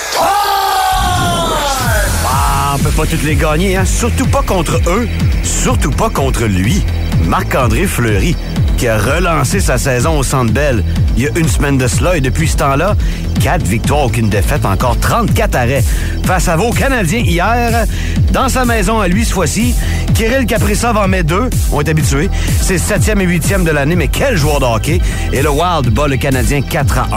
Ah, 2.26 2.74
on 2.74 2.80
peut 2.80 2.90
pas 2.90 3.06
toutes 3.06 3.24
les 3.24 3.36
gagner, 3.36 3.78
hein? 3.78 3.86
Surtout 3.86 4.26
pas 4.26 4.42
contre 4.42 4.82
eux. 4.88 5.08
Surtout 5.44 5.92
pas 5.92 6.10
contre 6.10 6.46
lui. 6.46 6.84
Marc-André 7.26 7.86
Fleury, 7.86 8.36
qui 8.78 8.88
a 8.88 8.98
relancé 8.98 9.60
sa 9.60 9.78
saison 9.78 10.18
au 10.18 10.24
Centre 10.24 10.52
Bell 10.52 10.84
il 11.18 11.24
y 11.24 11.28
a 11.28 11.32
une 11.36 11.48
semaine 11.48 11.78
de 11.78 11.88
cela. 11.88 12.16
Et 12.18 12.22
depuis 12.22 12.48
ce 12.48 12.58
temps-là, 12.58 12.96
quatre 13.40 13.66
victoires, 13.66 14.06
aucune 14.06 14.30
défaite, 14.30 14.66
encore 14.66 15.00
34 15.00 15.56
arrêts. 15.56 15.84
Face 16.26 16.48
à 16.48 16.56
vos 16.56 16.72
Canadiens 16.72 17.20
hier, 17.20 17.86
dans 18.32 18.50
sa 18.50 18.66
maison 18.66 19.00
à 19.00 19.08
lui 19.08 19.26
ce 19.26 19.34
fois-ci, 19.34 19.74
Kirill 20.14 20.46
Kaprizov 20.46 20.98
en 20.98 21.08
met 21.08 21.24
deux, 21.24 21.50
on 21.72 21.82
est 21.82 21.90
habitués. 21.90 22.30
C'est 22.62 22.78
septième 22.78 23.22
et 23.22 23.26
huitième 23.26 23.64
de 23.64 23.72
l'année, 23.72 23.96
mais 23.96 24.08
quel 24.08 24.36
joueur 24.36 24.60
de 24.60 24.66
hockey. 24.66 25.00
Et 25.32 25.42
le 25.42 25.50
Wild 25.50 25.90
bat 25.90 26.08
le 26.08 26.18
Canadien 26.18 26.62
4 26.62 26.98
à 26.98 27.08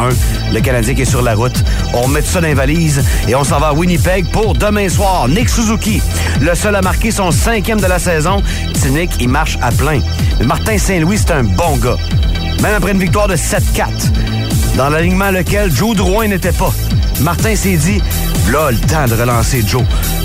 1. 0.50 0.54
Le 0.54 0.60
Canadien 0.60 0.94
qui 0.94 1.02
est 1.02 1.10
sur 1.10 1.22
la 1.22 1.34
route. 1.34 1.64
On 1.94 2.08
met 2.08 2.20
tout 2.20 2.28
ça 2.28 2.40
dans 2.40 2.46
les 2.46 2.54
valises 2.54 3.02
et 3.28 3.34
on 3.34 3.44
s'en 3.44 3.58
va 3.58 3.68
à 3.68 3.72
Winnipeg 3.72 4.30
pour 4.30 4.54
demain 4.54 4.88
soir. 4.88 5.28
Nick 5.28 5.48
Suzuki, 5.48 6.02
le 6.40 6.54
seul 6.54 6.76
à 6.76 6.82
marquer 6.82 7.10
son 7.10 7.30
cinquième 7.30 7.80
de 7.80 7.86
la 7.86 7.98
saison. 7.98 8.42
Petit 8.72 8.90
Nick, 8.90 9.10
il 9.20 9.28
marche 9.28 9.58
à 9.62 9.70
plein. 9.70 10.00
Mais 10.38 10.46
Martin 10.46 10.78
Saint-Louis, 10.78 11.18
c'est 11.18 11.32
un 11.32 11.44
bon 11.44 11.76
gars. 11.76 11.96
Même 12.62 12.74
après 12.74 12.92
une 12.92 12.98
victoire 12.98 13.28
de 13.28 13.36
7-4, 13.36 13.60
dans 14.80 14.88
l'alignement 14.88 15.30
lequel 15.30 15.70
Joe 15.70 15.94
Drouin 15.94 16.28
n'était 16.28 16.52
pas. 16.52 16.72
Martin 17.20 17.54
s'est 17.54 17.76
dit, 17.76 18.00
là, 18.50 18.70
le 18.70 18.78
temps 18.78 19.04
de 19.04 19.14
relancer 19.14 19.62
Joe. 19.66 19.82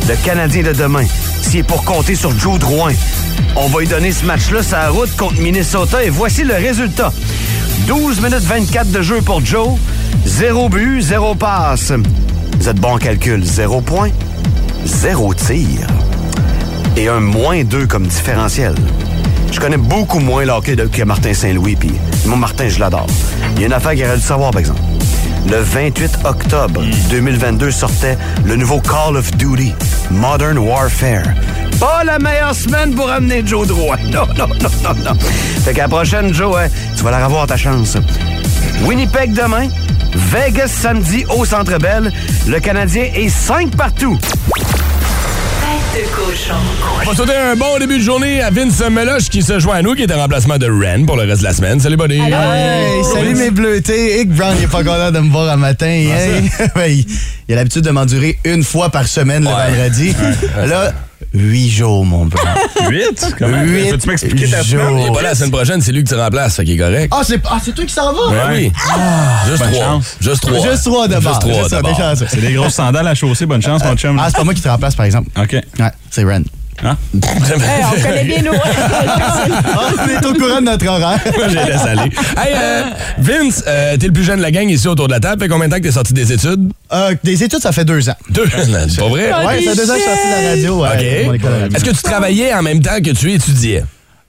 Le 0.08 0.16
Canadien 0.24 0.64
de 0.64 0.72
demain, 0.72 1.04
s'il 1.42 1.60
est 1.60 1.64
pour 1.64 1.84
compter 1.84 2.16
sur 2.16 2.32
Joe 2.40 2.58
Drouin, 2.58 2.94
on 3.58 3.68
va 3.68 3.82
lui 3.82 3.88
donner 3.90 4.14
ce 4.14 4.24
match-là 4.24 4.64
sa 4.64 4.88
route 4.92 5.14
contre 5.18 5.42
Minnesota 5.42 6.02
et 6.06 6.10
voici 6.10 6.46
le 6.46 6.54
résultat. 6.54 7.12
12 7.86 8.22
minutes 8.22 8.46
24 8.46 8.92
de 8.92 9.02
jeu 9.02 9.20
pour 9.20 9.46
Joe, 9.46 9.78
0 10.26 10.70
but, 10.70 11.02
0 11.02 11.36
passe. 11.36 11.92
Vous 12.58 12.70
êtes 12.70 12.80
bon 12.80 12.94
en 12.94 12.98
calcul, 12.98 13.44
0 13.44 13.82
point, 13.82 14.12
0 14.86 15.34
tir 15.34 15.86
et 16.96 17.10
un 17.10 17.20
moins 17.20 17.66
2 17.66 17.88
comme 17.88 18.08
différentiel. 18.08 18.74
Je 19.52 19.60
connais 19.60 19.78
beaucoup 19.78 20.20
moins 20.20 20.44
le 20.46 20.52
hockey 20.52 20.76
de- 20.76 20.86
que 20.86 21.04
Martin 21.04 21.34
Saint-Louis, 21.34 21.76
puis 21.76 21.92
moi, 22.26 22.38
Martin, 22.38 22.68
je 22.68 22.80
l'adore. 22.80 23.08
Il 23.56 23.62
y 23.62 23.64
a 23.64 23.68
une 23.68 23.74
affaire 23.74 23.92
qu'il 23.94 24.04
aurait 24.06 24.18
dû 24.18 24.22
savoir, 24.22 24.52
par 24.52 24.60
exemple. 24.60 24.82
Le 25.50 25.58
28 25.62 26.20
octobre 26.26 26.82
2022 27.10 27.72
sortait 27.72 28.18
le 28.46 28.56
nouveau 28.56 28.82
Call 28.82 29.16
of 29.16 29.32
Duty, 29.38 29.74
Modern 30.12 30.58
Warfare. 30.58 31.24
Pas 31.80 32.04
la 32.04 32.18
meilleure 32.20 32.56
semaine 32.56 32.94
pour 32.96 33.10
amener 33.10 33.44
Joe 33.46 33.68
Drouin. 33.68 33.98
Non, 34.12 34.26
non, 34.38 34.48
non, 34.48 34.70
non, 34.84 35.04
non. 35.14 35.16
Fait 35.64 35.74
qu'à 35.74 35.84
la 35.84 35.88
prochaine, 35.88 36.34
Joe, 36.34 36.56
hein, 36.58 36.68
tu 36.98 37.04
vas 37.04 37.12
la 37.12 37.26
revoir 37.26 37.48
ta 37.48 37.58
chance. 37.58 37.98
Winnipeg 38.86 39.34
demain, 39.34 39.68
Vegas 40.14 40.68
samedi 40.70 41.26
au 41.38 41.46
Centre 41.46 41.78
Bell. 41.78 42.12
Le 42.48 42.60
Canadien 42.60 43.04
est 43.14 43.30
5 43.30 43.76
partout. 43.76 44.18
Tête 45.96 46.04
de 46.04 46.10
cochon. 46.10 46.56
On 47.04 47.10
va 47.10 47.16
souhaiter 47.16 47.38
un 47.38 47.56
bon 47.56 47.80
début 47.80 48.00
de 48.00 48.04
journée 48.04 48.42
à 48.42 48.50
Vince 48.50 48.82
Meloche 48.90 49.30
qui 49.30 49.42
se 49.42 49.60
joint 49.60 49.78
à 49.78 49.82
nous, 49.82 49.96
qui 49.96 50.02
est 50.02 50.12
en 50.12 50.18
remplacement 50.18 50.58
de 50.58 50.68
Ren 50.68 51.06
pour 51.06 51.16
le 51.16 51.24
reste 51.24 51.40
de 51.40 51.46
la 51.46 51.54
semaine. 51.54 51.80
Salut, 51.80 51.96
buddy. 51.96 52.20
Hey, 52.20 53.02
salut 53.14 53.34
mes 53.34 53.50
bleutés. 53.50 54.20
Hick 54.20 54.30
Brown, 54.30 54.56
il 54.58 54.66
est 54.66 54.68
pas 54.68 54.84
content 54.84 55.12
de 55.12 55.20
me 55.20 55.32
voir 55.32 55.54
un 55.54 55.56
matin. 55.56 55.86
Hey. 56.76 57.06
Il, 57.48 57.54
a 57.54 57.56
l'habitude 57.58 57.84
de 57.84 57.92
m'endurer 57.92 58.40
une 58.44 58.64
fois 58.64 58.90
par 58.90 59.08
semaine 59.08 59.44
le 59.44 59.50
vendredi. 59.50 60.16
Là, 60.66 60.94
huit 61.34 61.70
jours, 61.70 62.06
mon 62.06 62.26
blanc. 62.26 62.42
Huit? 62.90 63.36
Comment? 63.38 63.62
Huit 63.62 63.92
Peux-tu 63.92 64.08
m'expliquer 64.08 64.50
ta 64.50 64.62
jours. 64.62 64.82
semaine? 64.82 65.00
Il 65.00 65.06
est 65.08 65.14
pas 65.14 65.22
là 65.22 65.30
la 65.30 65.36
semaine 65.36 65.52
prochaine, 65.52 65.82
c'est 65.82 65.92
lui 65.92 66.04
qui 66.04 66.12
te 66.12 66.16
remplace, 66.16 66.56
fait 66.56 66.66
qu'il 66.66 66.74
est 66.74 66.84
correct. 66.84 67.14
Ah, 67.16 67.22
c'est 67.24 67.40
ah, 67.46 67.58
c'est 67.64 67.74
toi 67.74 67.86
qui 67.86 67.94
s'en 67.94 68.14
vas? 68.14 68.32
Ben 68.32 68.52
oui. 68.52 68.72
Juste 69.48 69.60
Bonne 69.60 69.72
trois. 69.72 69.86
chance. 69.86 70.18
Juste 70.20 70.42
trois. 70.42 70.70
Juste 70.72 70.84
trois 70.84 71.08
de 71.08 71.14
Juste 71.14 71.40
trois 71.42 71.70
d'abord. 71.70 72.14
C'est 72.28 72.42
des 72.42 72.54
grosses 72.54 72.74
sandales 72.74 73.08
à 73.08 73.16
chausser. 73.16 73.46
Bonne 73.46 73.62
chance, 73.62 73.84
mon 73.84 73.96
chum. 73.96 74.18
Ah, 74.20 74.28
c'est 74.30 74.38
pas 74.38 74.44
moi 74.44 74.54
qui 74.54 74.62
te 74.62 74.70
remplace, 74.70 74.96
par 74.96 75.06
exemple. 75.06 75.30
OK. 75.40 75.52
Ouais, 75.54 75.92
c'est 76.10 76.24
Ren. 76.24 76.44
Hein? 76.84 76.98
on 77.14 77.20
connaît 78.02 78.24
bien 78.26 78.42
nos. 78.42 78.52
On 78.52 80.10
est 80.10 80.26
au 80.26 80.34
courant 80.34 80.60
de 80.60 80.66
notre 80.66 80.88
horaire. 80.88 81.20
Moi, 81.38 81.48
je 81.50 81.56
les 81.56 81.66
laisse 81.66 81.82
aller. 81.82 82.12
Hey, 82.38 82.54
euh, 82.56 82.84
Vince, 83.18 83.64
euh, 83.68 83.98
t'es 83.98 84.08
le 84.08 84.14
plus 84.14 84.24
jeune 84.24 84.38
de 84.38 84.44
la 84.44 84.52
gang 84.52 84.70
ici 84.70 84.88
autour 84.88 85.08
de 85.08 85.14
la 85.14 85.20
table. 85.20 85.42
Fait 85.42 85.48
combien 85.48 85.68
de 85.68 85.72
temps 85.74 85.80
que 85.80 85.84
t'es 85.84 85.92
sorti 85.92 86.14
des 86.14 86.34
études? 86.34 86.72
Euh, 86.92 87.16
des 87.24 87.44
études, 87.44 87.62
ça 87.62 87.72
fait 87.72 87.86
deux 87.86 88.10
ans. 88.10 88.16
Deux? 88.30 88.46
C'est 88.50 89.00
pas 89.00 89.08
vrai? 89.08 89.32
Ouais, 89.32 89.64
ça 89.64 89.72
fait 89.72 89.76
deux 89.76 89.90
ans 89.92 89.94
que 89.96 90.00
je 90.00 90.04
suis 90.04 90.10
sorti 90.10 90.28
de 90.28 90.44
la 90.44 90.50
radio. 90.50 90.78
OK. 90.80 91.44
radio. 91.44 91.76
Est-ce 91.76 91.86
que 91.86 91.92
tu 91.92 92.02
travaillais 92.04 92.54
en 92.54 92.62
même 92.62 92.82
temps 92.82 93.02
que 93.04 93.12
tu 93.12 93.32
étudiais? 93.32 93.84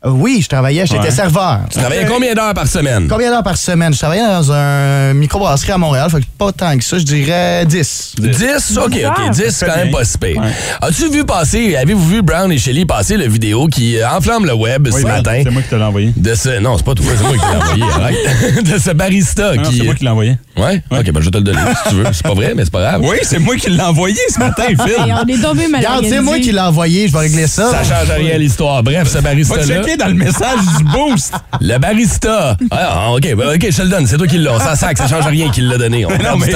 Euh, 0.06 0.10
Oui, 0.10 0.40
je 0.42 0.48
travaillais, 0.48 0.86
j'étais 0.86 1.00
Ouais. 1.00 1.10
serveur. 1.10 1.60
Tu 1.70 1.78
travaillais 1.78 2.06
combien 2.06 2.32
d'heures 2.34 2.54
par 2.54 2.66
semaine? 2.66 3.08
Combien 3.08 3.30
d'heures 3.30 3.42
par 3.42 3.56
semaine? 3.56 3.92
Je 3.92 3.98
travaillais 3.98 4.22
dans 4.26 4.52
un 4.52 5.14
microbrasserie 5.14 5.72
à 5.72 5.78
Montréal, 5.78 6.08
fait 6.10 6.20
que 6.20 6.26
pas 6.38 6.52
tant 6.52 6.76
que 6.78 6.84
ça, 6.84 6.98
je 6.98 7.02
dirais 7.04 7.66
10. 7.66 8.14
10? 8.18 8.78
OK, 8.78 8.96
OK. 9.04 9.30
10, 9.32 9.50
c'est 9.50 9.66
quand 9.66 9.76
même 9.76 9.90
pas 9.90 10.04
si 10.04 10.16
pire. 10.18 10.40
Ouais. 10.40 10.50
As-tu 10.80 11.10
vu 11.10 11.24
passer, 11.24 11.76
avez-vous 11.76 12.08
vu 12.08 12.22
Brown 12.22 12.50
et 12.52 12.58
Shelly 12.58 12.86
passer 12.86 13.16
le 13.16 13.26
vidéo 13.28 13.66
qui 13.66 13.98
euh, 13.98 14.08
enflamme 14.08 14.46
le 14.46 14.54
web 14.54 14.86
Oui, 14.92 15.00
ce 15.00 15.06
ben, 15.06 15.16
matin? 15.16 15.40
C'est 15.42 15.50
moi 15.50 15.62
qui 15.62 15.68
te 15.68 15.74
l'ai 15.74 15.82
envoyé. 15.82 16.12
De 16.16 16.34
ce, 16.34 16.60
non, 16.60 16.76
c'est 16.76 16.86
pas 16.86 16.94
toi, 16.94 17.06
c'est 17.16 17.22
moi 17.24 17.32
qui 17.32 17.40
t'ai 17.40 17.82
envoyé. 17.84 18.62
de 18.62 18.78
ce 18.78 18.90
barista 18.90 19.54
Non, 19.54 19.62
qui. 19.62 19.78
c'est 19.78 19.84
moi 19.84 19.94
qui 19.94 20.04
l'ai 20.04 20.10
envoyé. 20.10 20.38
Ouais? 20.56 20.82
OK, 20.90 21.10
ben 21.10 21.20
je 21.20 21.24
vais 21.26 21.30
te 21.30 21.36
le 21.38 21.42
donner 21.44 21.58
si 21.84 21.90
tu 21.90 21.94
veux. 21.96 22.04
C'est 22.12 22.22
pas 22.22 22.34
vrai, 22.34 22.52
mais 22.56 22.64
c'est 22.64 22.72
pas 22.72 22.80
grave. 22.80 23.00
Oui, 23.04 23.16
c'est 23.22 23.38
moi 23.38 23.56
qui 23.56 23.70
l'ai 23.70 23.82
envoyé 23.82 24.16
ce 24.32 24.38
matin, 24.38 24.64
Phil. 24.68 24.94
On 24.98 25.26
est 25.26 25.42
tombé 25.42 25.66
mal 25.68 25.80
Regarde, 25.80 26.06
c'est 26.08 26.20
moi 26.20 26.38
qui 26.38 26.52
l'ai 26.52 26.60
envoyé, 26.60 27.08
je 27.08 27.12
vais 27.12 27.18
régler 27.18 27.46
ça. 27.46 27.70
Ça 27.70 27.82
change 27.82 28.10
rien 28.16 28.36
à 28.36 28.38
l'histoire. 28.38 28.82
Bref, 28.82 29.08
ce 29.08 29.18
barista-là. 29.18 29.95
Dans 29.96 30.08
le 30.08 30.14
message 30.14 30.58
du 30.78 30.84
boost. 30.84 31.32
Le 31.60 31.78
barista. 31.78 32.56
Ah, 32.70 33.12
OK, 33.12 33.34
ben, 33.34 33.48
OK, 33.54 33.66
je 33.70 33.76
te 33.76 33.82
le 33.82 33.88
donne. 33.88 34.06
C'est 34.06 34.16
toi 34.16 34.26
qui 34.26 34.38
l'as. 34.38 34.58
Ça 34.60 34.76
sac, 34.76 34.98
ça 34.98 35.08
change 35.08 35.26
rien 35.26 35.50
qu'il 35.50 35.68
l'a 35.68 35.78
donné. 35.78 36.04
On 36.06 36.10
non, 36.22 36.36
mais 36.38 36.52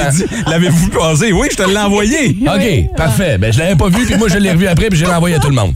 l'avez-vous 0.47 0.89
passé? 0.89 1.31
Oui, 1.31 1.47
je 1.51 1.57
te 1.57 1.63
l'ai 1.69 1.77
envoyé. 1.77 2.37
OK, 2.41 2.95
parfait. 2.95 3.37
Ben, 3.37 3.51
je 3.51 3.59
l'avais 3.59 3.75
pas 3.75 3.89
vu, 3.89 4.05
puis 4.05 4.15
moi, 4.15 4.27
je 4.29 4.37
l'ai 4.37 4.51
revu 4.51 4.67
après, 4.67 4.89
puis 4.89 4.99
je 4.99 5.05
l'ai 5.05 5.11
envoyé 5.11 5.35
à 5.35 5.39
tout 5.39 5.49
le 5.49 5.55
monde. 5.55 5.73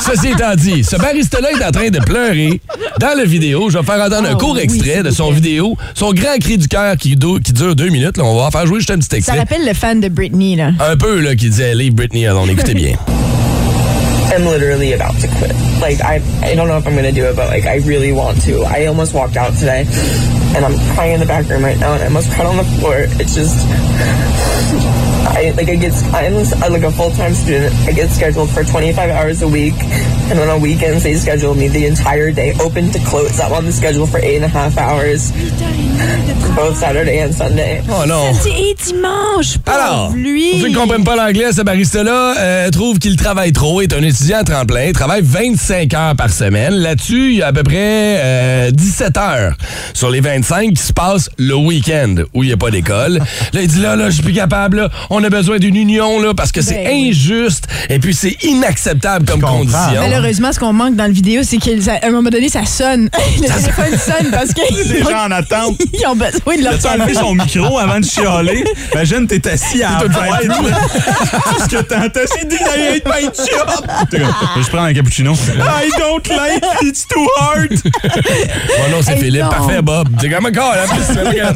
Ceci 0.00 0.28
étant 0.28 0.54
dit, 0.54 0.84
ce 0.84 0.96
barista-là 0.96 1.50
est 1.52 1.64
en 1.64 1.70
train 1.70 1.88
de 1.90 1.98
pleurer 2.00 2.60
dans 3.00 3.16
la 3.16 3.24
vidéo. 3.24 3.70
Je 3.70 3.78
vais 3.78 3.84
faire 3.84 4.00
entendre 4.04 4.28
un 4.28 4.34
Oh, 4.34 4.38
court 4.38 4.54
oui, 4.54 4.60
extrait 4.62 5.02
de 5.02 5.10
son 5.10 5.30
vidéo, 5.30 5.76
son 5.94 6.12
grand 6.12 6.36
cri 6.40 6.58
du 6.58 6.68
cœur 6.68 6.96
qui, 6.96 7.16
dure 7.16 7.40
deux 7.74 7.88
minutes. 7.88 8.16
Là, 8.16 8.24
on 8.24 8.42
va 8.42 8.50
faire 8.50 8.66
jouer 8.66 8.80
juste 8.80 8.90
un 8.90 8.96
petit 8.98 9.08
Ça 9.08 9.16
extrait. 9.16 9.38
rappelle 9.38 9.66
le 9.66 9.74
fan 9.74 10.00
de 10.00 10.08
Britney, 10.08 10.56
là. 10.56 10.70
Un 10.80 10.96
peu, 10.96 11.20
là, 11.20 11.34
qui 11.34 11.48
disait 11.48 11.74
Leave 11.74 11.94
Britney 11.94 12.26
alone. 12.26 12.50
Écoutez 12.50 12.74
bien. 12.74 12.94
I'm 14.36 14.44
literally 14.44 14.92
about 14.92 15.18
to 15.22 15.28
quit. 15.28 15.52
Like 15.80 16.02
I 16.02 16.20
I 16.42 16.54
don't 16.54 16.68
know 16.68 16.76
if 16.76 16.86
I'm 16.86 16.94
gonna 16.94 17.10
do 17.10 17.24
it, 17.24 17.36
but 17.36 17.48
like 17.48 17.64
I 17.64 17.76
really 17.76 18.12
want 18.12 18.42
to. 18.42 18.64
I 18.64 18.84
almost 18.84 19.14
walked 19.14 19.36
out 19.36 19.54
today. 19.54 19.86
And 20.56 20.64
I'm 20.64 20.94
crying 20.94 21.12
in 21.14 21.20
the 21.20 21.26
back 21.26 21.46
room 21.48 21.62
right 21.62 21.78
now, 21.78 21.92
and 21.94 22.02
I 22.02 22.06
almost 22.06 22.32
cried 22.32 22.46
on 22.46 22.56
the 22.56 22.64
floor. 22.80 22.96
It's 23.20 23.34
just, 23.34 23.54
I 25.36 25.52
like 25.56 25.68
I 25.68 25.76
get 25.76 25.92
I'm 26.14 26.72
like 26.72 26.82
a 26.82 26.90
full 26.90 27.10
time 27.10 27.34
student. 27.34 27.74
I 27.86 27.92
get 27.92 28.08
scheduled 28.10 28.50
for 28.50 28.64
25 28.64 29.10
hours 29.10 29.42
a 29.42 29.48
week, 29.48 29.74
and 30.30 30.38
then 30.38 30.48
on 30.48 30.60
weekends 30.62 31.02
they 31.02 31.14
schedule 31.14 31.54
me 31.54 31.68
the 31.68 31.84
entire 31.86 32.30
day, 32.32 32.54
open 32.60 32.90
to 32.90 32.98
close. 33.00 33.38
I'm 33.38 33.52
on 33.52 33.66
the 33.66 33.72
schedule 33.72 34.06
for 34.06 34.18
eight 34.18 34.36
and 34.36 34.44
a 34.46 34.48
half 34.48 34.78
hours, 34.78 35.30
both 36.56 36.76
Saturday 36.78 37.18
and 37.20 37.32
Sunday. 37.34 37.82
Oh 37.90 38.04
non. 38.06 38.32
Et 38.46 38.74
dimanche, 38.82 39.58
Alors, 39.66 40.12
lui. 40.14 40.52
pour 40.52 40.60
ceux 40.60 40.66
qui 40.68 40.72
ne 40.74 40.78
comprennent 40.78 41.04
pas 41.04 41.16
l'anglais, 41.16 41.52
ce 41.52 41.60
barista-là 41.62 42.34
euh, 42.38 42.70
trouve 42.70 42.98
qu'il 42.98 43.16
travaille 43.16 43.52
trop, 43.52 43.82
est 43.82 43.92
un 43.92 44.02
étudiant 44.02 44.38
à 44.38 44.44
tremplin, 44.44 44.84
il 44.86 44.92
travaille 44.92 45.22
25 45.22 45.92
heures 45.94 46.16
par 46.16 46.30
semaine. 46.30 46.74
Là-dessus, 46.74 47.32
il 47.32 47.36
y 47.38 47.42
a 47.42 47.48
à 47.48 47.52
peu 47.52 47.62
près 47.62 47.76
euh, 47.76 48.70
17 48.70 49.16
heures 49.18 49.52
sur 49.92 50.08
les 50.10 50.20
25 50.20 50.45
qui 50.46 50.82
se 50.82 50.92
passent 50.92 51.28
le 51.38 51.54
week-end 51.56 52.14
où 52.32 52.44
il 52.44 52.48
n'y 52.48 52.52
a 52.52 52.56
pas 52.56 52.70
d'école. 52.70 53.18
là, 53.52 53.60
il 53.60 53.66
dit 53.66 53.80
là, 53.80 53.96
là, 53.96 54.06
je 54.06 54.14
suis 54.14 54.22
plus 54.22 54.32
capable, 54.32 54.78
là, 54.78 54.90
on 55.10 55.22
a 55.24 55.28
besoin 55.28 55.58
d'une 55.58 55.76
union 55.76 56.20
là, 56.20 56.34
parce 56.34 56.52
que 56.52 56.60
c'est 56.62 56.84
Ben 56.84 57.08
injuste 57.08 57.66
et 57.88 57.98
puis 57.98 58.14
c'est 58.14 58.36
inacceptable 58.44 59.26
comme 59.26 59.40
condition. 59.40 59.78
Malheureusement, 60.00 60.52
ce 60.52 60.60
qu'on 60.60 60.72
manque 60.72 60.94
dans 60.94 61.06
le 61.06 61.12
vidéo, 61.12 61.42
c'est 61.42 61.58
qu'à 61.58 61.72
un 62.02 62.10
moment 62.10 62.30
donné, 62.30 62.48
ça 62.48 62.64
sonne. 62.64 63.08
Le 63.40 63.46
téléphone 63.46 63.98
sonne 63.98 64.30
parce 64.30 64.52
que. 64.54 64.60
Les 64.92 65.02
gens 65.02 65.26
en 65.26 65.30
attente. 65.32 65.78
Ils 65.92 66.06
ont 66.06 66.14
besoin 66.14 66.56
de 66.56 66.62
leur 66.62 66.74
As-tu 66.74 66.86
enlevé 66.86 67.14
son 67.14 67.34
micro 67.34 67.78
avant 67.78 68.00
de 68.00 68.04
chialer? 68.04 68.64
Imagine, 68.92 69.26
t'es 69.26 69.48
assis 69.48 69.82
à 69.82 69.98
T'es 70.00 70.08
la 70.08 70.46
tout 70.46 70.64
fête, 70.64 71.60
ce 71.60 71.68
que 71.68 71.82
t'entends, 71.82 72.20
c'est 72.26 72.48
dit 72.48 72.56
I 72.56 72.96
hate 72.96 73.04
my 73.06 73.24
job. 73.24 74.20
Je 74.56 74.68
prends 74.68 74.84
un 74.84 74.94
cappuccino. 74.94 75.32
I 75.34 75.90
don't 75.98 76.28
like 76.28 76.62
it, 76.82 76.88
it's 76.88 77.06
too 77.06 77.26
hard. 77.38 77.70
Mon 77.72 78.96
nom, 78.96 79.02
c'est 79.02 79.16
Philippe. 79.16 79.42
non. 79.42 79.50
Parfait, 79.50 79.82
Bob. 79.82 80.08
Comme 80.30 80.46
encore, 80.46 80.74
là, 80.74 80.84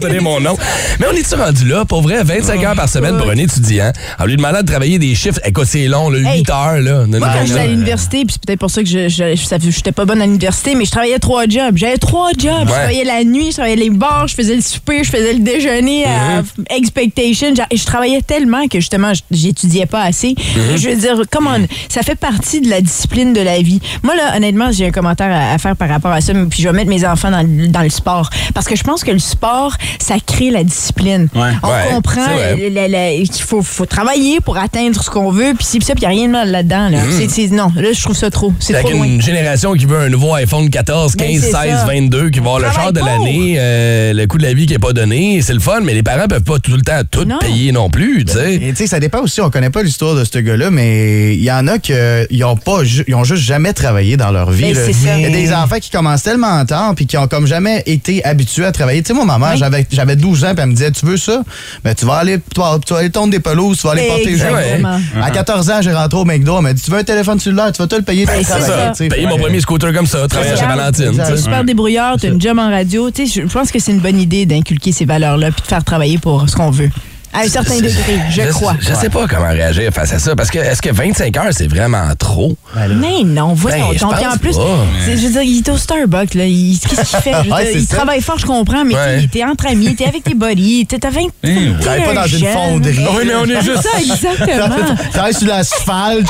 plus, 0.01 0.21
mon 0.21 0.41
nom. 0.41 0.57
Mais 0.99 1.07
on 1.13 1.15
est-tu 1.17 1.35
rendu 1.35 1.67
là, 1.67 1.85
pour 1.85 2.03
vrai, 2.03 2.23
25 2.23 2.63
heures 2.65 2.75
par 2.77 2.89
semaine 2.89 3.17
pour 3.19 3.31
un 3.31 3.37
étudiant. 3.37 3.93
En 4.19 4.25
lui 4.27 4.37
demandant 4.37 4.61
de 4.63 4.67
travailler 4.67 4.99
des 4.99 5.15
chiffres, 5.15 5.41
écoute, 5.45 5.67
c'est 5.67 5.87
long, 5.87 6.11
là, 6.11 6.19
8 6.19 6.27
Hey. 6.29 6.45
heures, 6.51 6.81
là. 6.81 7.07
Moi, 7.07 7.19
quand 7.21 7.47
j'étais 7.47 7.61
à 7.61 7.67
l'université, 7.67 8.25
puis 8.25 8.33
c'est 8.35 8.45
peut-être 8.47 8.61
pour 8.61 8.71
ça 8.71 8.83
que 8.83 8.89
je 8.89 9.09
j'étais 9.71 9.93
pas 9.93 10.05
bonne 10.05 10.21
à 10.23 10.27
l'université, 10.27 10.75
mais 10.75 10.85
je 10.85 10.91
travaillais 10.91 11.19
trois 11.19 11.45
jobs. 11.49 11.77
J'avais 11.77 11.99
trois 11.99 12.31
jobs. 12.37 12.67
Je 12.67 12.73
travaillais 12.73 13.05
la 13.05 13.25
nuit, 13.25 13.47
je 13.51 13.55
travaillais 13.57 13.77
les 13.77 13.91
bars, 13.91 14.27
je 14.29 14.35
faisais 14.35 14.55
le 14.57 14.63
souper, 14.63 15.03
je 15.05 15.11
faisais 15.11 15.33
le 15.33 15.41
déjeuner 15.41 16.05
à 16.05 16.43
Expectation. 16.77 17.55
J'a- 17.55 17.67
Je 17.75 17.85
travaillais 17.85 18.23
tellement 18.23 18.67
que 18.69 18.79
justement, 18.81 19.13
j'étudiais 19.31 19.87
pas 19.87 20.03
assez. 20.03 20.35
Mhm. 20.39 20.77
Je 20.77 20.89
veux 20.91 20.97
dire, 20.97 21.21
come 21.31 21.47
on, 21.49 21.67
ça 21.89 22.03
fait 22.03 22.15
partie 22.15 22.61
de 22.61 22.69
la 22.71 22.81
discipline 22.81 23.33
de 23.33 23.41
la 23.41 23.61
vie. 23.61 23.81
Moi, 24.03 24.15
là, 24.17 24.37
honnêtement, 24.37 24.71
j'ai 24.73 24.87
un 24.87 24.91
commentaire 24.91 25.31
à, 25.33 25.53
à 25.55 25.59
faire 25.59 25.77
par 25.77 25.89
rapport 25.89 26.11
à 26.13 26.21
ça, 26.21 26.33
puis 26.33 26.63
je 26.63 26.69
vais 26.69 26.73
mettre 26.75 26.91
mes 26.91 27.05
enfants 27.07 27.31
dans, 27.31 27.43
le- 27.43 27.69
dans 27.69 27.83
le 27.83 27.91
sport. 27.91 28.29
Parce 28.55 28.60
que 28.67 28.77
je 28.77 28.83
pense 28.83 29.05
que 29.05 29.11
le 29.11 29.19
sport, 29.19 29.75
ça 29.99 30.17
crée 30.25 30.51
la 30.51 30.65
discipline. 30.65 31.29
On 31.35 31.41
Ouais, 31.41 31.53
comprend 31.91 32.27
qu'il 32.27 33.29
faut, 33.43 33.63
faut 33.63 33.87
travailler 33.87 34.41
pour 34.41 34.57
atteindre 34.59 35.03
ce 35.03 35.11
qu'on 35.11 35.31
veut, 35.31 35.55
puis 35.57 35.65
si, 35.65 35.79
puis 35.79 35.87
ça, 35.87 35.95
puis 35.95 36.03
il 36.05 36.09
n'y 36.09 36.15
a 36.15 36.17
rien 36.19 36.27
de 36.27 36.33
mal 36.33 36.51
là-dedans. 36.51 36.89
Là. 36.89 36.99
C'est- 37.17 37.29
c'est- 37.31 37.49
non, 37.55 37.73
là, 37.77 37.93
je 37.93 38.01
trouve 38.03 38.17
ça 38.17 38.31
trop. 38.31 38.53
C'est 38.61 38.75
trop 38.75 38.91
loin. 38.91 39.05
une 39.07 39.23
génération 39.23 39.73
qui 39.75 39.87
veut 39.87 39.99
un 39.99 40.09
nouveau 40.09 40.35
iPhone 40.35 40.69
14, 40.71 41.15
15, 41.17 41.29
Ben, 41.29 41.41
c'est 41.41 41.51
16, 41.51 41.79
ça. 41.81 41.85
22, 41.87 42.31
qui 42.31 42.39
va 42.41 42.47
avoir 42.55 42.59
le 42.61 42.71
char 42.73 42.93
de 42.93 42.99
pour. 43.01 43.09
l'année, 43.09 43.55
euh, 43.59 44.13
le 44.13 44.27
coût 44.27 44.39
de 44.39 44.43
la 44.43 44.53
vie 44.55 44.67
qui 44.67 44.73
n'est 44.73 44.79
pas 44.79 44.93
donné. 44.93 45.41
C'est 45.43 45.55
le 45.55 45.61
fun, 45.61 45.81
mais 45.83 45.95
les 45.95 46.03
parents 46.03 46.27
peuvent 46.29 46.43
pas 46.43 46.59
tout 46.59 46.73
le 46.73 46.83
temps 46.83 47.01
tout 47.11 47.27
payer 47.41 47.73
non 47.73 47.91
plus, 47.91 48.25
tu 48.25 48.33
sais. 48.35 48.55
Et 48.57 48.71
tu 48.71 48.77
sais, 48.77 48.87
ça 48.87 49.01
dépend 49.01 49.21
aussi, 49.21 49.41
on 49.41 49.51
connaît 49.51 49.71
pas 49.71 49.83
l'histoire 49.83 50.15
de 50.15 50.25
ce 50.25 50.39
gars-là, 50.39 50.71
mais 50.71 51.35
il 51.35 51.43
y 51.43 51.51
en 51.53 51.67
a 51.69 51.79
qui 51.79 51.93
ils 52.31 52.45
ont 52.45 52.57
pas 52.57 52.85
ju- 52.85 53.05
ils 53.09 53.15
ont 53.15 53.25
juste 53.25 53.43
jamais 53.43 53.73
travaillé 53.73 54.17
dans 54.17 54.31
leur 54.31 54.51
vie. 54.51 54.63
Mais 54.67 54.73
là. 54.75 54.81
c'est 54.87 54.93
ça. 54.93 55.17
Il 55.17 55.23
y 55.23 55.27
a 55.27 55.31
des 55.31 55.53
enfants 55.53 55.79
qui 55.81 55.91
commencent 55.91 56.23
tellement 56.23 56.65
tard 56.65 56.95
puis 56.95 57.07
qui 57.07 57.17
ont 57.17 57.27
comme 57.27 57.47
jamais 57.47 57.83
été 57.87 58.25
habitués 58.25 58.50
à 58.59 58.73
travailler. 58.73 59.03
Tu 59.03 59.09
sais, 59.09 59.15
moi, 59.15 59.25
ma 59.25 59.39
mère, 59.39 59.57
j'avais 59.57 59.87
j'avais 59.91 60.17
12 60.17 60.45
ans 60.45 60.55
puis 60.55 60.63
elle 60.63 60.69
me 60.69 60.75
disait, 60.75 60.91
tu 60.91 61.07
veux 61.07 61.17
ça? 61.17 61.43
Ben, 61.85 61.95
tu 61.95 62.05
vas 62.05 62.15
aller, 62.15 62.39
tu 62.55 62.61
vas, 62.61 62.79
tu 62.85 62.93
vas 62.93 63.01
aller 63.01 63.11
tondre 63.11 63.31
des 63.31 63.41
pelouses, 63.41 63.79
tu 63.79 63.87
vas 63.87 63.93
aller 63.93 64.09
porter 64.09 64.37
les. 64.37 64.43
À 65.23 65.31
14 65.31 65.71
ans, 65.71 65.83
j'ai 65.83 65.93
rentré 65.93 66.19
au 66.19 66.25
McDo, 66.25 66.57
elle 66.57 66.63
m'a 66.63 66.73
dit, 66.73 66.83
tu 66.83 66.91
veux 66.91 66.99
un 66.99 67.05
téléphone 67.05 67.39
cellulaire, 67.39 67.73
tu 67.73 67.79
vas 67.81 67.89
te 67.89 67.97
le 67.97 68.03
payer. 68.03 68.27
Ben, 68.27 68.43
c'est 68.43 69.05
tu. 69.05 69.09
Payer 69.09 69.27
mon 69.27 69.39
premier 69.39 69.61
scooter 69.61 69.93
comme 69.93 70.07
ça, 70.07 70.27
travailler 70.29 70.57
chez 70.57 70.67
Valentine. 70.67 71.13
Tu 71.13 71.25
sais. 71.25 71.37
super 71.37 71.65
débrouillard, 71.65 72.17
t'as 72.21 72.29
une 72.29 72.41
job 72.41 72.59
en 72.59 72.71
radio. 72.71 73.11
Tu 73.11 73.27
sais, 73.27 73.43
je 73.43 73.53
pense 73.53 73.71
que 73.71 73.79
c'est 73.79 73.93
une 73.93 74.01
bonne 74.01 74.21
idée 74.21 74.47
d'inculquer 74.47 74.93
ces 74.93 75.05
valeurs-là 75.05 75.51
puis 75.51 75.63
de 75.63 75.67
faire 75.67 75.85
travailler 75.85 76.19
pour 76.19 76.49
ce 76.49 76.57
qu'on 76.57 76.71
veut. 76.71 76.91
À 77.33 77.41
un 77.43 77.49
certain 77.49 77.77
degré, 77.77 78.19
je, 78.31 78.43
crois. 78.51 78.75
Je 78.81 78.93
sais 78.93 79.09
pas 79.09 79.27
comment 79.29 79.51
réagir 79.51 79.93
face 79.93 80.13
à 80.13 80.19
ça, 80.19 80.35
parce 80.35 80.51
que 80.51 80.59
est-ce 80.59 80.83
que 80.83 80.91
25 80.91 81.37
heures, 81.37 81.45
c'est 81.53 81.69
vraiment 81.69 82.09
trop? 82.19 82.57
Mais 82.75 83.23
non, 83.25 83.55
voyons. 83.55 83.91
Ben, 84.01 84.29
en 84.33 84.37
plus, 84.37 84.57
pas. 84.57 84.63
je 85.07 85.11
veux 85.13 85.31
dire, 85.31 85.43
il 85.43 85.59
est 85.59 85.69
au 85.69 85.77
Starbucks, 85.77 86.35
là. 86.35 86.45
Il- 86.45 86.79
Qu'est-ce 86.81 87.09
qu'il 87.09 87.19
fait? 87.21 87.37
Ouais, 87.51 87.73
il 87.75 87.87
ça. 87.87 87.97
travaille 87.97 88.21
fort, 88.21 88.39
je 88.39 88.47
comprends, 88.47 88.85
mais 88.85 88.95
Ouais. 88.95 89.29
t'es 89.31 89.45
entre 89.45 89.69
amis, 89.69 89.95
t'es 89.95 90.07
avec 90.07 90.25
tes 90.25 90.35
buddies, 90.35 90.87
t'es 90.87 91.05
à 91.07 91.11
20 91.11 91.21
Il 91.45 91.77
travaille 91.79 92.05
pas 92.05 92.15
dans 92.15 92.27
une 92.27 92.47
fonderie. 92.47 92.99
Oui, 93.17 93.23
mais 93.27 93.35
on 93.37 93.45
est 93.47 93.63
juste- 93.63 93.87
C'est 94.01 94.17
ça, 94.17 94.35
exactement. 94.41 94.97
Travaille 95.13 95.35
sur 95.35 95.47
l'asphalte. 95.47 96.27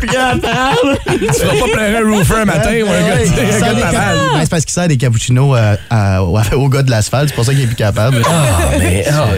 Tu 0.00 0.14
vas 0.16 1.52
pas 1.52 1.68
pleurer 1.72 1.96
un 1.96 2.10
roofer 2.16 2.34
un 2.34 2.44
matin 2.44 2.70
ou 2.82 2.88
un 2.88 3.08
gars. 3.08 3.16
Ben, 3.18 4.40
c'est 4.40 4.50
parce 4.50 4.64
qu'il 4.64 4.72
sert 4.74 4.88
des 4.88 4.96
cappuccinos 4.96 5.56
euh, 5.56 6.18
au 6.52 6.68
gars 6.68 6.82
de 6.82 6.90
l'asphalte, 6.90 7.28
c'est 7.30 7.34
pour 7.34 7.44
ça 7.44 7.52
qu'il 7.52 7.62
est 7.62 7.66
plus 7.66 7.76
capable. 7.76 8.22
Ah, 8.26 8.70
mais, 8.78 9.04
oh, 9.10 9.34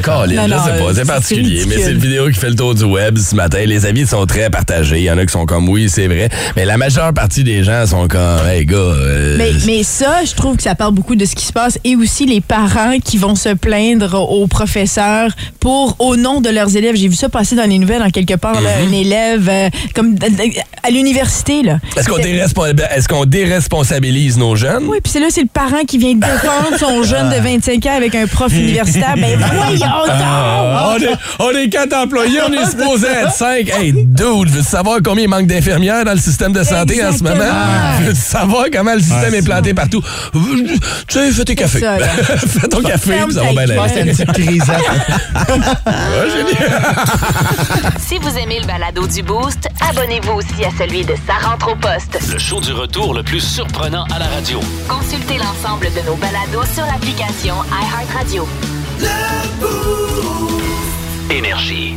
Sais 0.65 0.83
pas, 0.83 0.95
c'est 0.95 1.05
particulier. 1.07 1.65
Mais 1.69 1.77
c'est 1.79 1.93
une 1.93 1.99
vidéo 1.99 2.29
qui 2.29 2.35
fait 2.39 2.49
le 2.51 2.55
tour 2.57 2.75
du 2.75 2.85
web 2.85 3.19
ce 3.19 3.35
matin. 3.35 3.59
Les 3.65 3.87
avis 3.87 4.07
sont 4.07 4.27
très 4.27 4.51
partagés. 4.51 4.99
Il 4.99 5.05
y 5.05 5.11
en 5.11 5.19
a 5.19 5.25
qui 5.27 5.33
sont 5.33 5.47
comme 5.47 5.69
oui, 5.69 5.89
c'est 5.89 6.07
vrai. 6.07 6.29
Mais 6.57 6.65
la 6.65 6.77
majeure 6.77 7.13
partie 7.15 7.45
des 7.45 7.63
gens 7.65 7.87
sont 7.87 8.09
comme, 8.09 8.47
hey, 8.49 8.65
gars. 8.67 8.77
euh, 8.77 9.37
Mais, 9.39 9.53
mais 9.67 9.83
ça, 9.83 10.25
je 10.25 10.35
trouve 10.35 10.57
que 10.57 10.63
ça 10.63 10.75
parle 10.75 10.95
beaucoup 10.95 11.15
de 11.17 11.25
ce 11.25 11.35
qui 11.35 11.45
se 11.47 11.53
passe 11.53 11.79
et 11.85 11.97
aussi 11.97 12.27
les 12.27 12.41
parents 12.41 12.99
qui 13.05 13.19
vont 13.19 13.35
se 13.35 13.51
plaindre 13.51 14.15
aux 14.31 14.47
professeurs 14.47 15.31
pour, 15.61 15.97
au 15.99 16.17
nom 16.17 16.41
de 16.41 16.49
leurs 16.51 16.77
élèves. 16.77 16.97
J'ai 16.97 17.09
vu 17.09 17.15
ça 17.17 17.29
passer 17.29 17.57
dans 17.57 17.69
les 17.69 17.79
nouvelles 17.79 18.03
en 18.03 18.11
quelque 18.11 18.35
part, 18.35 18.61
là, 18.61 18.71
un 18.87 18.93
élève 18.93 19.49
euh, 19.49 19.69
comme 19.95 20.15
à 20.83 20.91
l'université. 20.91 21.63
là. 21.63 21.79
Est-ce 21.97 22.09
qu'on 22.09 22.19
est-ce 22.19 23.09
qu'on 23.09 23.25
déresponsabilise 23.25 24.39
nos 24.39 24.57
jeunes? 24.57 24.85
Oui, 24.89 24.99
puis 25.03 25.13
c'est 25.13 25.21
là, 25.21 25.27
c'est 25.31 25.43
le 25.43 25.49
parent 25.53 25.85
qui 25.87 25.99
vient 25.99 26.15
défendre 26.15 26.79
son 26.79 27.03
jeune 27.05 27.29
de 27.31 27.37
25 27.37 27.85
ans 27.87 27.97
avec 27.97 28.15
un 28.15 28.27
prof 28.27 28.53
universitaire. 28.53 29.15
Ben 29.17 29.39
voyons 29.53 29.87
Ah, 29.87 30.07
donc! 30.09 30.50
On, 30.51 30.97
est, 30.99 31.17
on 31.39 31.51
est 31.51 31.69
quatre 31.69 31.95
employés, 31.95 32.41
on 32.49 32.53
est 32.53 32.67
supposé 32.67 33.07
être 33.07 33.33
cinq. 33.33 33.69
Hey, 33.71 33.93
dude, 33.93 34.51
veux-tu 34.51 34.69
savoir 34.69 34.99
combien 35.05 35.25
il 35.25 35.29
manque 35.31 35.47
d'infirmières 35.47 36.05
dans 36.05 36.13
le 36.13 36.19
système 36.19 36.53
de 36.53 36.63
santé 36.63 37.05
en 37.05 37.13
ce 37.13 37.23
moment? 37.23 37.35
Exactement. 37.37 38.07
Veux-tu 38.07 38.21
savoir 38.21 38.65
comment 38.73 38.95
le 38.95 39.01
système 39.01 39.35
est 39.35 39.43
planté 39.45 39.75
partout? 39.75 40.03
Tu 40.33 40.79
sais, 41.09 41.33
fais 41.33 41.45
tes 41.45 41.55
cafés. 41.55 41.81
ça, 41.81 41.99
fais 42.47 42.69
ton 42.69 42.83
café, 42.83 43.13
Ferme 43.13 43.27
puis 43.27 43.35
ça 43.35 43.43
va 43.43 43.51
bien 43.51 43.63
aller. 43.63 43.79
C'est 43.89 44.01
une 44.03 44.11
petite 44.11 44.33
crise. 44.33 44.65
Si 47.99 48.19
vous 48.19 48.37
aimez 48.39 48.61
le 48.61 48.67
balado 48.67 49.07
du 49.07 49.23
Boost, 49.23 49.69
abonnez-vous 49.89 50.33
aussi 50.33 50.65
à 50.65 50.71
celui 50.77 51.05
de 51.05 51.15
Sa 51.27 51.49
rentre 51.49 51.73
au 51.73 51.77
poste. 51.77 52.19
Le 52.33 52.39
show 52.39 52.61
du 52.61 52.73
retour 52.73 53.15
le 53.15 53.23
plus 53.23 53.41
surprenant 53.41 54.05
à 54.15 54.19
la 54.19 54.27
radio. 54.27 54.61
Consultez 54.89 55.39
l'ensemble 55.39 55.87
de 55.95 56.07
nos 56.07 56.17
balados 56.17 56.67
sur 56.75 56.85
l'application 56.87 57.55
iHeartRadio. 57.71 58.49
Énergie. 61.31 61.95